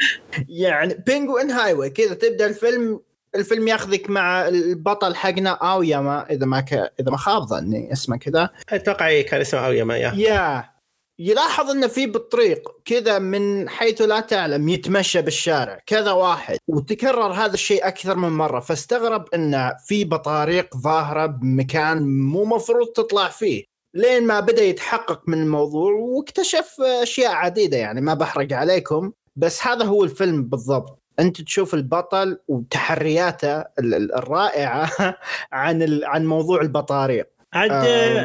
يعني 0.48 0.94
بينجوين 1.06 1.50
هاي 1.50 1.72
واي 1.74 1.90
كذا 1.90 2.14
تبدأ 2.14 2.46
الفيلم 2.46 3.00
الفيلم 3.34 3.68
ياخذك 3.68 4.10
مع 4.10 4.48
البطل 4.48 5.14
حقنا 5.14 5.50
أوياما 5.50 6.30
إذا 6.30 6.46
ما 6.46 6.60
ك... 6.60 6.72
إذا 6.72 7.10
ما 7.10 7.16
خاب 7.16 7.42
ظني 7.42 7.92
اسمه 7.92 8.16
كذا. 8.16 8.50
أتوقع 8.68 9.08
إيه 9.08 9.26
كان 9.26 9.40
اسمه 9.40 9.66
أوياما 9.66 9.96
يا. 9.96 10.12
يا. 10.16 10.72
يلاحظ 11.18 11.70
إنه 11.70 11.86
في 11.86 12.06
بالطريق 12.06 12.68
كذا 12.84 13.18
من 13.18 13.68
حيث 13.68 14.02
لا 14.02 14.20
تعلم 14.20 14.68
يتمشى 14.68 15.22
بالشارع 15.22 15.78
كذا 15.86 16.12
واحد. 16.12 16.58
وتكرر 16.68 17.32
هذا 17.32 17.54
الشيء 17.54 17.88
أكثر 17.88 18.16
من 18.16 18.28
مرة 18.28 18.60
فاستغرب 18.60 19.24
انه 19.34 19.72
في 19.86 20.04
بطاريق 20.04 20.76
ظاهرة 20.76 21.26
بمكان 21.26 22.02
مو 22.02 22.44
مفروض 22.44 22.86
تطلع 22.86 23.28
فيه. 23.28 23.64
لين 23.96 24.26
ما 24.26 24.40
بدأ 24.40 24.62
يتحقق 24.62 25.22
من 25.26 25.42
الموضوع 25.42 25.92
واكتشف 25.92 26.76
أشياء 26.80 27.32
عديدة 27.32 27.76
يعني 27.76 28.00
ما 28.00 28.14
بحرق 28.14 28.52
عليكم 28.52 29.12
بس 29.36 29.66
هذا 29.66 29.84
هو 29.84 30.04
الفيلم 30.04 30.44
بالضبط. 30.44 31.01
انت 31.22 31.40
تشوف 31.42 31.74
البطل 31.74 32.38
وتحرياته 32.48 33.58
ال- 33.60 33.94
ال- 33.94 34.14
الرائعة 34.14 34.90
عن 35.52 36.00
عن 36.04 36.26
موضوع 36.26 36.60
البطاريق 36.60 37.26
عاد. 37.54 37.70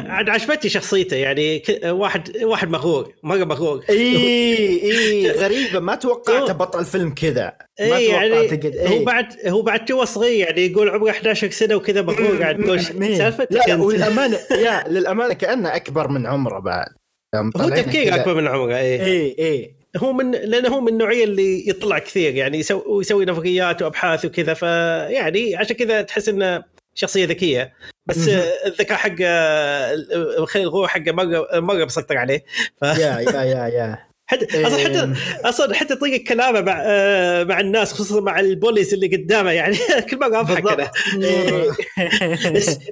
عاد 0.06 0.28
عجبتني 0.28 0.70
شخصيته 0.70 1.16
يعني 1.16 1.62
واحد 1.84 2.36
واحد 2.42 2.68
مغرور 2.70 3.12
مرة 3.22 3.44
مغرور 3.44 3.84
إي 3.90 4.16
إي 4.82 5.30
غريبة 5.30 5.80
ما 5.80 5.94
توقعت 5.94 6.50
هو- 6.50 6.56
بطل 6.66 6.84
فيلم 6.84 7.14
كذا 7.14 7.52
ما 7.80 7.96
إي 7.96 8.04
يعني 8.04 8.46
قد 8.46 8.76
هو 8.76 8.92
إيه. 8.92 9.04
بعد 9.04 9.26
هو 9.46 9.62
بعد 9.62 9.84
توه 9.84 10.04
صغير 10.04 10.46
يعني 10.46 10.66
يقول 10.66 10.88
عمره 10.88 11.10
11 11.10 11.50
سنة 11.50 11.74
وكذا 11.74 12.02
مغرور 12.02 12.42
قاعد 12.42 12.64
تقول؟ 12.64 12.80
سالفتك 12.80 13.52
لا 13.52 13.58
لا 13.58 13.74
أنت. 13.74 13.80
وللامانه 13.82 14.38
يا 14.64 14.84
للأمانة 14.88 15.34
كأنه 15.34 15.76
أكبر 15.76 16.08
من 16.08 16.26
عمره 16.26 16.58
بعد 16.58 16.86
هو 17.34 17.68
تفكير 17.68 18.14
أكبر 18.14 18.34
من 18.34 18.46
عمره 18.46 18.76
إي 18.76 19.02
إي 19.06 19.36
إي 19.38 19.77
هو 19.98 20.12
من 20.12 20.30
لأنه 20.30 20.68
هو 20.68 20.80
من 20.80 20.88
النوعية 20.88 21.24
اللي 21.24 21.68
يطلع 21.68 21.98
كثير 21.98 22.34
يعني 22.34 22.58
يسوي 22.58 22.82
ويسوي 22.86 23.24
نظريات 23.24 23.82
وأبحاث 23.82 24.24
وكذا 24.24 24.54
فيعني 24.54 25.56
عشان 25.56 25.76
كذا 25.76 26.02
تحس 26.02 26.28
إنه 26.28 26.64
شخصية 26.94 27.26
ذكية. 27.26 27.72
بس 28.06 28.28
الذكاء 28.66 28.98
حقه 28.98 29.26
آه، 29.26 30.44
خلي 30.44 30.62
الغرور 30.62 30.88
حقه 30.88 31.12
مره 31.12 31.48
مرة 31.60 31.84
مسيطر 31.84 32.16
عليه. 32.16 32.44
يا 32.82 33.20
يا 33.20 33.42
يا 33.42 33.66
يا. 33.66 34.07
حتى 34.30 34.66
أصلا 34.66 34.78
حتى 34.84 35.12
أصلا 35.48 35.74
حتى 35.74 35.96
طريقة 35.96 36.24
كلامه 36.24 36.60
مع 36.60 36.82
آه، 36.86 37.44
مع 37.44 37.60
الناس 37.60 37.92
خصوصا 37.92 38.20
مع 38.20 38.40
البوليس 38.40 38.94
اللي 38.94 39.16
قدامه 39.16 39.50
يعني 39.50 39.76
كل 40.10 40.18
مره 40.20 40.40
أضحك 40.40 40.66
أنا. 40.72 40.90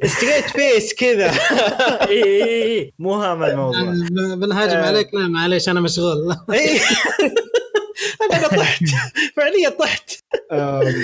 straight 0.04 0.44
face 0.50 0.94
كذا. 1.00 1.30
اي 2.08 2.22
اي 2.24 2.62
اي 2.78 2.94
مو 2.98 3.14
هذا 3.14 3.52
الموضوع. 3.52 3.82
بنهاجم 4.34 4.76
آه. 4.76 4.86
عليك؟ 4.86 5.14
لا 5.14 5.28
معليش 5.28 5.68
أنا 5.68 5.80
مشغول. 5.80 6.36
إيه. 6.52 6.78
أنا 8.22 8.38
أنا 8.38 8.48
طحت. 8.48 8.82
فعليا 9.36 9.68
طحت. 9.68 10.10
أيوة. 10.52 10.94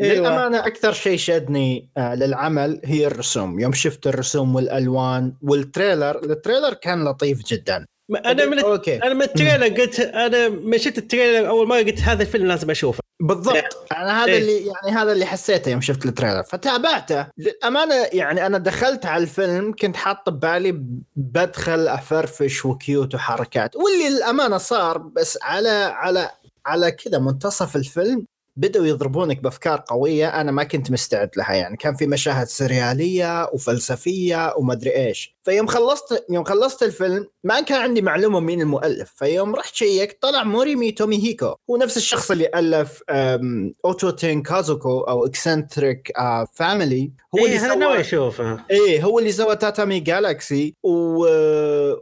للأمانة 0.00 0.66
أكثر 0.66 0.92
شيء 0.92 1.18
شدني 1.18 1.90
آه، 1.96 2.14
للعمل 2.14 2.80
هي 2.84 3.06
الرسوم. 3.06 3.60
يوم 3.60 3.72
شفت 3.72 4.06
الرسوم 4.06 4.54
والألوان 4.54 5.32
وال 5.42 5.59
trailer 5.59 6.18
ال 6.24 6.30
trailer 6.30 6.74
كان 6.74 7.04
لطيف 7.04 7.44
جدا. 7.46 7.86
أنا 8.10 8.46
من 8.46 8.58
okay. 8.58 8.96
أنا 8.96 9.14
من 9.14 9.22
ال 9.22 9.29
trailer 9.29 9.80
قلت 9.80 10.00
أنا 10.00 10.48
ما 10.48 10.76
شفت 10.76 10.98
ال 10.98 11.04
trailer 11.04 11.48
أول 11.48 11.68
مرة 11.68 11.78
قلت 11.78 12.00
هذا 12.00 12.22
الفيلم 12.22 12.46
لازم 12.46 12.70
أشوفه. 12.70 13.02
بالضبط. 13.20 13.86
أنا 13.92 14.24
هذا 14.24 14.32
إيه. 14.32 14.38
اللي 14.38 14.66
يعني 14.66 14.96
هذا 14.98 15.12
اللي 15.12 15.26
حسيته 15.26 15.70
يوم 15.70 15.80
شفت 15.80 16.06
ال 16.06 16.10
trailer. 16.10 16.42
فتابعته. 16.42 17.26
للأمانة 17.38 17.94
يعني 17.94 18.46
أنا 18.46 18.58
دخلت 18.58 19.06
على 19.06 19.22
الفيلم 19.22 19.74
كنت 19.82 19.96
حاط 19.96 20.30
ببالي 20.30 20.84
بدخل 21.16 21.88
أفرفش 21.88 22.64
و 22.64 22.74
cute 22.74 23.14
وحركات. 23.14 23.76
واللي 23.76 24.08
للأمانة 24.08 24.58
صار 24.58 24.98
بس 24.98 25.38
على 25.42 25.68
على 25.68 26.30
على 26.66 26.90
كذا 26.92 27.18
منتصف 27.18 27.76
الفيلم 27.76 28.26
بدأوا 28.56 28.86
يضربونك 28.86 29.42
بأفكار 29.42 29.84
قوية 29.86 30.40
أنا 30.40 30.52
ما 30.52 30.64
كنت 30.64 30.90
مستعد 30.90 31.30
لها 31.36 31.54
يعني 31.54 31.76
كان 31.76 31.94
في 31.94 32.06
مشاهد 32.06 32.46
سريالية 32.46 33.48
وفلسفية 33.52 34.54
ومدري 34.56 34.96
إيش. 34.96 35.36
فيوم 35.44 35.66
خلصت 35.66 36.24
يوم 36.30 36.44
خلصت 36.44 36.82
الفيلم 36.82 37.26
ما 37.44 37.60
كان 37.60 37.82
عندي 37.82 38.02
معلومة 38.02 38.40
مين 38.40 38.60
المؤلف. 38.60 39.12
فيوم 39.16 39.54
رحت 39.54 39.74
check 39.74 40.14
ت 40.14 40.22
طلع 40.22 40.44
موريمي 40.44 40.92
توميهيكو 40.92 41.54
هو 41.70 41.76
نفس 41.76 41.96
الشخص 41.96 42.30
اللي 42.30 42.50
ألف 42.54 43.02
أم، 43.10 43.72
اوتشوتين 43.84 44.42
كازوكو 44.42 45.00
أو 45.00 45.26
إكسنتريك 45.26 46.12
فاميلي. 46.52 47.12
هو 47.34 47.46
اللي 47.46 47.60
إيه 47.60 47.74
ناوي 47.74 48.04
سوى 48.04 48.58
إيه 48.70 49.04
هو 49.04 49.18
اللي 49.18 49.32
سوى 49.32 49.56
تاتامي 49.56 50.00
جالكسي 50.00 50.74
و... 50.82 51.26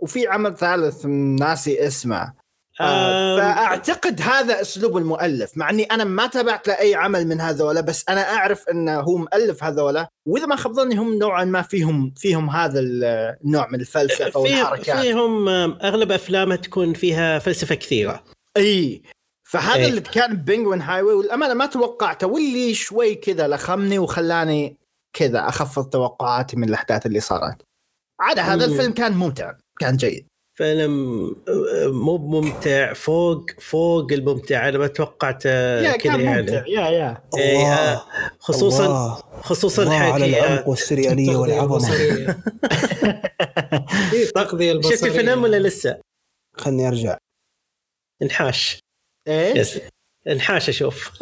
وفي 0.02 0.26
عمل 0.26 0.56
ثالث 0.56 1.06
ناسي 1.06 1.86
اسمه. 1.86 2.39
آه، 2.80 3.36
فأعتقد 3.36 4.20
هذا 4.20 4.60
أسلوب 4.60 4.96
المؤلف 4.96 5.56
مع 5.56 5.70
إني 5.70 5.84
أنا 5.84 6.04
ما 6.04 6.26
تابعت 6.26 6.68
لأي 6.68 6.94
عمل 6.94 7.26
من 7.26 7.40
هذولا 7.40 7.80
بس 7.80 8.04
أنا 8.08 8.20
أعرف 8.20 8.68
انه 8.68 9.00
هو 9.00 9.16
مؤلف 9.16 9.64
هذولا 9.64 10.08
وإذا 10.28 10.46
ما 10.46 10.56
خاب 10.56 10.72
ظني 10.72 10.96
هم 10.96 11.18
نوعا 11.18 11.44
ما 11.44 11.62
فيهم 11.62 12.14
فيهم 12.16 12.50
هذا 12.50 12.80
النوع 12.80 13.68
من 13.68 13.80
الفلسفة 13.80 14.40
والحركات. 14.40 15.00
فيهم 15.00 15.48
أغلب 15.68 16.12
أفلامه 16.12 16.56
تكون 16.56 16.94
فيها 16.94 17.38
فلسفة 17.38 17.74
كثيرة. 17.74 18.24
إي 18.56 19.02
فهذا 19.50 19.74
إيه. 19.74 19.88
اللي 19.88 20.00
كان 20.00 20.36
بينجوين 20.36 20.82
هاي 20.82 21.02
واي 21.02 21.14
والأمانة 21.14 21.54
ما 21.54 21.66
توقعته 21.66 22.26
واللي 22.26 22.74
شوي 22.74 23.14
كذا 23.14 23.48
لخمني 23.48 23.98
وخلاني 23.98 24.76
كذا 25.12 25.48
أخفض 25.48 25.88
توقعاتي 25.88 26.56
من 26.56 26.68
الأحداث 26.68 27.06
اللي 27.06 27.20
صارت. 27.20 27.62
عاد 28.20 28.38
هذا. 28.38 28.64
الفيلم 28.64 28.92
كان 28.92 29.12
ممتع 29.12 29.54
كان 29.78 29.96
جيد. 29.96 30.29
فيلم 30.60 31.24
آه، 31.48 31.86
مو 31.86 32.18
ممتع 32.18 32.92
فوق 32.92 33.50
فوق 33.60 34.12
الممتع. 34.12 34.68
أنا 34.68 34.78
ما 34.78 34.86
توقعت 34.86 35.42
آه، 35.46 35.80
يا 35.82 35.96
كذا 35.96 36.16
يعني. 36.16 36.40
ممتع. 36.42 36.64
يا 36.66 36.90
يا. 36.90 37.22
إيه، 37.38 37.56
الله. 37.56 37.92
آه، 37.92 38.02
خصوصا 38.38 38.86
الله. 38.86 39.22
خصوصا 39.42 39.82
الله 39.82 39.94
على 39.94 40.26
الحكي 40.26 40.40
العمق 40.40 40.62
آه، 40.62 40.68
والسرياليه 40.68 41.36
والعظمة. 41.36 41.76
البصرية. 41.76 42.26
في 44.10 44.22
التغذية 44.22 44.72
البصرية. 44.72 44.96
شفت 44.96 45.04
الفيلم 45.04 45.42
ولا 45.42 45.58
لسه؟ 45.58 46.00
خلني 46.56 46.88
أرجع. 46.88 47.16
انحاش. 48.22 48.78
إيش؟ 49.28 49.78
انحاش 50.28 50.68
أشوف. 50.68 51.10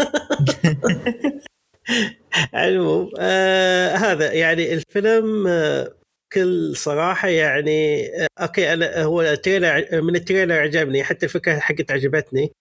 على 2.55 2.69
العموم 2.69 3.11
آه 3.19 3.95
هذا 3.95 4.33
يعني 4.33 4.75
الفيلم 4.75 5.47
آه 5.47 5.95
بكل 6.31 6.77
صراحة 6.77 7.29
يعني 7.29 8.07
آه 8.07 8.29
okay 8.43 8.73
أنا 8.73 9.03
هو 9.03 9.23
ال 9.23 9.33
trailer 9.33 10.03
من 10.03 10.17
ال 10.17 10.22
trailer 10.22 10.55
عجبني 10.55 11.05
حتى 11.05 11.27
الفكرة 11.27 11.59
حقت 11.59 11.91
عجبتني. 11.91 12.53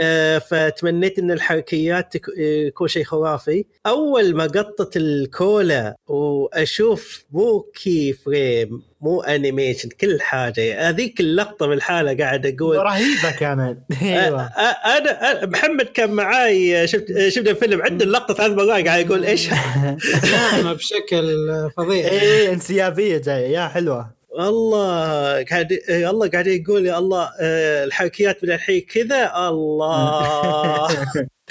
آه 0.00 0.38
فتمنيت 0.38 1.18
إن 1.18 1.30
الحركيات 1.30 2.14
يكون 2.38 2.88
شيء 2.88 3.04
خرافي 3.04 3.64
أول 3.86 4.34
ما 4.34 4.44
قطت 4.44 4.96
الكولا 4.96 5.96
وأشوف 6.06 7.24
مو 7.30 7.60
key 7.60 8.12
frame 8.12 8.82
مو 9.02 9.20
animation 9.22 9.88
كل 9.88 10.20
حاجة. 10.20 10.88
هذيك 10.88 11.20
اللقطة 11.20 11.66
بالحالة 11.66 12.24
قاعد 12.24 12.46
أقول. 12.46 12.76
رهيبة 12.76 13.30
كانت. 13.30 13.78
أيوه. 14.02 14.42
أنا 14.42 15.46
محمد 15.46 15.86
كان 15.86 16.10
معاي 16.10 16.86
شفت 16.86 17.28
شفنا 17.28 17.50
الفيلم 17.50 17.82
عنده 17.82 18.04
اللقطة 18.04 18.34
ثلاث 18.34 18.50
مرات 18.50 18.86
قاعد 18.86 19.06
يقول 19.06 19.24
إيش؟ 19.24 19.48
ناعمة 20.32 20.72
بشكل 20.72 21.36
فظيع. 21.76 22.04
إيه. 22.08 22.52
إنسيابية 22.52 23.18
جاية. 23.18 23.48
يا 23.48 23.68
حلوة. 23.68 24.22
الله 24.40 25.44
قاعد 25.44 25.72
إيه، 25.72 26.10
الله 26.10 26.28
قاعد 26.28 26.46
يقول 26.46 26.86
يا 26.86 26.98
الله 26.98 27.30
آه، 27.40 27.84
الحركيات 27.84 28.44
من 28.44 28.52
الحين 28.52 28.80
كذا؟ 28.80 29.32
الله. 29.48 30.88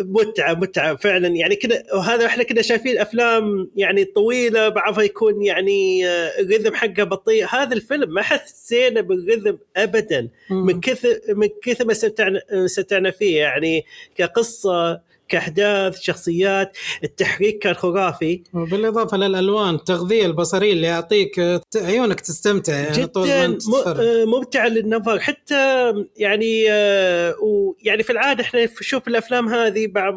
متعة 0.00 0.54
متعة 0.54 0.96
فعلا. 0.96 1.28
يعني 1.28 1.56
كذا 1.56 1.82
وهذا 1.94 2.26
إحنا 2.26 2.42
كنا 2.42 2.62
شايفين 2.62 2.98
أفلام 2.98 3.70
يعني 3.76 4.04
طويلة 4.04 4.68
بعضها 4.68 5.04
يكون 5.04 5.42
يعني 5.42 6.06
آه، 6.06 6.40
الرذم 6.40 6.74
حقه 6.74 7.04
بطيء. 7.04 7.46
هذا 7.46 7.74
الفيلم 7.74 8.14
ما 8.14 8.22
حسينا 8.22 9.00
بالرذم 9.00 9.58
ابدا. 9.76 10.28
من 10.50 10.80
كثر 10.80 11.20
من 11.28 11.48
كثر 11.62 11.84
ما 11.84 11.92
استمتعنا 11.92 12.40
استمتعنا 12.52 13.10
فيه. 13.10 13.38
يعني 13.38 13.84
كقصة 14.16 15.09
كأحداث 15.30 16.00
شخصيات. 16.00 16.76
التحريك 17.04 17.58
كان 17.58 17.74
خرافي. 17.74 18.42
وبالإضافة 18.54 19.16
للألوان 19.16 19.74
التغذيه 19.74 20.26
البصرية 20.26 20.72
اللي 20.72 20.86
يعطيك 20.86 21.60
عيونك 21.76 22.20
تستمتع 22.20 22.72
يعني 22.72 23.06
طول 23.06 23.28
ما 23.28 23.34
جدا. 23.34 23.44
أنت. 23.44 23.68
آه، 23.86 24.24
ممتعه 24.24 24.68
للنظر. 24.68 25.20
حتى 25.20 25.92
يعني 26.16 26.64
آه، 26.70 27.34
ويعني 27.42 28.02
في 28.02 28.12
العادة 28.12 28.42
إحنا 28.42 28.64
نشوف 28.64 29.08
الأفلام 29.08 29.48
هذه 29.48 29.86
بعض 29.86 30.14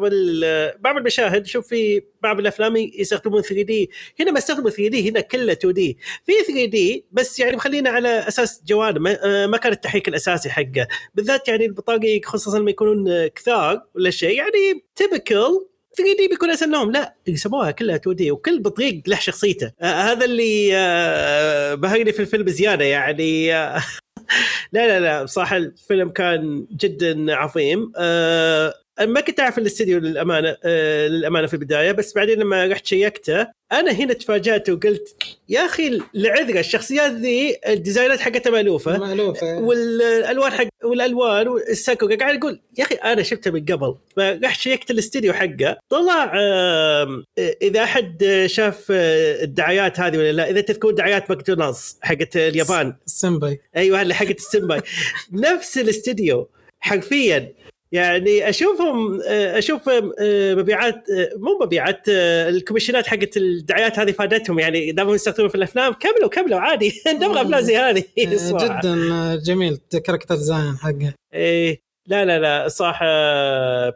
بعض 0.80 0.96
المشاهد 0.96 1.42
نشوف 1.42 1.68
في 1.68 2.02
بعض 2.22 2.38
الأفلام 2.38 2.76
يستخدمون 2.76 3.42
3 3.42 3.62
دي. 3.62 3.90
هنا 4.20 4.30
ما 4.30 4.38
استخدموا 4.38 4.70
3 4.70 4.88
دي 4.88 5.10
هنا 5.10 5.20
كله 5.20 5.52
2 5.52 5.74
دي. 5.74 5.98
في 6.26 6.32
3 6.46 6.64
دي 6.64 7.04
بس 7.12 7.40
يعني 7.40 7.56
مخلينا 7.56 7.90
على 7.90 8.08
أساس 8.28 8.62
جوانب 8.66 8.98
ما 8.98 9.16
آه، 9.54 9.56
كان 9.56 9.72
التحريك 9.72 10.08
الأساسي 10.08 10.50
حقه. 10.50 10.88
بالذات 11.14 11.48
يعني 11.48 11.66
البطاقي 11.66 12.20
خصوصا 12.24 12.58
لما 12.58 12.70
يكونون 12.70 13.26
كثار 13.26 13.82
ولا 13.94 14.10
شيء 14.10 14.36
يعني 14.36 14.84
تيبكال 15.10 15.66
3 15.96 16.16
دي 16.18 16.28
بيكون 16.28 16.50
أسهل 16.50 16.70
لهم. 16.70 16.92
لا 16.92 17.14
يسموها 17.26 17.70
كلها 17.70 17.96
2 17.96 18.16
دي 18.16 18.30
وكل 18.30 18.60
بطريق 18.60 19.02
له 19.06 19.16
شخصيته. 19.16 19.72
آه 19.80 19.84
هذا 20.12 20.24
اللي 20.24 20.70
آه 20.76 21.74
بهرني 21.74 22.12
في 22.12 22.22
الفيلم 22.22 22.48
زيادة 22.48 22.84
يعني. 22.84 23.54
آه 23.54 23.82
لا 24.72 24.86
لا 24.86 25.00
لا 25.00 25.22
بصراحه 25.22 25.56
الفيلم 25.56 26.10
كان 26.10 26.66
جدا 26.76 27.34
عظيم. 27.34 27.92
آه 27.96 28.74
ما 29.00 29.20
كنت 29.20 29.40
أعرف 29.40 29.58
الاستديو 29.58 29.98
للأمانة 29.98 30.56
آه 30.64 31.06
للأمانة 31.08 31.46
في 31.46 31.54
البداية 31.54 31.92
بس 31.92 32.12
بعدين 32.14 32.38
لما 32.38 32.66
رحت 32.66 32.86
شيكته 32.86 33.46
أنا 33.72 33.92
هنا 33.92 34.12
تفاجأت 34.12 34.70
وقلت 34.70 35.16
يا 35.48 35.60
أخي 35.66 36.00
العذرة 36.14 36.60
الشخصيات 36.60 37.10
ذي 37.12 37.56
الديزاينات 37.68 38.20
حقتها 38.20 38.50
مألوفة. 38.50 38.98
مألوفة. 38.98 39.58
والألوان 39.58 40.52
حق 40.52 40.66
والألوان 40.84 41.48
والساكو 41.48 42.08
قاعد 42.20 42.34
يقول 42.34 42.60
يا 42.78 42.84
أخي 42.84 42.94
أنا 42.94 43.22
شفته 43.22 43.50
من 43.50 43.64
قبل. 43.64 43.94
فرحت 44.16 44.60
شيكت 44.60 44.90
الاستديو 44.90 45.32
حقه 45.32 45.76
طلع 45.88 46.32
آم، 46.36 47.24
إذا 47.62 47.82
أحد 47.84 48.42
شاف 48.46 48.86
آه، 48.90 49.42
الدعايات 49.44 50.00
هذه 50.00 50.18
ولا 50.18 50.32
لا 50.32 50.50
إذا 50.50 50.60
تذكرون 50.60 50.94
دعايات 50.94 51.30
ماكدونالدز 51.30 51.98
حقت 52.02 52.36
اليابان. 52.36 52.96
السمباي 53.06 53.60
أيوه 53.76 54.02
اللي 54.02 54.14
حقت 54.14 54.38
السمباي 54.38 54.80
نفس 55.32 55.78
الاستديو 55.78 56.48
حرفيا 56.80 57.52
يعني 57.92 58.48
أشوفهم 58.48 59.20
آه، 59.28 59.58
أشوف 59.58 59.88
آه، 59.88 60.54
مبيعات 60.54 61.10
آه، 61.10 61.30
مو 61.36 61.58
مبيعات 61.62 62.02
الكوميشنات 62.08 63.06
حقت 63.06 63.36
الدعايات 63.36 63.98
هذه 63.98 64.12
فادتهم. 64.12 64.58
يعني 64.58 64.92
دامهم 64.92 65.14
يستخدمون 65.14 65.48
في 65.48 65.54
الأفلام 65.54 65.92
كملوا 65.92 66.28
كملوا 66.28 66.60
عادي. 66.60 66.92
نبغى 67.22 67.42
أفلام 67.42 67.60
زي 67.60 67.76
هذه. 67.76 68.04
جدا 68.64 69.36
جميل. 69.36 69.78
character 70.04 70.34
design 70.34 70.76
حقه. 70.82 71.14
إيه. 71.34 71.80
لا 72.06 72.24
لا 72.24 72.38
لا 72.38 72.68
صح 72.68 73.00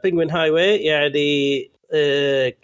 Penguin 0.03 0.31
Highway 0.31 0.77
يعني 0.77 1.71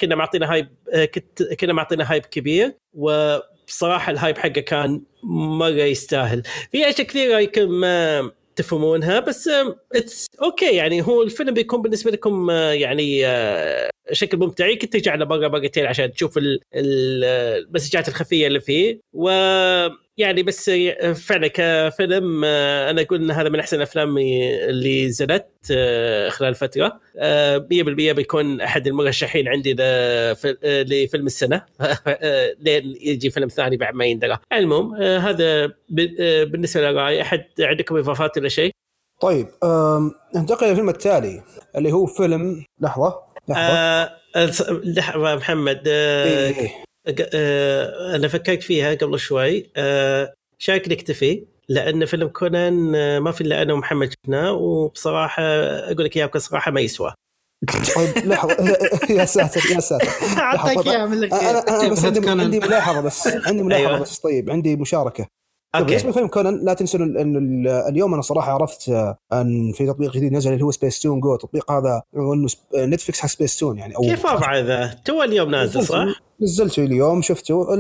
كنا 0.01 0.15
معطينا 0.15 0.53
hype 0.53 0.69
كنت 1.15 1.43
كنا 1.43 1.73
معطينا 1.73 2.13
hype 2.13 2.27
كبير. 2.27 2.75
وبصراحة 2.95 4.13
ال 4.13 4.18
hype 4.18 4.39
حقه 4.39 4.61
كان 4.61 5.03
مرة 5.25 5.69
يستاهل. 5.69 6.43
في 6.73 6.89
أشياء 6.89 7.07
كثيرة 7.07 7.39
يمكن 7.39 7.69
ما 7.69 8.31
تفهمونها 8.57 9.21
بس 9.21 9.51
it's 9.95 10.27
okay 10.43 10.77
يعني 10.77 11.03
هو 11.03 11.23
الفيلم 11.23 11.55
بيكون 11.55 11.83
بالنسبة 11.83 12.11
لكم 12.11 12.51
آه، 12.51 12.73
يعني 12.73 13.27
آه، 13.27 13.91
شكل 14.13 14.37
ممتع. 14.37 14.67
يمكن 14.67 14.91
ترجع 14.91 15.15
له 15.15 15.25
مرة 15.25 15.49
مرتين 15.49 15.87
عشان 15.87 16.13
تشوف 16.13 16.39
ال- 16.39 16.61
ال- 16.75 17.25
المسجات 17.67 18.09
الخفية 18.09 18.47
اللي 18.47 18.61
فيه. 18.61 19.01
و 19.13 19.29
يعني 20.19 20.43
بس 20.43 20.71
فعلا 21.15 21.47
كفيلم 21.55 22.43
آه، 22.45 22.91
أنا 22.91 23.03
أقول 23.03 23.23
إن 23.23 23.31
هذا 23.31 23.49
من 23.49 23.61
أحسن 23.61 23.77
الأفلام 23.77 24.19
اللي 24.19 25.07
نزلت 25.07 25.47
آه، 25.73 26.29
خلال 26.29 26.51
الفترة 26.51 27.01
آه، 27.19 27.59
100% 27.59 27.63
بيكون 28.13 28.61
أحد 28.61 28.87
المرشحين 28.87 29.49
عندي 29.49 29.73
لف- 29.73 30.57
آه، 30.65 30.83
لفيلم 30.83 31.27
السنة 31.27 31.63
آه، 32.07 32.55
لين 32.61 32.97
يجي 33.01 33.31
فيلم 33.31 33.49
ثاني 33.49 33.77
بعد 33.77 33.95
ما 33.95 34.05
يندرى 34.05 34.39
المهم 34.53 34.95
آه، 34.95 35.19
هذا 35.19 35.65
آه، 35.65 36.45
بالنسبة 36.45 36.81
للراي 36.91 37.23
أحد 37.23 37.45
عندكم 37.61 37.97
إضافات 37.97 38.39
ولا 38.39 38.49
شيء؟ 38.49 38.71
طيب 39.21 39.47
ننتقل 40.37 40.67
للفيلم 40.69 40.89
التالي 40.89 41.43
اللي 41.77 41.93
هو 41.93 42.07
فيلم 42.07 42.65
لحظة 42.81 43.15
لحظة 43.49 43.61
آه، 43.63 44.11
آه، 44.37 44.51
لحظة 44.85 45.35
محمد 45.37 45.83
آه، 45.89 46.25
إيه 46.25 46.59
إيه. 46.61 46.67
آه، 46.69 46.85
أنا 48.15 48.29
فكرت 48.29 48.63
فيها 48.63 48.95
قبل 48.95 49.19
شوي. 49.19 49.71
آه، 49.77 50.35
شرايك 50.59 50.89
نكتفي 50.89 51.45
لأن 51.69 52.05
فيلم 52.05 52.29
كونان 52.29 52.95
آه، 52.95 53.19
ما 53.19 53.33
في 53.33 53.41
إلا 53.41 53.63
أنا 53.63 53.73
ومحمد 53.73 54.13
شفناه 54.13 54.53
وبصراحة 54.53 55.43
أقول 55.43 56.05
لك 56.05 56.17
إياه 56.17 56.27
بكل 56.27 56.41
صراحة 56.41 56.71
ما 56.71 56.81
يسوى. 56.81 57.15
طيب 57.97 58.27
لحظة. 58.27 58.57
يا 59.19 59.25
ساتر 59.25 59.71
يا 59.71 59.81
ساتر. 59.81 60.09
أعطيك 60.39 60.87
إياها 60.87 61.07
من 61.07 61.33
أنا 61.33 61.89
بس 61.89 62.05
عندي 62.05 62.61
ملاحظة 62.61 63.01
بس 63.01 63.27
عندي 63.27 63.63
ملاحظة 63.67 63.87
أيوة. 63.89 64.01
بس. 64.01 64.19
طيب 64.19 64.51
عندي 64.51 64.77
مشاركة. 64.77 65.27
okay. 65.75 65.87
بالنسبة 65.87 66.11
لفيلم 66.11 66.27
كونان 66.27 66.65
لا 66.65 66.75
تنسوا 66.75 67.01
انه 67.01 67.39
ال- 67.39 67.69
اليوم 67.69 68.13
أنا 68.15 68.23
صراحة 68.23 68.53
عرفت 68.53 68.89
آه، 68.89 69.17
أن 69.33 69.73
في 69.73 69.87
تطبيق 69.87 70.13
جديد 70.13 70.33
نزل 70.33 70.53
اللي 70.53 70.65
هو 70.65 70.71
سبيس 70.71 71.01
تون 71.01 71.21
جو 71.21 71.35
التطبيق 71.35 71.71
هذا 71.73 72.03
انه 72.17 72.47
سب- 72.49 72.59
نتفلكس 72.77 73.21
حق 73.21 73.29
سبيس 73.29 73.57
تون 73.59 73.79
يعني 73.79 73.97
أو 73.97 74.01
كيف 74.03 74.25
وضع 74.25 74.59
ذا؟ 74.59 74.95
تو 75.05 75.23
اليوم 75.23 75.51
نازل 75.51 75.83
صح؟ 75.87 76.05
نزلته 76.43 76.85
اليوم 76.85 77.23
شفته. 77.23 77.75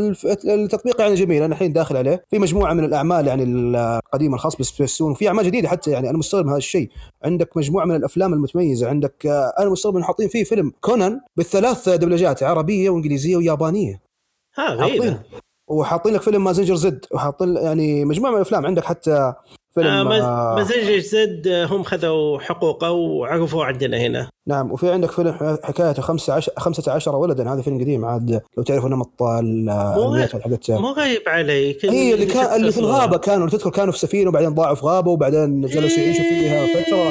التطبيق 0.45 1.01
يعني 1.01 1.15
جميل 1.15 1.43
أنا 1.43 1.55
الحين 1.55 1.73
داخل 1.73 1.97
عليه. 1.97 2.25
في 2.31 2.39
مجموعة 2.39 2.73
من 2.75 2.85
الأعمال 2.85 3.27
يعني 3.27 3.43
القديمة 3.45 4.35
الخاصه 4.35 4.57
بسبيس 4.61 4.99
تون 4.99 5.11
وفي 5.13 5.29
أعمال 5.29 5.45
جديدة 5.45 5.69
حتى 5.69 5.91
يعني 5.91 6.11
أنا 6.11 6.19
مستغرب 6.19 6.45
من 6.45 6.51
هذا 6.51 6.59
الشيء. 6.59 6.89
عندك 7.25 7.57
مجموعة 7.57 7.85
من 7.85 7.95
الأفلام 7.97 8.33
المتميزة 8.35 8.89
عندك 8.89 9.27
آه، 9.27 9.53
أنا 9.59 9.71
مستغرب 9.71 9.97
ان 9.97 10.05
حاطين 10.05 10.29
فيه 10.29 10.45
فيلم 10.45 10.73
كونان 10.81 11.21
بالثلاث 11.37 11.89
دبلجات 11.89 12.43
عربية 12.43 12.91
وإنجليزية 12.91 13.37
ويابانية. 13.37 14.01
ها 14.59 14.75
غريبة. 14.75 15.21
وحاطين 15.69 16.15
لك 16.15 16.23
فيلم 16.23 16.45
مازنجر 16.45 16.75
زد 16.75 17.05
وحاطين 17.15 17.57
يعني 17.57 18.05
مجموعة 18.05 18.31
من 18.31 18.37
الأفلام. 18.37 18.67
عندك 18.67 18.85
حتى 18.85 19.33
فيلم 19.75 19.87
آه 19.87 20.23
آه 20.23 20.55
مازنجر 20.57 20.99
زد 20.99 21.47
آه، 21.49 21.65
هم 21.67 21.83
خذوا 21.83 22.39
حقوقه 22.39 22.91
وعرفوه 22.91 23.65
عندنا 23.65 23.97
هنا. 23.97 24.29
نعم 24.47 24.73
وفي 24.73 24.91
عندك 24.91 25.11
فيلم 25.11 25.59
حكايته 25.63 26.03
15 26.03 26.53
15 26.59 27.17
ولدا. 27.17 27.53
هذا 27.53 27.63
فيلم 27.63 27.81
قديم 27.81 28.05
عاد 28.05 28.41
لو 28.57 28.63
تعرفوا 28.63 28.89
نمط 28.89 29.23
الانميات 29.23 30.33
حقت 30.33 30.71
مو 30.71 30.89
غريب 30.91 31.23
علي 31.27 31.73
كل- 31.73 31.89
هي 31.91 32.15
اللي 32.15 32.27
كان 32.27 32.57
اللي 32.61 32.73
في 32.73 32.79
الغابة 32.81 33.17
كانوا 33.19 33.49
تذكر 33.49 33.71
كانوا 33.71 33.93
في 33.93 33.99
سفينه 33.99 34.29
وبعدين 34.29 34.49
ضاعوا 34.55 34.75
في 34.75 34.87
غابة 34.87 35.11
وبعدين 35.11 35.61
جلسوا 35.61 36.03
يعيشوا 36.03 36.23
فيها 36.25 36.67
فترة. 36.67 37.11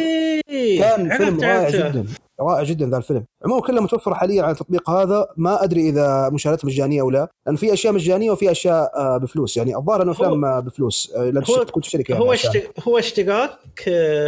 إيه، 0.49 0.79
كان 0.79 1.17
فيلم 1.17 1.41
رائع. 1.41 1.69
جدا. 1.69 2.05
رائع 2.41 2.63
جدا 2.63 2.89
ذا 2.89 2.97
الفيلم. 2.97 3.25
عموما 3.45 3.61
كلها 3.61 3.81
متوفرة 3.81 4.13
حاليا 4.13 4.43
على 4.43 4.51
التطبيق 4.51 4.89
هذا. 4.89 5.27
ما 5.37 5.63
أدري 5.63 5.89
إذا 5.89 6.29
مشاهدته 6.29 6.65
مجانية 6.67 7.01
أو 7.01 7.09
لا. 7.09 7.27
لأن 7.47 7.55
في 7.55 7.73
أشياء 7.73 7.93
مجانية 7.93 8.31
وفي 8.31 8.51
أشياء 8.51 8.91
آه، 8.95 9.17
بفلوس. 9.17 9.57
يعني 9.57 9.75
الظاهر 9.77 10.01
إنه 10.01 10.11
افلام 10.11 10.45
آه، 10.45 10.59
بفلوس. 10.59 11.13
آه، 11.15 11.23
لأن 11.23 11.43
هو- 11.49 11.65
كنت 11.71 11.85
يعني 11.93 12.21
هو. 12.23 12.33
اشت... 12.33 12.63
هو 12.87 12.97
اشتراك 12.99 13.49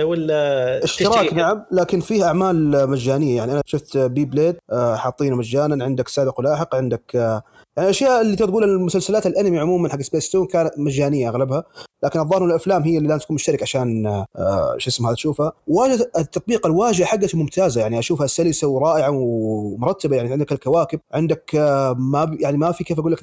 ولا 0.04 0.84
اشتراك 0.84 1.26
تشتري- 1.30 1.36
نعم 1.36 1.66
لكن 1.72 2.00
فيه 2.00 2.24
أعمال 2.24 2.90
مجانية. 2.90 3.36
يعني 3.38 3.52
أنا 3.52 3.62
شفت 3.66 3.98
بي 3.98 4.26
بليد 4.26 4.56
حاطينه 4.96 5.36
مجانا. 5.36 5.86
عندك 5.86 6.08
سابق 6.08 6.40
ولاحق 6.40 6.76
عندك 6.76 7.02
يعني 7.16 7.42
الأشياء 7.78 8.22
اللي 8.22 8.36
تقول 8.36 8.64
المسلسلات 8.64 9.28
الأنمي 9.28 9.60
عموما 9.60 9.90
حق 9.90 10.02
سبيس 10.02 10.30
تون 10.30 10.48
كانت 10.48 10.72
مجانية 10.78 11.30
أغلبها 11.30 11.64
لكن 12.04 12.20
الظاهر 12.20 12.46
الأفلام 12.46 12.84
هي 12.84 12.98
اللي 12.98 13.10
لازم 13.10 13.24
تكون 13.24 13.34
مشترك 13.36 13.62
عشان 13.62 14.06
آه، 14.36 14.76
شو 14.78 14.90
اسمه 14.90 15.08
هذا 15.08 15.16
تشوفها. 15.16 15.52
واجهه 15.68 16.12
التطبيق 16.18 16.66
الواجهه 16.66 17.06
حقته 17.06 17.38
ممتازة 17.38 17.82
يعني 17.82 18.00
أشوفها 18.00 18.28
سلسة 18.28 18.68
ورائعة 18.68 19.10
ومرتبة 19.12 20.16
يعني 20.16 20.32
عندك 20.32 20.52
الكواكب 20.52 21.00
عندك 21.14 21.56
آه، 21.56 21.94
ما 21.94 22.38
يعني 22.40 22.58
ما 22.58 22.72
في 22.72 22.84
كيف 22.84 23.00
أقول 23.00 23.12
لك 23.12 23.20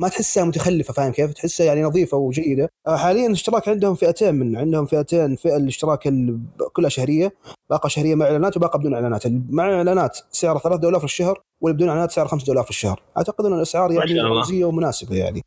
ما 0.00 0.08
تحسها 0.08 0.44
متخلفة 0.44 0.92
فاهم 0.94 1.12
كيف؟ 1.12 1.32
تحسها 1.32 1.66
يعني 1.66 1.82
نظيفة 1.82 2.16
وجيدة. 2.16 2.68
آه، 2.86 2.96
حاليا 2.96 3.26
الاشتراك 3.26 3.68
عندهم 3.68 3.94
فئتين 3.94 4.34
من 4.34 4.56
عندهم 4.56 4.86
فئتين 4.86 5.36
فئة 5.36 5.56
الاشتراك 5.56 6.06
ال- 6.08 6.40
كلها 6.72 6.88
شهرية 6.88 7.32
باقة 7.70 7.88
شهرية 7.88 8.14
مع 8.14 8.26
إعلانات 8.26 8.56
وباقة 8.56 8.78
بدون 8.78 8.94
إعلانات، 8.94 9.22
مع 9.50 9.74
إعلانات 9.74 10.18
سعره 10.30 10.58
3 10.58 10.76
دولار 10.80 10.98
في 10.98 11.04
الشهر 11.04 11.40
واللي 11.60 11.76
بدون 11.76 11.88
إعلانات 11.88 12.10
سعره 12.10 12.26
5 12.26 12.46
دولار 12.46 12.64
في 12.64 12.70
الشهر. 12.70 13.02
أعتقد 13.16 13.44
إن 13.46 13.52
الأسعار 13.52 13.92
يعني. 13.92 14.20
رمزيه 14.20 14.64
ومناسبة 14.64 15.16
يعني. 15.16 15.42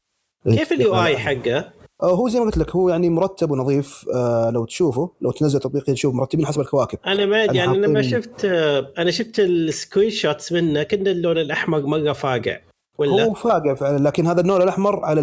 كيف 0.45 0.71
ال 0.71 1.03
UI 1.03 1.17
حقه؟ 1.17 1.71
آه، 2.03 2.15
هو 2.15 2.29
زي 2.29 2.39
ما 2.39 2.45
قلت 2.45 2.57
لك 2.57 2.75
هو 2.75 2.89
يعني 2.89 3.09
مرتب 3.09 3.51
ونظيف 3.51 4.05
آه 4.15 4.49
لو 4.49 4.65
تشوفه 4.65 5.09
لو 5.21 5.31
تنزل 5.31 5.59
تطبيق 5.59 5.83
تشوف 5.83 6.13
مرتبين 6.15 6.45
حسب 6.45 6.61
الكواكب. 6.61 6.97
أنا 7.07 7.25
ما 7.25 7.43
أدري 7.43 7.57
يعني 7.57 7.77
لما 7.77 8.01
شفت 8.01 8.45
آه، 8.45 8.91
أنا 8.97 9.11
شفت 9.11 9.39
ال 9.39 10.09
screenshots 10.09 10.51
منه 10.51 10.83
كان 10.83 11.07
اللون 11.07 11.37
الأحمر 11.37 11.81
مرة 11.81 12.13
فاقع 12.13 12.57
ولا؟ 13.01 13.23
هو 13.23 13.33
فاقع 13.33 13.73
فعلا 13.73 13.97
لكن 13.97 14.27
هذا 14.27 14.41
النور 14.41 14.63
الأحمر 14.63 15.05
على 15.05 15.21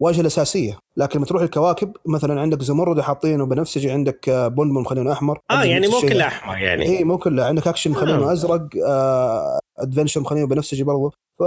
الواجهة 0.00 0.20
الأساسية. 0.20 0.78
لكن 0.96 1.18
لما 1.18 1.26
تروح 1.26 1.42
الكواكب 1.42 1.92
مثلا 2.06 2.40
عندك 2.40 2.62
زمرد 2.62 3.00
حاطينه 3.00 3.46
بنفسجي 3.46 3.90
عندك 3.90 4.28
آه، 4.28 4.48
بون 4.48 4.64
بون 4.64 4.80
مخلينه 4.80 5.12
أحمر. 5.12 5.38
آه 5.50 5.62
يعني 5.64 5.88
مو. 5.88 6.00
كله 6.00 6.26
أحمر 6.26 6.58
يعني. 6.58 6.98
اي 6.98 7.04
مو 7.04 7.18
كله. 7.18 7.44
عندك 7.44 7.66
أكشن 7.68 7.90
مخلينه 7.90 8.28
آه. 8.28 8.32
أزرق 8.32 8.68
آه 8.86 9.58
adventure 9.78 10.20
مخلينه 10.20 10.46
بنفسجي 10.46 10.82
برضه 10.84 11.10
ف 11.38 11.42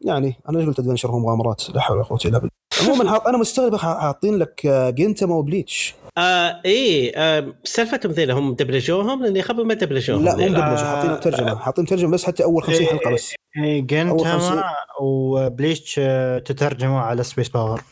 يعني 0.00 0.36
أنا 0.48 0.58
إيش 0.58 0.66
قلت 0.66 0.78
adventure؟ 0.78 1.10
هو 1.10 1.18
مغامرات 1.18 1.62
لا 1.74 1.80
حول 1.80 1.96
ولا 1.96 2.06
قوة 2.06 2.18
إلا 2.24 2.38
بالله. 2.38 2.50
عموما 2.84 3.28
أنا 3.28 3.38
مستغرب 3.38 3.76
حا- 3.76 3.98
حاطين 4.00 4.36
لك 4.38 4.66
آه، 4.66 4.90
جنتما 4.90 5.34
وبليتش. 5.34 5.94
آه 6.18 6.60
إيه 6.64 7.12
آه 7.16 7.54
سالفتهم 7.64 8.12
ذيلا 8.12 8.34
هم 8.34 8.54
دبلجوهم 8.54 9.22
لاني 9.24 9.42
خبر 9.42 9.64
ما 9.64 9.74
دبلجوهم 9.74 10.24
لا 10.24 10.36
مو. 10.36 10.42
مدبلجه 10.44 10.84
حاطين 10.84 11.20
ترجمة 11.20 11.56
حاطين 11.58 11.86
ترجمة 11.86 12.10
بس 12.10 12.24
حتى 12.24 12.44
أول 12.44 12.62
50 12.62 12.86
حلقة 12.86 13.10
بس 13.14 13.34
إيه، 13.56 13.78
أول 13.80 13.86
جنتاما. 13.86 14.64
وبليتش 15.00 15.96
آه، 16.02 16.38
تترجموا 16.38 17.00
على 17.00 17.22
سبيس 17.22 17.48
باور 17.48 17.82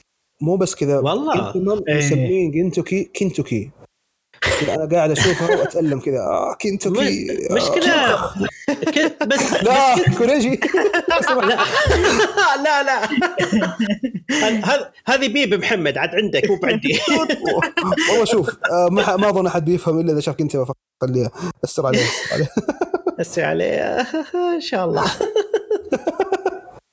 مو 0.42 0.56
بس 0.56 0.74
كذا 0.74 0.98
والله. 0.98 1.54
إيه. 1.88 1.96
مسمين 1.98 2.50
جنتوكي 2.50 3.04
كنتوكي 3.04 3.70
أنا 4.68 4.88
قاعد 4.96 5.10
أشوفها 5.10 5.56
وأتألم 5.56 6.00
كذا. 6.00 6.18
آه 6.18 6.56
كنتوكي. 6.62 7.26
مشكله 7.50 7.90
آه. 7.94 8.34
كنت 8.94 9.22
بس 9.26 9.52
لا 9.66 9.94
كوريجي. 10.18 10.60
لا 11.08 11.20
لا. 12.64 12.82
لا 12.82 13.04
هذ- 14.32 14.64
هذ- 14.64 14.86
هذه 15.06 15.28
بيب 15.28 15.54
محمد 15.54 15.98
عاد 15.98 16.10
عندك 16.14 16.50
مو 16.50 16.56
بعندي. 16.56 16.98
والله 18.10 18.24
شوف 18.24 18.48
آه، 18.70 18.88
ما 18.90 19.16
ما 19.16 19.28
أظن 19.28 19.46
أحد 19.46 19.64
بيفهم 19.64 20.00
إلا 20.00 20.12
إذا 20.12 20.20
شاف 20.20 20.34
كنتما 20.34 20.64
فقط 20.64 20.76
خليه 21.02 21.30
استر 21.64 21.86
عليه 21.86 22.04
استر 23.20 23.44
عليه. 23.44 24.00
إن 24.54 24.60
شاء 24.60 24.84
الله. 24.84 25.04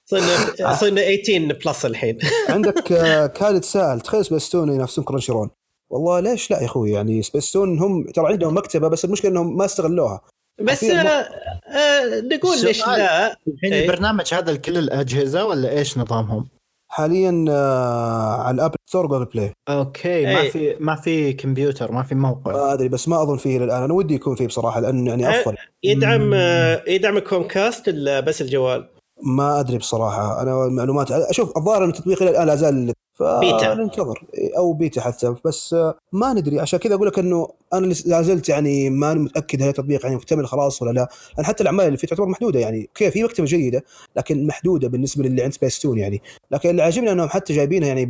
صرنا 0.05 0.73
صرنا 0.73 1.01
18 1.01 1.53
plus 1.65 1.85
الحين. 1.85 2.17
عندك 2.49 2.91
آه، 2.91 3.27
خالد 3.27 3.63
سائل 3.63 4.01
تخيل 4.01 4.25
سبيستون 4.25 4.69
ينافسون 4.73 5.03
كرنشي 5.03 5.34
رول 5.34 5.49
والله 5.91 6.19
ليش 6.19 6.51
لا 6.51 6.59
يا 6.59 6.65
أخوي 6.65 6.91
يعني 6.91 7.21
سبيستون 7.21 7.79
هم 7.79 8.03
ترى 8.03 8.27
عندهم 8.27 8.57
مكتبة 8.57 8.87
بس 8.87 9.05
المشكلة 9.05 9.31
إنهم 9.31 9.57
ما 9.57 9.65
استغلوها 9.65 10.21
بس 10.61 10.79
في 10.79 10.91
آه 10.91 10.95
آه 10.97 12.21
نقول 12.21 12.61
ليش. 12.63 12.87
لا 12.87 13.37
الحين 13.47 13.73
إيه. 13.73 13.85
البرنامج 13.85 14.33
هذا 14.33 14.51
لكل 14.51 14.77
الأجهزة 14.77 15.45
ولا 15.45 15.71
إيش 15.71 15.97
نظامهم؟ 15.97 16.47
حاليا 16.91 17.45
آه، 17.49 18.41
على 18.41 18.55
ال 18.55 18.60
App 18.60 18.75
Store 18.89 19.07
Google 19.07 19.25
Play 19.25 19.53
okay 19.69 20.25
ما 20.25 20.41
إيه. 20.41 20.49
في 20.49 20.75
ما 20.79 20.95
في 20.95 21.33
كمبيوتر 21.33 21.91
ما 21.91 22.03
في 22.03 22.15
موقع 22.15 22.51
ما 22.51 22.73
أدري 22.73 22.89
بس 22.89 23.07
ما 23.07 23.21
أظن 23.21 23.37
فيه 23.37 23.57
إلى 23.57 23.65
الآن 23.65 23.83
أنا 23.83 23.93
ودي 23.93 24.15
يكون 24.15 24.35
فيه 24.35 24.47
بصراحة 24.47 24.79
لأن 24.79 25.07
يعني 25.07 25.27
أه. 25.27 25.41
أفضل 25.41 25.55
يدعم 25.83 26.33
آه 26.33 26.83
يدعم 26.87 27.19
كروم 27.19 27.43
كاست 27.43 27.87
ولا 27.87 28.19
بس 28.19 28.41
الجوال؟ 28.41 28.87
ما 29.23 29.59
أدري 29.59 29.77
بصراحة 29.77 30.41
أنا 30.41 30.65
المعلومات 30.65 31.11
أشوف 31.11 31.57
الظاهر 31.57 31.83
إن 31.83 31.89
التطبيق 31.89 32.21
إلى 32.21 32.31
الآن 32.31 32.47
لا 32.47 32.55
زال 32.55 32.93
بيتا. 33.39 33.73
ننتظر. 33.73 34.23
أو 34.57 34.73
بيتا 34.73 35.01
حتى. 35.01 35.35
بس 35.45 35.73
آه، 35.73 35.97
ما 36.11 36.33
ندري. 36.33 36.59
عشان 36.59 36.79
كذا 36.79 36.95
أقول 36.95 37.07
لك 37.07 37.19
إنه 37.19 37.47
أنا 37.73 37.93
لا 38.05 38.21
زلت 38.21 38.49
يعني 38.49 38.89
ماني 38.89 39.19
متأكد 39.19 39.61
هل 39.61 39.67
التطبيق 39.69 40.03
يعني 40.03 40.15
مكتمل 40.15 40.47
خلاص 40.47 40.81
ولا 40.81 40.91
لا. 40.91 41.09
لأن 41.37 41.45
حتى 41.45 41.61
الأعمال 41.63 41.85
اللي 41.85 41.97
فيه 41.97 42.07
تعتبر 42.07 42.25
محدودة 42.25 42.59
يعني. 42.59 42.89
كيف؟ 42.95 43.13
في 43.13 43.23
مكتبة 43.23 43.45
جيدة 43.45 43.83
لكن 44.15 44.47
محدودة 44.47 44.87
بالنسبة 44.87 45.23
للي 45.23 45.43
عند 45.43 45.53
سبيس 45.53 45.79
تون 45.79 45.97
يعني. 45.97 46.21
لكن 46.51 46.69
اللي 46.69 46.81
عاجبني 46.83 47.11
إنهم 47.11 47.29
حتى 47.29 47.53
جايبينها 47.53 47.87
يعني 47.87 48.05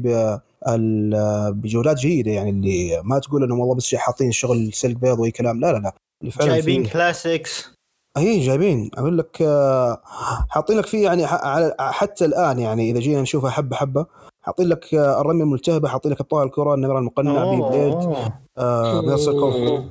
بجودات 1.51 1.97
جيدة 1.97 2.32
يعني 2.32 2.49
اللي 2.49 3.01
ما 3.03 3.20
تقول 3.20 3.43
إنهم 3.43 3.59
والله 3.59 3.76
بس 3.76 3.95
حاطين 3.95 4.32
شغل 4.32 4.74
سلك 4.74 4.95
بيض 4.95 5.20
وأي 5.20 5.32
كلام. 5.32 5.59
لا 5.59 5.72
لا 5.74 5.78
لا. 5.78 5.93
اللي 6.22 6.32
فعلا 6.32 6.51
جايبين 6.51 6.86
classics 6.86 7.66
إي 8.18 8.39
جايبين. 8.39 8.91
أقول 8.97 9.18
لك 9.18 9.38
آه، 9.41 10.01
حاطين 10.49 10.78
لك 10.78 10.86
فيه 10.86 11.03
يعني 11.03 11.28
ح- 11.28 11.41
على- 11.41 11.74
حتى 11.82 12.26
الآن 12.26 12.59
يعني 12.59 12.91
إذا 12.91 12.99
جينا 12.99 13.22
نشوفها 13.22 13.49
حبة 13.49 13.76
حبة 13.76 14.05
حاطين 14.42 14.68
لك 14.68 14.94
آه، 14.94 15.22
الرمية 15.22 15.44
الملتهبة 15.44 15.88
حاطين 15.88 16.12
لك 16.12 16.20
ابطال 16.22 16.46
الكره 16.48 16.74
النمر 16.74 16.98
المقنع 17.00 17.44
بي 17.56 17.62
بليد. 17.62 18.16
آه 18.58 19.00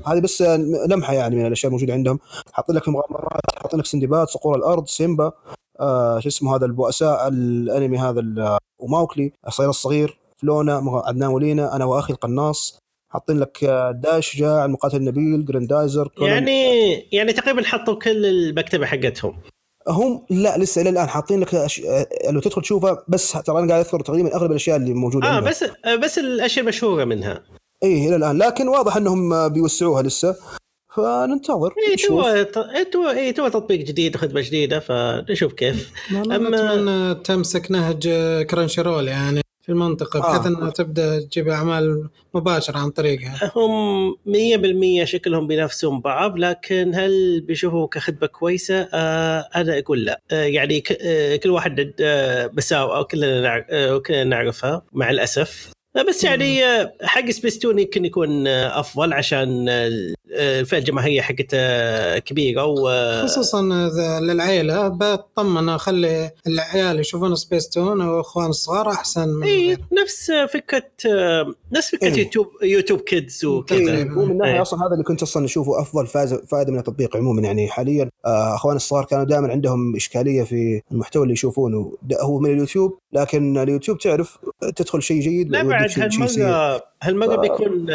هذه 0.06 0.20
بس 0.20 0.42
آه، 0.42 0.56
لمحة 0.88 1.12
يعني 1.14 1.36
من 1.36 1.46
الأشياء 1.46 1.68
الموجودة 1.70 1.92
عندهم. 1.92 2.18
حاطين 2.52 2.76
لك 2.76 2.88
مغامرات 2.88 3.40
حاطين 3.62 3.80
لك 3.80 3.86
سندباد 3.86 4.28
صقور 4.28 4.56
الأرض 4.56 4.86
سيمبا 4.86 5.32
آه 5.80 6.18
شو 6.20 6.28
اسمه 6.28 6.56
هذا 6.56 6.66
البؤساء 6.66 7.28
الأنمي 7.28 7.98
هذا 7.98 8.20
ال- 8.20 8.58
وماوكلي 8.78 9.32
الصغير 9.46 9.70
الصغير 9.70 10.18
فلونا 10.36 11.02
عدنان 11.06 11.28
ولينا 11.30 11.76
أنا 11.76 11.84
وأخي 11.84 12.12
القناص. 12.12 12.78
حاطين 13.12 13.38
لك 13.38 13.64
آه، 13.64 13.90
داش 13.90 14.26
شجاع 14.28 14.64
المقاتل 14.64 14.96
النبيل 14.96 15.44
جراندايزر. 15.44 16.08
يعني 16.18 16.90
يعني 17.12 17.32
تقريبا 17.32 17.62
حطوا 17.64 17.94
كل 17.94 18.26
المكتبة 18.26 18.86
حقتهم. 18.86 19.36
هم 19.88 20.26
لا 20.30 20.58
لسه 20.58 20.80
إلى 20.82 20.90
الآن 20.90 21.08
حاطين 21.08 21.40
لك 21.40 21.54
أش... 21.54 21.80
آه، 21.80 22.06
لو 22.30 22.40
تدخل 22.40 22.62
تشوفها 22.62 23.04
بس 23.08 23.32
ترى 23.32 23.58
أنا 23.58 23.68
قاعد 23.72 23.84
أذكر 23.84 24.00
تقريبا 24.00 24.34
أغلب 24.36 24.50
الأشياء 24.50 24.76
اللي 24.76 24.94
موجودة 24.94 25.26
آه 25.26 25.30
عندهم. 25.30 25.50
بس 25.50 25.62
آه 25.84 25.96
بس 25.96 26.18
الأشياء 26.18 26.62
المشهورة 26.62 27.04
منها. 27.04 27.42
إيه 27.82 28.08
إلى 28.08 28.16
الآن. 28.16 28.38
لكن 28.38 28.68
واضح 28.68 28.96
إنهم 28.96 29.48
بيوسعوها 29.48 30.02
لسه. 30.02 30.36
فننتظر 30.96 31.72
اي 31.88 31.96
تو 31.96 32.42
تو 32.92 33.10
اي 33.10 33.32
تو 33.32 33.48
تطبيق 33.48 33.80
جديد 33.80 34.16
وخدمه 34.16 34.40
جديدة 34.40 34.80
فنشوف 34.80 35.52
كيف. 35.52 35.90
أما- 36.10 36.14
أتمنى 36.32 37.14
تمسك 37.14 37.70
نهج 37.70 38.08
Crunchyroll 38.50 39.08
يعني. 39.08 39.40
في 39.62 39.68
المنطقة 39.68 40.20
بحيث 40.20 40.46
آه. 40.46 40.48
إنها 40.48 40.70
تبدأ 40.70 41.20
تجيب 41.20 41.48
أعمال 41.48 42.08
مباشرة 42.34 42.78
عن 42.78 42.90
طريقها 42.90 43.52
هم 43.56 44.14
100% 45.02 45.04
شكلهم 45.04 45.46
بينافسون 45.46 46.00
بعض 46.00 46.38
لكن 46.38 46.94
هل 46.94 47.40
بيشوفوا 47.40 47.86
كخدمة 47.86 48.26
كويسة؟ 48.26 48.88
آه 48.94 49.48
أنا 49.56 49.78
أقول 49.78 50.04
لا 50.04 50.20
آه 50.30 50.42
يعني 50.42 50.82
آه 51.00 51.36
كل 51.36 51.50
واحد 51.50 51.94
آه 52.00 52.50
مساوئ 52.56 53.04
كلنا 53.04 53.66
آه 53.70 54.24
نعرفها 54.24 54.82
مع 54.92 55.10
الأسف 55.10 55.79
بس 56.08 56.24
يعني 56.24 56.64
آه 56.64 56.92
حق 57.02 57.30
سبيستون 57.30 57.78
يمكن 57.78 58.04
يكون 58.04 58.46
آه 58.46 58.80
أفضل 58.80 59.12
عشان 59.12 59.68
آه، 59.68 60.60
الفئه 60.60 60.78
الجماهيريه 60.78 61.20
حقتها 61.20 62.18
كبيرة 62.18 62.64
و 62.64 62.90
خصوصا 63.22 63.62
للعيلة 64.20 64.88
بطمن 64.88 65.68
أخلي 65.68 66.30
العيال 66.46 67.00
يشوفون 67.00 67.34
سبيس 67.34 67.68
تون 67.68 68.00
أو 68.00 68.20
اخوان 68.20 68.48
الصغار 68.48 68.90
أحسن 68.90 69.28
من 69.28 69.46
اي 69.46 69.78
نفس 70.02 70.32
فكرة 70.52 70.90
آه، 71.06 71.54
نفس 71.72 71.90
فكرة 71.90 72.06
إيه. 72.06 72.24
يوتيوب 72.24 72.46
YouTube 72.62 73.00
Kids 73.00 73.44
وكذا. 73.44 74.10
هو 74.10 74.24
من 74.24 74.38
ناحيه 74.38 74.52
إيه. 74.52 74.62
أصلا 74.62 74.86
هذا 74.86 74.92
اللي 74.92 75.04
كنت 75.04 75.22
أصلا 75.22 75.44
أشوفه 75.44 75.80
أفضل 75.80 76.06
فائدة 76.46 76.72
من 76.72 76.78
التطبيق 76.78 77.16
عموما 77.16 77.42
يعني 77.42 77.68
حاليا 77.68 78.10
آه، 78.26 78.54
أخوان 78.54 78.76
الصغار 78.76 79.04
كانوا 79.04 79.24
دائما 79.24 79.48
عندهم 79.48 79.96
إشكالية 79.96 80.42
في 80.42 80.82
المحتوى 80.92 81.22
اللي 81.22 81.32
يشوفونه 81.32 81.96
هو 82.20 82.38
من 82.38 82.50
اليوتيوب 82.50 82.98
لكن 83.12 83.58
اليوتيوب 83.58 83.98
تعرف 83.98 84.38
تدخل 84.76 85.02
شيء 85.02 85.20
جيد 85.20 85.50
لا 85.50 85.62
بعد. 85.80 85.90
هالمره 86.22 86.82
هالمرة 87.02 87.36
ف- 87.36 87.40
بيكون 87.40 87.90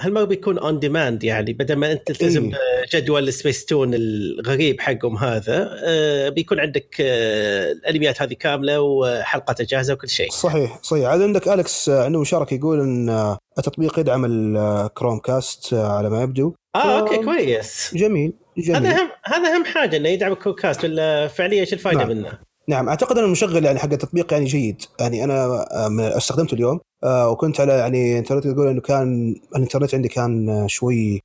هالمرة 0.00 0.24
بيكون 0.24 0.58
on 0.58 0.78
demand 0.78 1.24
يعني 1.24 1.52
بدل 1.52 1.76
ما 1.76 1.92
أنت 1.92 2.06
تلتزم 2.06 2.44
إيه. 2.44 2.84
بجدول 2.84 3.32
سبيس 3.32 3.64
تون 3.64 3.90
الغريب 3.94 4.80
حقهم 4.80 5.16
هذا 5.16 5.70
آه، 5.84 6.28
بيكون 6.28 6.60
عندك 6.60 6.96
آه، 7.00 7.72
الانميات 7.72 8.22
هذه 8.22 8.32
كاملة 8.34 8.80
وحلقاتها 8.80 9.64
جاهزه 9.64 9.92
وكل 9.94 10.08
شيء 10.08 10.30
صحيح 10.30 10.78
صحيح 10.82 11.08
عاد 11.08 11.22
عندك 11.22 11.48
الكس 11.48 11.88
آه، 11.88 12.04
عنده 12.04 12.20
مشاركه 12.20 12.54
يقول 12.54 12.80
إن 12.80 13.36
التطبيق 13.58 13.98
يدعم 13.98 14.24
ال 14.24 15.18
Chromecast 15.18 15.74
على 15.74 16.10
ما 16.10 16.22
يبدو 16.22 16.54
آه 16.76 16.80
ف- 16.80 16.86
أوكي 17.10 17.24
كويس 17.24 17.90
جميل 17.94 18.32
هذا 18.68 18.78
جميل 18.78 18.86
أهم 18.92 19.08
هذا 19.24 19.54
أهم 19.54 19.64
حاجة 19.64 19.96
إنه 19.96 20.08
يدعم 20.08 20.32
ال 20.32 20.37
Chromecast 20.37 20.84
ولا 20.84 21.28
فعليا 21.28 21.60
إيش 21.60 21.72
الفائده 21.72 21.98
نعم. 21.98 22.08
منه؟ 22.08 22.38
نعم 22.68 22.88
أعتقد 22.88 23.18
أن 23.18 23.24
المشغل 23.24 23.64
يعني 23.64 23.78
حق 23.78 23.92
التطبيق 23.92 24.32
يعني 24.32 24.44
جيد. 24.44 24.82
يعني 25.00 25.24
أنا 25.24 25.44
آه، 25.44 26.16
استخدمته 26.16 26.54
اليوم 26.54 26.80
آه، 27.04 27.28
وكنت 27.30 27.60
على 27.60 27.72
يعني 27.72 28.18
إنترنت 28.18 28.46
يقول 28.46 28.68
إنه 28.68 28.80
كان 28.80 29.34
الإنترنت 29.56 29.94
عندي 29.94 30.08
كان 30.08 30.48
آه، 30.48 30.66
شوي 30.66 31.22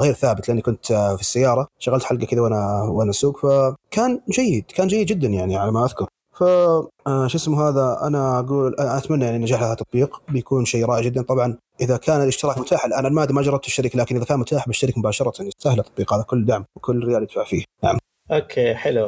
غير 0.00 0.12
ثابت 0.12 0.48
لأني 0.48 0.62
كنت 0.62 0.86
في 0.86 1.20
السيارة 1.20 1.66
شغلت 1.78 2.04
حلقة 2.04 2.26
كذا 2.26 2.40
وأنا 2.40 2.82
وأنا 2.82 3.10
اسوق 3.10 3.38
فكان 3.38 4.20
جيد 4.30 4.64
كان 4.74 4.86
جيد 4.86 5.06
جدا 5.06 5.28
يعني 5.28 5.56
على 5.56 5.72
ما 5.72 5.84
أذكر. 5.84 6.06
ف 6.32 6.38
شو 7.26 7.36
اسمه 7.38 7.68
هذا 7.68 7.98
أنا 8.02 8.38
أقول 8.38 8.74
أنا 8.74 8.98
أتمنى 8.98 9.24
يعني 9.24 9.38
نجاح 9.38 9.62
هذا 9.62 9.72
التطبيق 9.72 10.22
بيكون 10.28 10.64
شيء 10.64 10.84
رائع 10.86 11.00
جدا. 11.00 11.22
طبعا 11.22 11.58
إذا 11.80 11.96
كان 11.96 12.22
الاشتراك 12.22 12.58
متاح 12.58 12.84
الآن 12.84 13.06
أنا 13.06 13.32
ما 13.32 13.42
جربت 13.42 13.66
أشترك 13.66 13.98
لكن 13.98 14.16
إذا 14.16 14.24
كان 14.24 14.38
متاح 14.38 14.68
بشترك 14.68 14.98
مباشرة 14.98 15.32
يعني 15.38 15.50
يستاهل 15.58 15.78
التطبيق 15.78 16.14
هذا 16.14 16.22
كل 16.22 16.44
دعم 16.44 16.64
وكل 16.76 17.04
ريال 17.04 17.22
يدفع 17.22 17.44
فيه. 17.44 17.64
نعم. 17.84 17.98
أوكي 18.32 18.74
حلو 18.74 19.06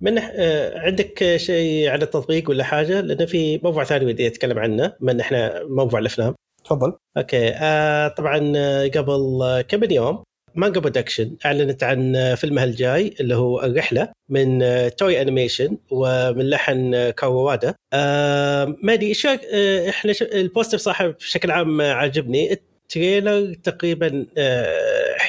من 0.00 0.18
آه، 0.18 0.78
عندك 0.78 1.36
شيء 1.36 1.88
عن 1.88 2.02
التطبيق 2.02 2.50
ولا 2.50 2.64
حاجة؟ 2.64 3.00
لأن 3.00 3.26
في 3.26 3.58
موضوع 3.58 3.84
ثاني 3.84 4.06
ودي 4.06 4.26
أتكلم 4.26 4.58
عنه 4.58 4.92
من 5.00 5.20
إحنا 5.20 5.64
موضوع 5.64 6.00
الأفلام. 6.00 6.34
تفضل 6.64 6.92
أوكي 7.16 7.48
آه 7.48 8.08
طبعا 8.08 8.52
آه، 8.56 8.86
قبل 8.86 9.64
كم 9.68 9.84
يوم 9.90 10.22
Manga 10.54 10.80
Production 10.80 11.36
أعلنت 11.46 11.82
عن 11.82 12.34
فيلمها 12.34 12.64
الجاي 12.64 13.14
اللي 13.20 13.34
هو 13.34 13.62
الرحلة 13.62 14.08
من 14.28 14.64
Toei 14.96 15.20
Animation 15.20 15.76
ومن 15.90 16.50
لحن 16.50 17.10
كاورو 17.10 17.53
وادا 17.53 17.74
آه 17.92 18.76
ما 18.82 18.92
أدري 18.92 19.06
إيش 19.06 19.26
إحنا 19.26 20.12
ال 20.22 20.30
poster 20.30 20.78
صح 20.78 21.06
بشكل 21.06 21.50
عام 21.50 21.80
عاجبني 21.80 22.52
ال 22.52 22.65
trailer 22.65 23.54
تقريبا 23.54 24.26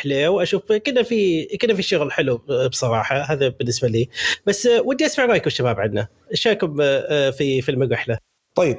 آه، 0.05 0.29
حلو 0.29 0.41
أشوف 0.41 0.71
كنا 0.71 1.03
في 1.03 1.45
كنا 1.61 1.73
في 1.73 1.81
شغل 1.81 2.11
حلو 2.11 2.41
بصراحة 2.71 3.15
هذا 3.21 3.47
بالنسبة 3.49 3.87
لي 3.87 4.09
بس 4.47 4.67
ودي 4.85 5.05
أسمع 5.05 5.25
رأيكم 5.25 5.49
شباب 5.49 5.79
عنه 5.79 6.07
إيش 6.31 6.47
رأيكم 6.47 6.81
آه، 6.81 6.85
آه، 7.09 7.29
في 7.29 7.61
فيلم 7.61 7.83
الرحله؟ 7.83 8.17
طيب 8.55 8.77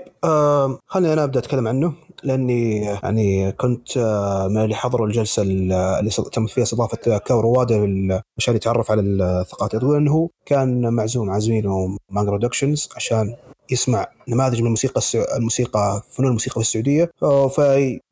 خليني 0.87 1.12
أنا 1.12 1.25
أبدأ 1.25 1.39
أتكلم 1.41 1.68
عنه 1.68 1.95
لأني 2.25 2.81
يعني 2.85 3.53
كنت 3.53 3.97
آه 3.97 4.49
من 4.49 4.64
اللي 4.64 4.75
حضروا 4.75 5.07
الجلسة 5.07 5.43
اللي 5.43 6.11
تم 6.33 6.47
فيها 6.47 6.62
استضافة 6.64 7.18
كاورو 7.18 7.41
وادا 7.41 7.79
بال- 7.79 8.20
عشان 8.39 8.57
يتعرف 8.57 8.91
على 8.91 9.01
الثقافات 9.01 9.83
يقول 9.83 9.97
إنه 9.97 10.12
هو 10.12 10.29
كان 10.47 10.93
معزوم 10.93 11.27
مع 11.27 11.39
زميله 11.39 11.97
Manga 12.11 12.31
Productions 12.31 12.89
عشان 12.97 13.37
يسمع 13.70 14.07
نماذج 14.29 14.61
من 14.61 14.66
الموسيقى. 14.66 15.01
الموسيقى 15.37 16.03
فنون 16.11 16.29
الموسيقى 16.29 16.55
في 16.55 16.61
السعودية 16.61 17.11
آه، 17.22 17.49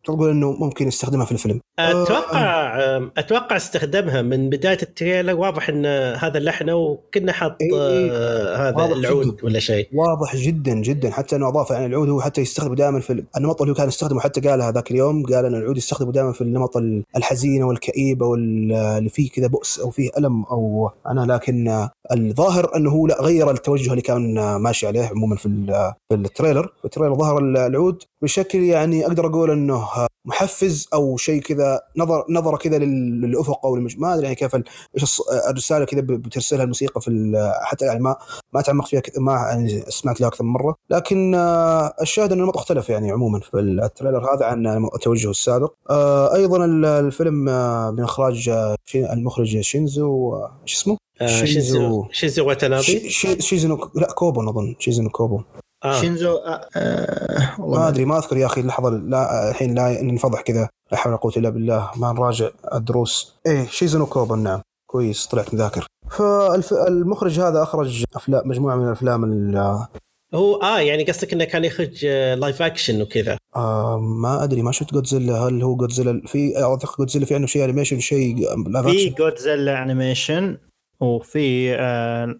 فتقول 0.04 0.30
إنه 0.30 0.52
ممكن 0.52 0.88
يستخدمها 0.88 1.24
في 1.24 1.32
الفيلم. 1.32 1.60
أتوقع 1.78 2.76
أتوقع 3.16 3.56
استخدامها 3.56 4.22
من 4.22 4.50
بداية 4.50 4.78
التريلر. 4.82 5.34
واضح 5.34 5.68
إن 5.68 5.86
هذا 6.16 6.38
اللحن 6.38 6.70
وكنا 6.70 7.32
حاط 7.32 7.56
إيه، 7.60 7.88
إيه. 7.88 8.10
آه، 8.12 8.70
هذا 8.70 8.92
العود 8.92 9.26
جداً. 9.26 9.44
ولا 9.44 9.58
شيء. 9.58 9.88
واضح 9.94 10.36
جدا 10.36 10.74
جدا. 10.74 11.10
حتى 11.10 11.36
إنه 11.36 11.48
أضاف 11.48 11.70
يعني 11.70 11.86
العود 11.86 12.08
هو 12.08 12.20
حتى 12.20 12.40
يستخدمه 12.40 12.74
دائما 12.74 13.00
في 13.00 13.24
النمط 13.36 13.62
اللي 13.62 13.72
هو 13.72 13.76
كان 13.76 13.88
يستخدمه 13.88 14.20
حتى 14.20 14.40
قالها 14.40 14.72
ذاك 14.72 14.90
اليوم 14.90 15.26
قال 15.26 15.44
إن 15.44 15.54
العود 15.54 15.76
يستخدمه 15.76 16.12
دائما 16.12 16.32
في 16.32 16.40
النمط 16.40 16.76
الحزينة 17.16 17.66
والكئيبة 17.66 18.26
واللي 18.26 19.08
فيه 19.08 19.30
كذا 19.30 19.46
بؤس 19.46 19.80
أو 19.80 19.90
فيه 19.90 20.10
ألم 20.18 20.44
أو 20.44 20.90
أنا 21.06 21.32
لكن 21.32 21.88
الظاهر 22.12 22.76
إنه 22.76 22.90
هو 22.90 23.06
لا 23.06 23.22
غير 23.22 23.50
التوجه 23.50 23.90
اللي 23.90 24.02
كان 24.02 24.56
ماشي 24.56 24.86
عليه 24.86 25.06
عموما 25.06 25.36
في 25.36 25.66
في 26.08 26.14
ال 26.14 26.21
trailer. 26.21 26.72
في 26.78 26.84
ال 26.84 26.88
trailer 26.88 27.14
ظهر 27.14 27.38
العود 27.38 28.02
بشكل 28.22 28.58
يعني 28.58 29.06
أقدر 29.06 29.26
أقول 29.26 29.50
إنه 29.50 29.91
محفز 30.24 30.88
أو 30.94 31.16
شيء 31.16 31.40
كذا 31.42 31.80
نظر 31.96 32.24
نظرة 32.30 32.56
كذا 32.56 32.78
لل- 32.78 33.20
للأفق 33.20 33.66
أو 33.66 33.76
للمج... 33.76 33.98
ما 33.98 34.14
أدري 34.14 34.22
يعني 34.24 34.34
كيف 34.36 34.54
إيش 34.54 35.20
الرسالة 35.50 35.84
كذا 35.84 36.00
بترسلها 36.00 36.62
الموسيقى 36.62 37.00
في 37.00 37.32
حتى 37.62 37.84
يعني 37.84 38.00
ما 38.00 38.16
ما 38.52 38.60
تعمق 38.60 38.86
فيها 38.86 39.02
ما 39.18 39.32
يعني 39.32 39.84
سمعت 39.88 40.20
لها 40.20 40.28
أكثر 40.28 40.44
من 40.44 40.50
مرة. 40.52 40.74
لكن 40.90 41.34
آه، 41.34 41.92
الشاهد 42.02 42.32
أن 42.32 42.38
النمط 42.40 42.56
اختلف 42.56 42.88
يعني 42.88 43.10
عموما 43.12 43.40
في 43.40 43.58
ال 43.60 43.69
trailer 43.70 44.34
هذا 44.34 44.44
عن 44.46 44.66
التوجه 44.94 45.30
السابق. 45.30 45.72
آه، 45.90 46.34
أيضا 46.34 46.64
ال- 46.64 46.84
الفيلم 46.84 47.48
آه، 47.48 47.90
من 47.90 48.00
إخراج 48.04 48.50
المخرج 48.94 49.60
شينزو 49.60 50.38
شو 50.64 50.80
اسمه؟ 50.80 50.96
شينزو- 51.22 52.08
شينزو 52.12 52.48
واتنابي 52.48 52.82
شي- 52.82 53.10
شي- 53.10 53.40
شيزونو 53.42 53.90
لا 53.94 54.12
كوبون 54.12 54.48
أظن 54.48 54.74
شيزونو 54.78 55.10
كوبون. 55.10 55.44
آه. 55.84 56.00
شينزو 56.00 56.36
آه، 56.36 56.60
آه، 56.76 57.60
والله 57.60 57.78
ما 57.80 57.88
أدري 57.88 58.04
ما 58.04 58.18
أذكر 58.18 58.36
يا 58.36 58.46
أخي 58.46 58.62
لحظه 58.62 58.90
لا 58.90 59.50
الحين 59.50 59.74
لا 59.74 60.02
ننفضح 60.02 60.40
كذا 60.40 60.68
لا 60.92 60.98
حول 60.98 61.12
ولا 61.12 61.20
قوة 61.20 61.32
إلا 61.36 61.48
بالله. 61.50 61.90
ما 61.96 62.12
نراجع 62.12 62.48
الدروس. 62.74 63.34
إيه 63.46 63.66
شيزونو 63.66 64.06
كوبون 64.06 64.42
نعم. 64.42 64.60
كويس 64.90 65.26
طلعت 65.26 65.54
مذاكر. 65.54 65.86
فالمخرج 66.10 67.40
هذا 67.40 67.62
أخرج 67.62 68.04
افلام 68.14 68.48
مجموعة 68.48 68.76
من 68.76 68.86
الأفلام 68.86 69.24
ال- 69.24 69.86
هو 70.34 70.56
آه 70.62 70.80
يعني 70.80 71.04
قصدك 71.04 71.32
إنه 71.32 71.44
كان 71.44 71.64
يخرج 71.64 72.04
آه، 72.04 72.34
live 72.34 72.62
action 72.62 73.02
وكذا. 73.02 73.38
آه 73.56 73.98
ما 74.00 74.44
أدري 74.44 74.62
ما 74.62 74.72
شفت 74.72 74.92
جودزيلا 74.92 75.34
هل 75.38 75.62
هو 75.62 75.76
جودزيلا 75.76 76.22
في 76.26 76.62
أعتقد 76.62 76.96
جودزيلا 76.98 77.26
في 77.26 77.34
عنده 77.34 77.46
شيء 77.46 77.64
animation 77.64 78.00
شيء 78.00 78.36
live 78.68 78.86
في. 78.86 79.08
جودزيلا 79.08 79.82
animation 79.82 80.58
وفي 81.00 81.74
آه، 81.76 82.34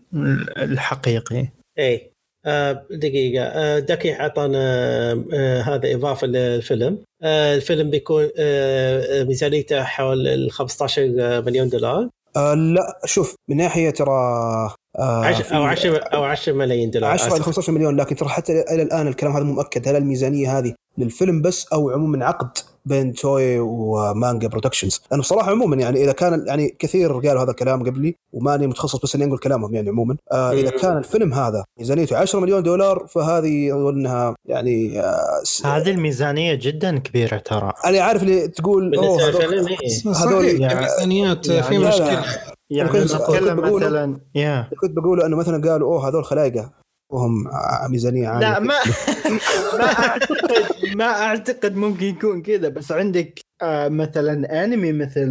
الحقيقي. 0.57 1.49
إيه. 1.79 2.12
آه 2.47 2.87
دقيقة. 2.91 3.45
آه 3.45 3.79
دكي 3.79 4.21
اعطانا 4.21 4.59
آه 5.35 5.61
هذا 5.61 5.95
إضافة 5.95 6.27
للفيلم. 6.27 6.99
الفيلم 7.25 7.91
بيكون 7.91 8.29
ميزانيته 9.27 9.83
حول 9.83 10.29
ال 10.29 10.51
15 10.51 11.43
مليون 11.47 11.69
دولار. 11.69 12.09
لا 12.55 13.01
شوف 13.05 13.35
من 13.51 13.57
ناحية 13.57 13.91
ترى 13.91 14.15
عش 14.99 15.53
أو 15.53 15.63
10 15.63 15.99
أو 15.99 16.25
10 16.25 16.53
ملايين 16.53 16.91
دولار. 16.91 17.11
10 17.11 17.27
إلى 17.27 17.35
آسف. 17.35 17.43
15 17.43 17.73
مليون 17.73 17.97
لكن 17.97 18.17
ترى 18.17 18.29
حتى 18.29 18.53
إلى 18.53 18.83
الآن 18.83 19.09
الكلام 19.09 19.33
هذا 19.33 19.45
مو 19.45 19.53
مؤكد 19.53 19.89
هل 19.89 19.97
الميزانية 19.97 20.59
هذه 20.59 20.75
للفيلم 20.99 21.43
بس 21.43 21.73
أو 21.73 21.91
عموما 21.91 22.25
عقد. 22.25 22.59
بين 22.85 23.13
توي 23.13 23.59
ومانجا 23.59 24.49
برودكشنز 24.49 25.01
لأنه 25.11 25.23
بصراحة 25.23 25.51
عموما 25.51 25.77
يعني 25.77 26.05
إذا 26.05 26.13
كان 26.13 26.45
يعني 26.47 26.77
كثير 26.79 27.13
قالوا 27.13 27.43
هذا 27.43 27.51
الكلام 27.51 27.83
قبلي 27.87 28.15
وماني 28.33 28.67
متخصص 28.67 29.01
بس 29.01 29.15
إني 29.15 29.25
أقول 29.25 29.39
كلامهم 29.39 29.75
يعني 29.75 29.89
عموما 29.89 30.17
آه 30.33 30.53
إذا. 30.53 30.71
كان 30.71 30.97
الفيلم 30.99 31.35
هذا 31.35 31.65
ميزانيته 31.79 32.17
10 32.17 32.41
مليون 32.41 32.63
دولار 32.63 33.07
فهذه 33.09 33.77
اظن 33.77 33.99
إنها 33.99 34.35
يعني 34.49 35.01
آه 35.01 35.41
س- 35.45 35.67
هذه 35.67 35.91
الميزانية 35.91 36.55
جدا 36.55 36.99
كبيرة 36.99 37.37
ترى 37.37 37.73
أنا 37.87 38.01
عارف 38.01 38.23
اللي 38.23 38.49
تقول 38.49 38.95
أوه 38.95 39.19
هذول-. 39.31 39.43
هذول- 39.43 40.15
صحيح 40.15 40.71
الميزانيات 40.73 41.47
في 41.47 41.53
يعني. 41.75 41.79
مشكلة 41.79 42.25
يعني 42.71 42.89
كنت- 42.89 43.15
نتكلم 43.15 43.61
بقول- 43.61 43.83
مثلا 43.83 44.19
يا 44.35 44.69
كنت 44.81 44.91
بقوله 44.97 45.27
إنه 45.27 45.37
مثلا 45.37 45.71
قالوا 45.71 45.93
أوه 45.95 46.09
هذول 46.09 46.25
خلايقة 46.25 46.71
وهم 47.13 47.49
آه، 47.49 47.89
ميزانية 47.91 48.29
عالية 48.29 48.49
لا 48.53 48.59
ما 48.61 48.75
ما 49.79 49.85
اعتقد 49.85 50.65
ما 50.97 51.05
أعتقد 51.05 51.77
ممكن 51.77 52.07
يكون 52.07 52.43
كذا 52.43 52.69
بس 52.69 52.93
عندك 52.93 53.41
آه 53.63 53.89
مثلا 53.89 54.65
انمي 54.65 54.93
مثل 54.93 55.29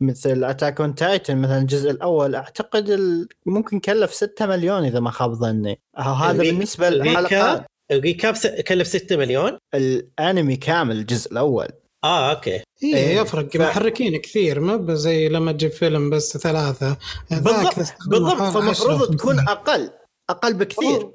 مثل 0.00 0.44
Attack 0.44 0.80
on 0.80 0.94
Titan 0.94 1.36
مثلا 1.36 1.58
الجزء 1.58 1.90
الأول 1.90 2.34
أعتقد. 2.34 2.98
ممكن 3.46 3.80
كلف 3.80 4.14
6 4.14 4.46
مليون 4.46 4.84
إذا 4.84 5.00
ما 5.00 5.10
خاب 5.10 5.34
ظني. 5.34 5.80
آه، 5.98 6.00
هذا 6.00 6.38
بالنسبة 6.42 6.90
للحلقات. 6.90 7.64
ال 7.90 7.97
recap 7.97 8.34
كلف 8.68 8.88
6 8.88 9.16
مليون؟ 9.16 9.58
الانمي 9.74 10.56
كامل 10.56 10.96
الجزء 10.96 11.32
الأول. 11.32 11.68
آه 12.04 12.30
أوكي. 12.30 12.50
إيه 12.82 12.94
إيه، 12.94 13.20
يفرق 13.20 13.50
ف- 13.52 13.56
محركين 13.56 14.16
كثير 14.20 14.60
ما 14.60 14.94
زي 14.94 15.28
لما 15.28 15.52
تجيب 15.52 15.70
فيلم 15.70 16.10
بس 16.10 16.36
ثلاثة. 16.38 16.96
ذاك 17.32 17.42
بالضبط 17.42 17.74
بالضبط 18.08 18.42
فمفروض 18.42 19.02
10. 19.02 19.16
تكون 19.16 19.38
أقل. 19.40 19.90
أقل 20.30 20.54
بكثير. 20.54 21.10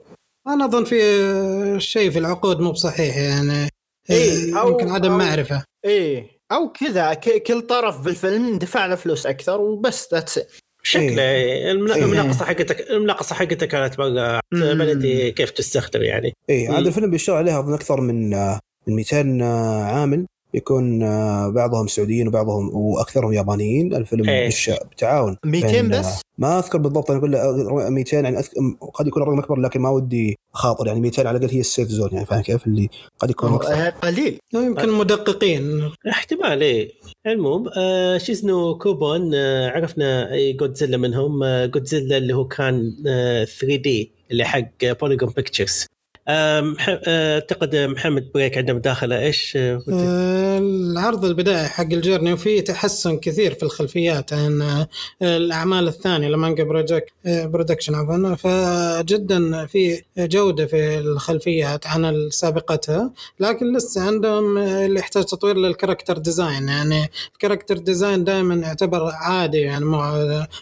أنا 0.48 0.66
أظن 0.66 0.84
في 0.84 0.96
شيء 1.80 2.12
في 2.12 2.20
العقود 2.20 2.60
مو 2.60 2.72
بصحيح 2.72 3.18
يعني. 3.18 3.70
إيه، 4.10 4.54
أو- 4.54 4.68
يمكن 4.68 4.90
عدم 4.90 5.10
أو- 5.10 5.24
معرفة. 5.24 5.64
إيه 5.86 6.28
أو 6.52 6.72
كذا 6.72 7.14
ك- 7.14 7.44
كل 7.44 7.62
طرف 7.62 8.00
بالفيلم 8.02 8.58
دفع 8.58 8.86
له 8.86 8.96
فلوس 8.96 9.26
أكثر 9.26 9.62
وبس 9.62 10.08
ذاتس 10.14 10.40
شكله 10.84 11.12
المنا- 11.72 11.96
إيه. 11.96 12.04
المناقصة 12.04 12.46
حقتك 12.46 12.92
المناقصة 12.92 13.36
حقتك 13.36 13.68
كانت 13.68 13.98
بقى 13.98 14.42
مم. 14.54 14.78
ما 14.78 14.92
ادري 14.92 15.32
كيف 15.32 15.50
تستخدم 15.52 16.02
يعني. 16.02 16.34
اي. 16.50 16.68
هذا 16.68 16.78
الفيلم 16.80 17.12
بيشتغل 17.12 17.36
عليها 17.36 17.60
أظن 17.60 17.74
أكثر 17.74 18.02
من 18.02 18.30
من 18.88 18.96
200 18.96 19.42
آه، 19.42 19.84
عامل. 19.84 20.26
يكون 20.54 21.04
آه، 21.04 21.50
بعضهم 21.50 21.88
سعوديين 21.88 22.28
وبعضهم 22.28 22.76
وأكثرهم 22.76 23.34
يابانيين 23.34 23.96
الفيلم 23.96 24.30
إيه. 24.30 24.50
بتعاون. 24.92 25.38
200 25.46 25.68
بين، 25.72 25.90
بس؟ 25.90 26.06
آه، 26.06 26.20
ما 26.38 26.60
أذكر 26.60 26.78
بالضبط 26.78 27.12
أنا 27.12 27.20
أقول 27.20 27.32
له 27.32 27.90
200 27.90 28.14
يعني 28.24 28.38
أذك- 28.42 28.88
قد 28.94 29.08
يكون 29.08 29.24
الرقم 29.24 29.40
أكبر 29.40 29.60
لكن 29.60 29.80
ما 29.80 29.90
ودي 29.90 30.36
أخاطر 30.54 30.88
يعني 30.88 31.00
200 31.00 31.28
على 31.28 31.38
الأقل 31.38 31.54
هي 31.54 31.60
ال 31.60 31.65
safe 31.65 31.88
zone 31.88 32.10
يعني 32.14 32.26
فاهم 32.26 32.42
كيف؟ 32.42 32.68
اللي 32.68 32.90
قد 33.20 33.30
يكون 33.30 33.54
أكثر. 33.54 33.74
آه، 33.74 33.90
قليل 33.90 34.40
يمكن. 34.54 34.90
مدققين. 34.92 35.92
احتمال 36.10 36.62
إيه. 36.64 36.92
المهم 37.28 37.70
آه 37.78 38.18
شو 38.18 38.32
اسمه 38.32 38.78
كوبون 38.78 39.32
آه 39.36 39.70
عرفنا 39.70 40.34
أي 40.34 40.54
جودزيلا 40.54 40.98
منهم 40.98 41.44
آه 41.44 41.66
جودزيلا 41.66 42.18
اللي 42.18 42.34
هو 42.34 42.48
كان 42.48 42.96
آه 43.08 43.46
3D 43.46 44.12
اللي 44.32 44.46
حق 44.46 44.70
Polygon 45.02 45.30
Pictures 45.36 45.86
أعتقد 46.30 47.76
محمد 47.76 48.32
بريك 48.34 48.58
عنده 48.58 48.74
مداخله 48.74 49.20
إيش 49.20 49.58
آه، 49.58 49.82
آه، 49.92 50.58
العرض 50.58 51.26
البدائي 51.26 51.68
حق 51.68 51.84
ال 51.84 51.90
Journey 51.90 52.34
وفي 52.34 52.62
تحسن 52.62 53.18
كثير 53.18 53.54
في 53.54 53.64
الخلفيات 53.64 54.34
عن 54.34 54.62
آه، 54.62 54.88
الأعمال 55.22 55.88
الثانية 55.88 56.28
لمانجا 56.28 56.64
project 56.64 57.10
آه، 57.26 57.46
production 57.46 57.96
عفوا. 57.96 58.36
فجدا 58.36 59.66
في 59.66 60.02
جودة 60.18 60.66
في 60.66 61.00
الخلفيات 61.00 61.88
عن 61.88 62.30
سابقتها 62.32 63.14
لكن 63.40 63.76
لسه 63.76 64.02
عندهم 64.02 64.58
آه، 64.58 64.86
اللي 64.86 65.00
يحتاج 65.00 65.24
تطوير 65.24 65.58
لل 65.58 65.69
character 65.69 66.18
design. 66.18 66.68
يعني 66.68 67.10
ال 67.34 67.38
character 67.38 67.78
design 67.78 68.24
دائما 68.24 68.56
يعتبر 68.56 69.12
عادي 69.14 69.58
يعني 69.58 69.86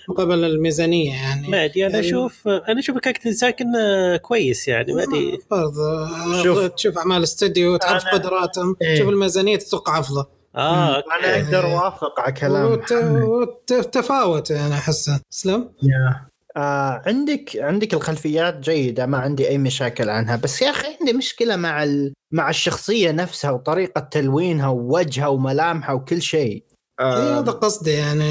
مقابل 0.10 0.44
الميزانية 0.44 1.14
يعني. 1.14 1.48
ما 1.48 1.66
أدري 1.66 1.88
أنا 1.88 2.00
أشوف 2.00 2.48
أنا 2.48 2.80
أشوف 2.80 2.96
ال 2.96 2.99
character 2.99 3.30
design 3.30 3.56
كويس 4.18 4.68
يعني 4.68 4.94
ما 4.94 5.04
أدري. 5.04 5.40
برضه 5.62 6.44
شوف. 6.44 6.60
تشوف 6.68 6.98
أعمال 6.98 7.24
استديو 7.24 7.78
تعرف 7.78 8.04
أنا- 8.04 8.14
قدراتهم. 8.14 8.76
إيه. 8.82 8.96
تشوف 8.96 9.10
الميزانية 9.10 9.56
تتوقع 9.56 10.00
أفضل. 10.00 10.26
آه 10.56 10.96
أنا 10.98 11.04
okay. 11.16 11.42
أقدر 11.46 11.66
اوافق 11.72 12.20
على 12.20 12.32
كلام 12.34 12.74
محمد. 12.74 13.22
وتفاوت 13.72 14.50
يعني 14.52 14.74
أحسه. 14.74 15.20
اسلم 15.34 15.70
آه 16.58 17.02
عندك 17.06 17.52
عندك 17.60 17.94
الخلفيات 17.94 18.60
جيدة 18.60 19.06
ما 19.06 19.18
عندي 19.18 19.48
أي 19.50 19.58
مشاكل 19.58 20.10
عنها. 20.10 20.36
بس 20.36 20.62
يا 20.62 20.70
أخي 20.70 20.88
عندي 21.00 21.14
مشكلة 21.14 21.56
مع 21.56 21.84
ال... 21.84 22.14
مع 22.34 22.50
الشخصية 22.50 23.12
نفسها 23.12 23.52
وطريقة 23.52 24.02
تلوينها 24.02 24.68
ووجهها 24.68 25.28
وملامحها 25.28 25.94
وكل 25.94 26.22
شيء. 26.22 26.64
آه 27.00 27.40
هذا 27.40 27.52
قصدي 27.52 27.92
يعني 27.92 28.30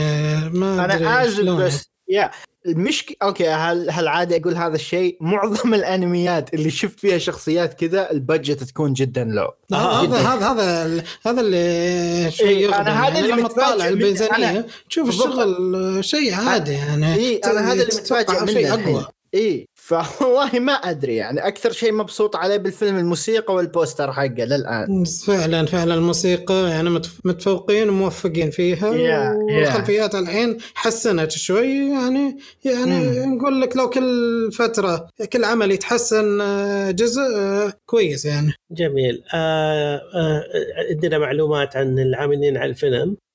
ما 0.50 0.84
أنا 0.84 1.24
اسف 1.24 1.36
شلون 1.36 1.64
بس 1.64 1.86
يا. 2.08 2.30
المشكلة 2.66 3.16
okay 3.22 3.48
هل 3.48 3.90
هل 3.90 4.08
عادي 4.08 4.36
أقول 4.36 4.54
هذا 4.54 4.74
الشيء 4.74 5.16
معظم 5.20 5.74
الأنميات 5.74 6.54
اللي 6.54 6.70
شفت 6.70 7.00
فيها 7.00 7.18
شخصيات 7.18 7.74
كذا 7.74 8.10
ال 8.10 8.18
budget 8.18 8.64
تكون 8.64 8.92
جدا 8.92 9.24
لو 9.24 9.52
آه، 9.72 10.02
هذا. 10.02 10.16
هذا 10.16 10.52
هذا 10.52 11.02
هذا 11.26 11.40
اللي 11.40 12.30
شيء 12.30 12.46
إيه، 12.46 12.62
يغضب 12.62 12.74
أنا 12.74 13.00
هذا 13.00 13.08
يعني 13.08 13.20
اللي 13.20 13.32
لما 13.32 13.42
متفاجئ 13.42 14.26
تطالع 14.26 14.64
تشوف. 14.88 15.08
الشغل 15.08 16.04
شيء 16.04 16.34
عادي 16.34 16.72
يعني 16.72 17.14
إيه، 17.14 17.40
أنا 17.44 17.60
هذا 17.60 17.72
اللي 17.72 17.84
متفاجئ 17.84 18.40
منه 18.40 18.52
شيء. 18.52 18.74
أقوى 18.74 19.06
اي 19.34 19.68
فوالله 19.86 20.58
ما 20.60 20.72
أدري 20.72 21.16
يعني 21.16 21.46
أكثر 21.46 21.72
شيء 21.72 21.92
مبسوط 21.92 22.36
عليه 22.36 22.56
بالفيلم 22.56 22.98
الموسيقى 22.98 23.54
والبوستر 23.54 24.12
حقه 24.12 24.44
للآن 24.44 25.04
فعلا 25.26 25.66
فعلا 25.66 25.94
الموسيقى 25.94 26.70
يعني 26.70 26.90
متف- 26.98 27.20
متفوقين 27.24 27.88
وموفقين 27.88 28.50
فيها 28.50 28.90
Yeah, 28.92 29.34
yeah. 29.34 29.56
والخلفيات 29.56 30.14
الحين 30.14 30.56
حسنت 30.74 31.30
شوي 31.30 31.90
يعني 31.90 32.36
يعني 32.64 33.26
مم. 33.26 33.34
نقول 33.34 33.60
لك 33.60 33.76
لو 33.76 33.90
كل 33.90 34.50
فترة 34.52 35.08
كل 35.32 35.44
عمل 35.44 35.70
يتحسن 35.72 36.40
آه، 36.40 36.90
جزء 36.90 37.22
آه، 37.36 37.72
كويس 37.86 38.24
يعني 38.24 38.52
جميل 38.70 39.22
آه 39.34 39.96
آه 40.14 40.44
عندنا 40.90 41.18
معلومات 41.18 41.76
عن 41.76 41.98
العاملين 41.98 42.56
على 42.56 42.70
الفيلم 42.70 42.94
آه 43.10 43.25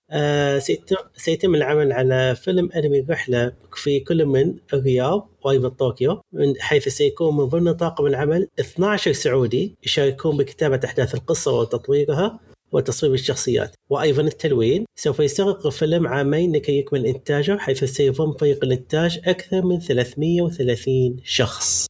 سيتم, 0.60 0.96
سيتم 1.16 1.56
العمل 1.56 1.92
على 1.92 2.36
فيلم 2.36 2.70
أنمي 2.72 3.00
رحله 3.10 3.54
في 3.76 4.00
كل 4.00 4.26
من 4.26 4.54
الرياض 4.74 5.30
وأيضا 5.44 5.70
طوكيو 5.70 6.22
من 6.34 6.54
حيث 6.60 6.88
سيكون 6.88 7.38
من 7.38 7.46
ضمن 7.46 7.74
طاقم 7.74 8.06
العمل 8.06 8.48
12 8.60 9.12
سعودي 9.12 9.76
يشاركون 9.84 10.38
بكتابة 10.38 10.80
أحداث 10.86 11.16
القصة 11.16 11.52
وتطويرها 11.60 12.40
وتصميم 12.72 13.14
الشخصيات. 13.14 13.76
وأيضا 13.90 14.22
التلوين 14.22 14.86
سوف 14.96 15.20
يستغرق 15.20 15.66
الفيلم 15.66 16.08
عامين 16.08 16.56
لكي 16.56 16.78
يكمل 16.78 17.06
إنتاجه 17.06 17.58
حيث 17.58 17.84
سيضم 17.84 18.34
فريق 18.34 18.64
الإنتاج 18.64 19.20
أكثر 19.26 19.62
من 19.66 19.80
330 19.80 21.18
شخص. 21.24 21.86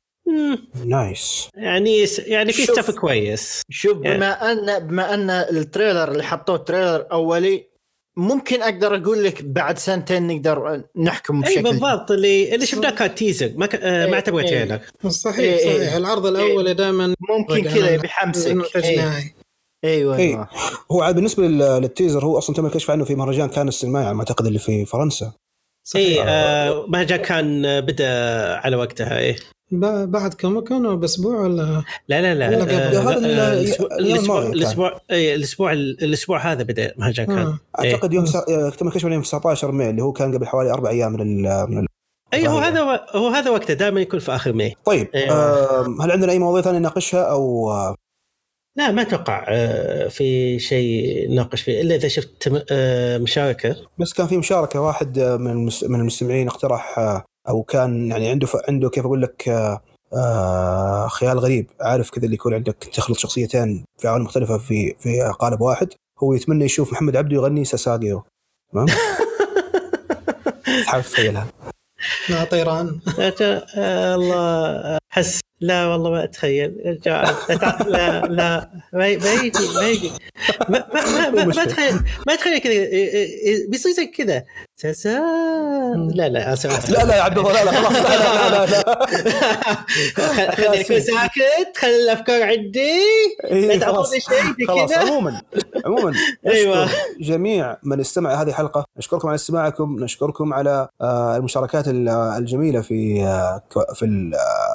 nice 0.85 1.49
يعني 1.55 2.05
يعني 2.27 2.53
في. 2.53 2.61
staff 2.63 2.91
كويس. 2.91 3.61
شوف 3.69 3.97
يعني- 4.03 4.17
بما 4.17 4.51
ان 4.51 4.87
بما 4.87 5.13
أن 5.13 5.29
ال 5.29 5.39
trailer 5.39 6.11
اللي 6.11 6.23
حطوه 6.23 6.57
trailer 6.57 7.05
اولي 7.11 7.70
ممكن 8.17 8.61
أقدر 8.61 8.95
أقول 8.95 9.23
لك 9.23 9.43
بعد 9.43 9.77
سنتين 9.77 10.27
نقدر 10.27 10.81
نحكم 10.97 11.43
أي 11.45 11.51
بشكل 11.51 11.63
بالضبط. 11.63 12.11
اللي 12.11 12.55
اللي 12.55 12.65
شفناه 12.65 12.89
كان 12.89 13.15
teaser 13.15 13.51
ما 13.55 13.65
ك... 13.65 13.75
آه، 13.75 13.79
ما 14.05 14.05
إيه، 14.05 14.13
اعتبره 14.13 14.41
إيه. 14.43 14.81
صحيح 15.09 15.39
إيه،. 15.39 15.77
صحيح. 15.79 15.93
العرض 15.93 16.25
الأول 16.25 16.73
دائما 16.73 17.15
ممكن 17.29 17.63
كذا 17.63 17.97
بيحمسك 17.97 18.75
إيه. 18.75 19.33
أيوه. 19.83 20.17
أيوه 20.17 20.47
هو 20.91 21.01
عاد 21.01 21.15
بالنسبة 21.15 21.43
لل- 21.47 21.81
لل 21.81 21.92
teaser 21.92 22.25
هو 22.25 22.37
أصلا 22.37 22.55
تم 22.55 22.65
الكشف 22.65 22.91
عنه 22.91 23.03
في 23.05 23.15
مهرجان 23.15 23.49
كان 23.49 23.67
السينمائي 23.67 24.05
على 24.05 24.15
ما 24.15 24.19
أعتقد 24.21 24.45
اللي 24.45 24.59
في 24.59 24.85
فرنسا. 24.85 25.33
اي 25.95 26.21
آه 26.21 26.85
مهرجان 26.87 27.19
كان 27.19 27.65
آه، 27.65 27.79
بدأ 27.79 28.09
على 28.55 28.75
وقتها 28.75 29.17
إيه. 29.19 29.35
بعد 29.71 30.33
كم 30.33 30.59
كانوا 30.59 30.95
بأسبوع 30.95 31.39
ولا 31.39 31.83
لا 32.07 32.21
لا 32.21 32.49
لا 32.49 32.61
قبل. 32.61 32.71
آه، 32.71 33.13
آه، 33.13 33.53
الأسبوع 33.53 33.97
الأسبوع 33.97 34.43
كان. 34.43 34.53
الأسبوع 34.53 34.99
إيه، 35.11 35.35
الأسبوع 36.01 36.51
هذا 36.51 36.63
بدأ 36.63 36.93
مهرجان 36.97 37.25
كان 37.25 37.37
آه. 37.37 37.59
أعتقد 37.79 38.13
يوم 38.13 38.25
سا... 38.25 38.69
تم 38.79 38.87
الكشف 38.87 39.05
عنه 39.05 39.13
يوم 39.13 39.23
19 39.23 39.71
ماي 39.71 39.89
اللي 39.89 40.03
هو 40.03 40.11
كان 40.11 40.35
قبل 40.35 40.47
حوالي 40.47 40.71
أربع 40.71 40.89
أيام 40.89 41.13
من 41.13 41.21
ال... 41.21 41.65
من. 41.69 41.87
اي 42.33 42.47
هو. 42.47 42.57
هذا 42.57 43.05
هو 43.15 43.27
هذا 43.27 43.49
وقته 43.49 43.73
دائما 43.73 44.01
يكون 44.01 44.19
في 44.19 44.35
آخر 44.35 44.53
ماي 44.53 44.75
طيب 44.85 45.07
إيه. 45.15 45.31
هل 46.01 46.11
عندنا 46.11 46.31
أي 46.31 46.39
مواضيع 46.39 46.61
ثانية 46.61 46.79
نناقشها 46.79 47.23
أو 47.23 47.71
لا 48.77 48.91
ما 48.91 49.01
أتوقع 49.01 49.45
في 50.07 50.59
شيء 50.59 51.27
نناقش 51.31 51.61
فيه 51.61 51.81
إلا 51.81 51.95
إذا 51.95 52.07
شفت 52.07 52.63
مشاركة 53.21 53.75
بس 53.97 54.13
كان 54.13 54.27
في 54.27 54.37
مشاركة 54.37 54.81
واحد 54.81 55.19
من. 55.19 55.55
من 55.65 55.99
المستمعين 55.99 56.47
اقترح 56.47 56.99
أو 57.49 57.63
كان 57.63 58.11
يعني 58.11 58.29
عنده 58.29 58.47
ف... 58.47 58.57
عنده 58.69 58.89
كيف 58.89 59.05
أقول 59.05 59.21
لك 59.21 59.49
آه، 59.49 59.81
آه، 60.13 61.07
خيال 61.07 61.39
غريب 61.39 61.67
عارف 61.81 62.09
كذا 62.09 62.25
اللي 62.25 62.35
يكون 62.35 62.53
عندك 62.53 62.75
تخلط 62.93 63.17
شخصيتين 63.17 63.85
في 63.97 64.07
عوالم 64.07 64.23
مختلفة 64.23 64.57
في 64.57 64.95
في 64.99 65.33
قالب 65.39 65.61
واحد 65.61 65.89
هو 66.23 66.33
يتمنى 66.33 66.65
يشوف 66.65 66.91
محمد 66.93 67.15
عبده 67.15 67.35
يغني 67.35 67.65
ساساجيو 67.65 68.23
تمام؟ 68.73 68.87
حاول 70.87 71.03
تتخيلها. 71.03 71.47
لا 72.29 72.43
طيران. 72.43 72.99
آه، 73.77 74.15
الله 74.15 74.99
احس 75.11 75.39
لا 75.61 75.87
والله 75.87 76.09
ما 76.11 76.23
أتخيل. 76.23 76.75
رجال 76.85 77.35
لا 77.87 78.21
لا. 78.21 78.69
ما 78.93 79.07
يجي 79.07 79.51
ما 79.75 79.87
يجي. 79.87 80.11
ما 80.69 80.85
ما 80.93 81.05
ما, 81.05 81.29
ما, 81.29 81.45
ما 81.45 81.63
اتخيل 81.63 81.93
ما 82.27 82.33
أتخيل 82.33 82.57
كذا 82.57 82.71
إيه، 82.71 82.85
إيه، 83.13 83.25
إيه، 83.47 83.69
بيصير 83.69 83.91
زي 83.91 84.05
كذا. 84.05 84.43
سلام 84.93 86.09
لا 86.15 86.29
لا 86.29 86.53
اسف 86.53 86.89
لا 86.89 87.03
لا 87.05 87.15
يا 87.15 87.21
عبد 87.21 87.37
الله 87.37 87.51
لا 87.53 87.63
لا 87.65 87.71
خلاص 87.71 87.91
لا 87.91 88.17
لا 88.17 88.49
لا, 88.49 88.65
لا, 88.65 88.71
لا. 88.71 90.51
خليني 90.55 90.81
أكون 90.81 90.99
ساكت. 91.11 91.77
خلي 91.77 91.95
الأفكار 92.03 92.43
عندي. 92.43 93.01
لا 93.51 93.77
تعطوني 93.77 94.19
شيء 94.19 94.67
خلاص 94.67 94.91
عموما 94.93 95.41
عموما. 95.85 96.11
نشكر 96.45 96.89
جميع 97.19 97.77
من 97.83 97.99
استمع 97.99 98.41
هذه 98.41 98.47
الحلقة. 98.49 98.85
نشكركم 98.97 99.27
على 99.27 99.35
استماعكم. 99.35 100.03
نشكركم 100.03 100.53
على 100.53 100.87
آه، 101.01 101.37
المشاركات 101.37 101.87
ال- 101.87 102.09
الجميلة 102.09 102.81
في 102.81 103.23
آه، 103.23 103.61
في 103.93 104.05
آه، 104.33 104.70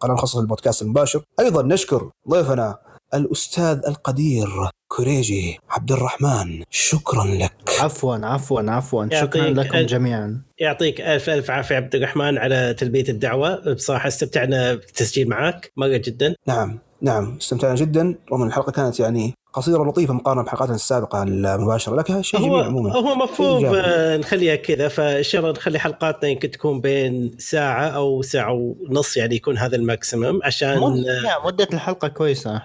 قناة 0.00 0.14
الخاصه 0.14 0.40
البودكاست 0.40 0.82
المباشر. 0.82 1.22
أيضا 1.40 1.62
نشكر 1.62 2.10
ضيفنا 2.28 2.78
الأستاذ 3.14 3.80
القدير 3.88 4.48
كوريجي 4.88 5.58
عبد 5.70 5.92
الرحمن. 5.92 6.62
شكرا 6.70 7.24
لك. 7.24 7.70
عفوا 7.80 8.16
عفوا 8.26 8.70
عفوا. 8.70 9.20
شكرا 9.20 9.48
لكم 9.48 9.78
جميعا. 9.78 10.42
يعطيك 10.58 11.00
ألف 11.00 11.30
ألف 11.30 11.50
عافية 11.50 11.76
عبد 11.76 11.94
الرحمن 11.94 12.38
على 12.38 12.74
تلبية 12.74 13.08
الدعوة. 13.08 13.74
بصراحة 13.74 14.08
استمتعنا 14.08 14.74
بالتسجيل 14.74 15.28
معك 15.28 15.72
مرة 15.76 15.96
جدا. 15.96 16.34
نعم 16.46 16.78
نعم 17.02 17.36
استمتعنا 17.40 17.74
جدا. 17.74 18.14
رغم 18.32 18.42
إن 18.42 18.48
الحلقة 18.48 18.72
كانت 18.72 19.00
يعني 19.00 19.34
قصيرة 19.52 19.78
ولطيفه 19.78 20.14
مقارنة 20.14 20.42
بحلقاتنا 20.42 20.74
السابقة 20.74 21.22
المباشرة 21.22 21.96
لكن 21.96 22.22
شيء 22.22 22.40
هو 22.40 22.46
جميل 22.46 22.64
عموما 22.64 22.92
هو 22.96 23.14
مفروض 23.14 23.56
إيجابي. 23.56 23.80
آه، 23.80 24.16
نخليها 24.16 24.56
كذا 24.56 24.88
فان 24.88 25.22
شاء 25.22 25.40
الله 25.40 25.52
نخلي 25.52 25.78
حلقاتنا 25.78 26.28
يمكن 26.30 26.50
تكون 26.50 26.80
بين 26.80 27.30
ساعة 27.38 27.88
أو 27.88 28.22
ساعة 28.22 28.52
ونص 28.52 29.16
يعني 29.16 29.34
يكون 29.36 29.58
هذا 29.58 29.76
الماكسيمم 29.76 30.40
عشان 30.44 30.78
مد- 30.80 30.96
لا، 30.96 31.44
مدة 31.46 31.68
الحلقة 31.72 32.08
كويسة 32.08 32.62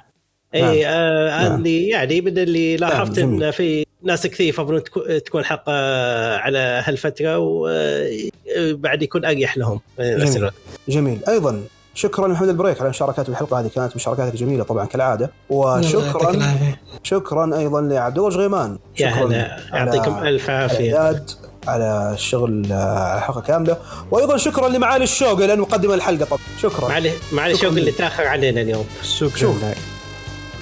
إي 0.56 0.88
آه 0.88 1.48
نعم. 1.50 1.56
اللي 1.56 1.88
يعني 1.90 2.22
من 2.22 2.38
اللي 2.38 2.78
لاحظت 2.78 3.20
جميل. 3.20 3.44
إن 3.44 3.52
في 3.52 3.86
ناس 4.04 4.28
كثير 4.28 4.48
يفضلون 4.48 4.82
تكو- 4.82 5.18
تكون 5.26 5.46
حلقة 5.46 5.74
على 6.38 6.82
هالفترة 6.86 7.38
وبعد 7.40 9.04
يكون 9.04 9.26
أريح 9.26 9.58
لهم 9.58 9.80
جميل. 10.00 10.50
جميل 10.90 11.20
أيضا 11.28 11.64
شكرا 11.96 12.28
لمحمد 12.28 12.50
البريك 12.50 12.82
على 12.82 12.90
مشاركاته 12.90 13.24
في 13.24 13.30
الحلقة 13.30 13.60
هذه 13.60 13.68
كانت 13.76 13.96
مشاركاتك 13.96 14.36
جميلة 14.36 14.64
طبعا 14.64 14.86
كالعادة. 14.86 15.32
وشكرا. 15.50 16.40
شكرا 17.04 17.58
أيضا 17.58 17.82
لعبد 17.82 18.18
الله 18.18 18.30
شغيمان 18.30 18.78
يا 19.00 19.12
شكرا 19.12 19.26
هلا 19.28 19.58
يعطيكم 19.74 20.14
على 20.14 20.30
ألف 20.30 20.50
عافية. 20.50 21.16
على 21.68 22.12
الشغل 22.14 22.72
آه، 22.72 22.76
على 23.10 23.18
الحلقة 23.18 23.42
كاملة. 23.42 23.78
وأيضا 24.12 24.38
شكرا 24.38 24.70
لمعالي 24.70 25.04
الشوق 25.04 25.40
لأنه 25.40 25.62
مقدم 25.62 25.92
الحلقة 25.94 26.26
طبعا. 26.26 26.40
شكرا. 26.62 26.90
معلش 26.90 27.14
معلش 27.32 27.58
شكراً 27.58 27.70
شوق 27.70 27.78
اللي. 27.78 27.92
تاخر 27.92 28.28
علينا 28.28 28.62
اليوم. 28.62 28.86
شكرا 29.02 29.38
شوف. 29.38 29.56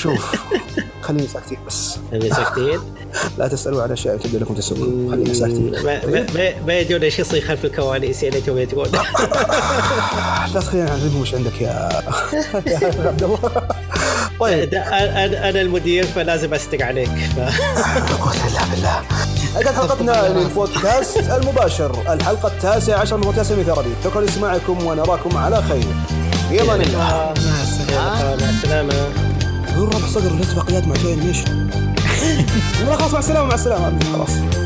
شوف. 0.04 0.36
خليني 1.02 1.28
ساكتين 1.28 1.58
بس. 1.68 1.98
اللي 2.14 2.30
ساكتين 2.30 2.80
لا 3.38 3.48
تسألوا 3.48 3.84
عن 3.84 3.92
أشياء 3.92 4.18
تبدو 4.18 4.38
لكم 4.40 4.54
تسالون 4.54 5.08
خلينا 5.12 5.34
ساكتين 5.34 5.72
ما- 5.84 6.56
ما- 6.68 6.74
يدرون 6.80 7.02
إيش 7.04 7.20
يصير 7.20 7.42
خلف 7.42 7.66
الكواليس 7.66 8.24
يعني 8.24 8.42
توم 8.42 8.58
يدرون 8.58 8.88
لا 10.54 10.60
تخلينا 10.62 10.86
نعلمهم 10.90 11.22
وش 11.22 11.36
عندك 11.36 11.62
يا 11.62 11.90
يا 12.68 13.08
عبد 13.08 13.24
الله. 13.24 13.40
طيب. 14.40 14.70
ده- 14.70 14.80
أنا 14.82 15.50
أنا 15.50 15.62
المدير 15.62 16.04
فلازم 16.06 16.54
استق 16.54 16.82
عليك. 16.82 17.10
ف... 17.10 17.38
لا 17.38 18.16
قوة 18.22 18.34
الا 18.34 18.66
بالله. 18.72 19.02
هذه 19.56 19.64
كانت 19.64 19.76
حلقتنا 19.78 20.30
للبودكاست 20.40 21.18
المباشر 21.18 22.14
الحلقة 22.14 22.48
التاسعة 22.48 23.00
عشر 23.00 23.18
من 23.18 23.24
بودكاست 23.24 23.54
ثيرابي 23.54 23.90
شكرا 24.04 24.22
لاستماعكم 24.22 24.86
ونراكم 24.86 25.38
على 25.38 25.62
خير. 25.62 25.84
في 26.50 26.62
أمان 26.62 26.82
الله. 26.82 27.00
مع 27.00 27.34
السلامة. 27.64 28.36
مع 28.36 28.50
السلامة. 28.50 28.94
ربع 29.78 30.08
صقر 30.08 30.28
الاتفاقيات 30.32 30.88
مع 30.88 30.96
جاي 30.96 31.16
نيشن 31.16 31.68
لا 32.86 32.96
خلاص 32.96 33.14
مع 33.14 33.20
السلامة 33.20 33.48
مع 33.48 33.54
السلامة. 33.56 34.00
خلاص. 34.14 34.63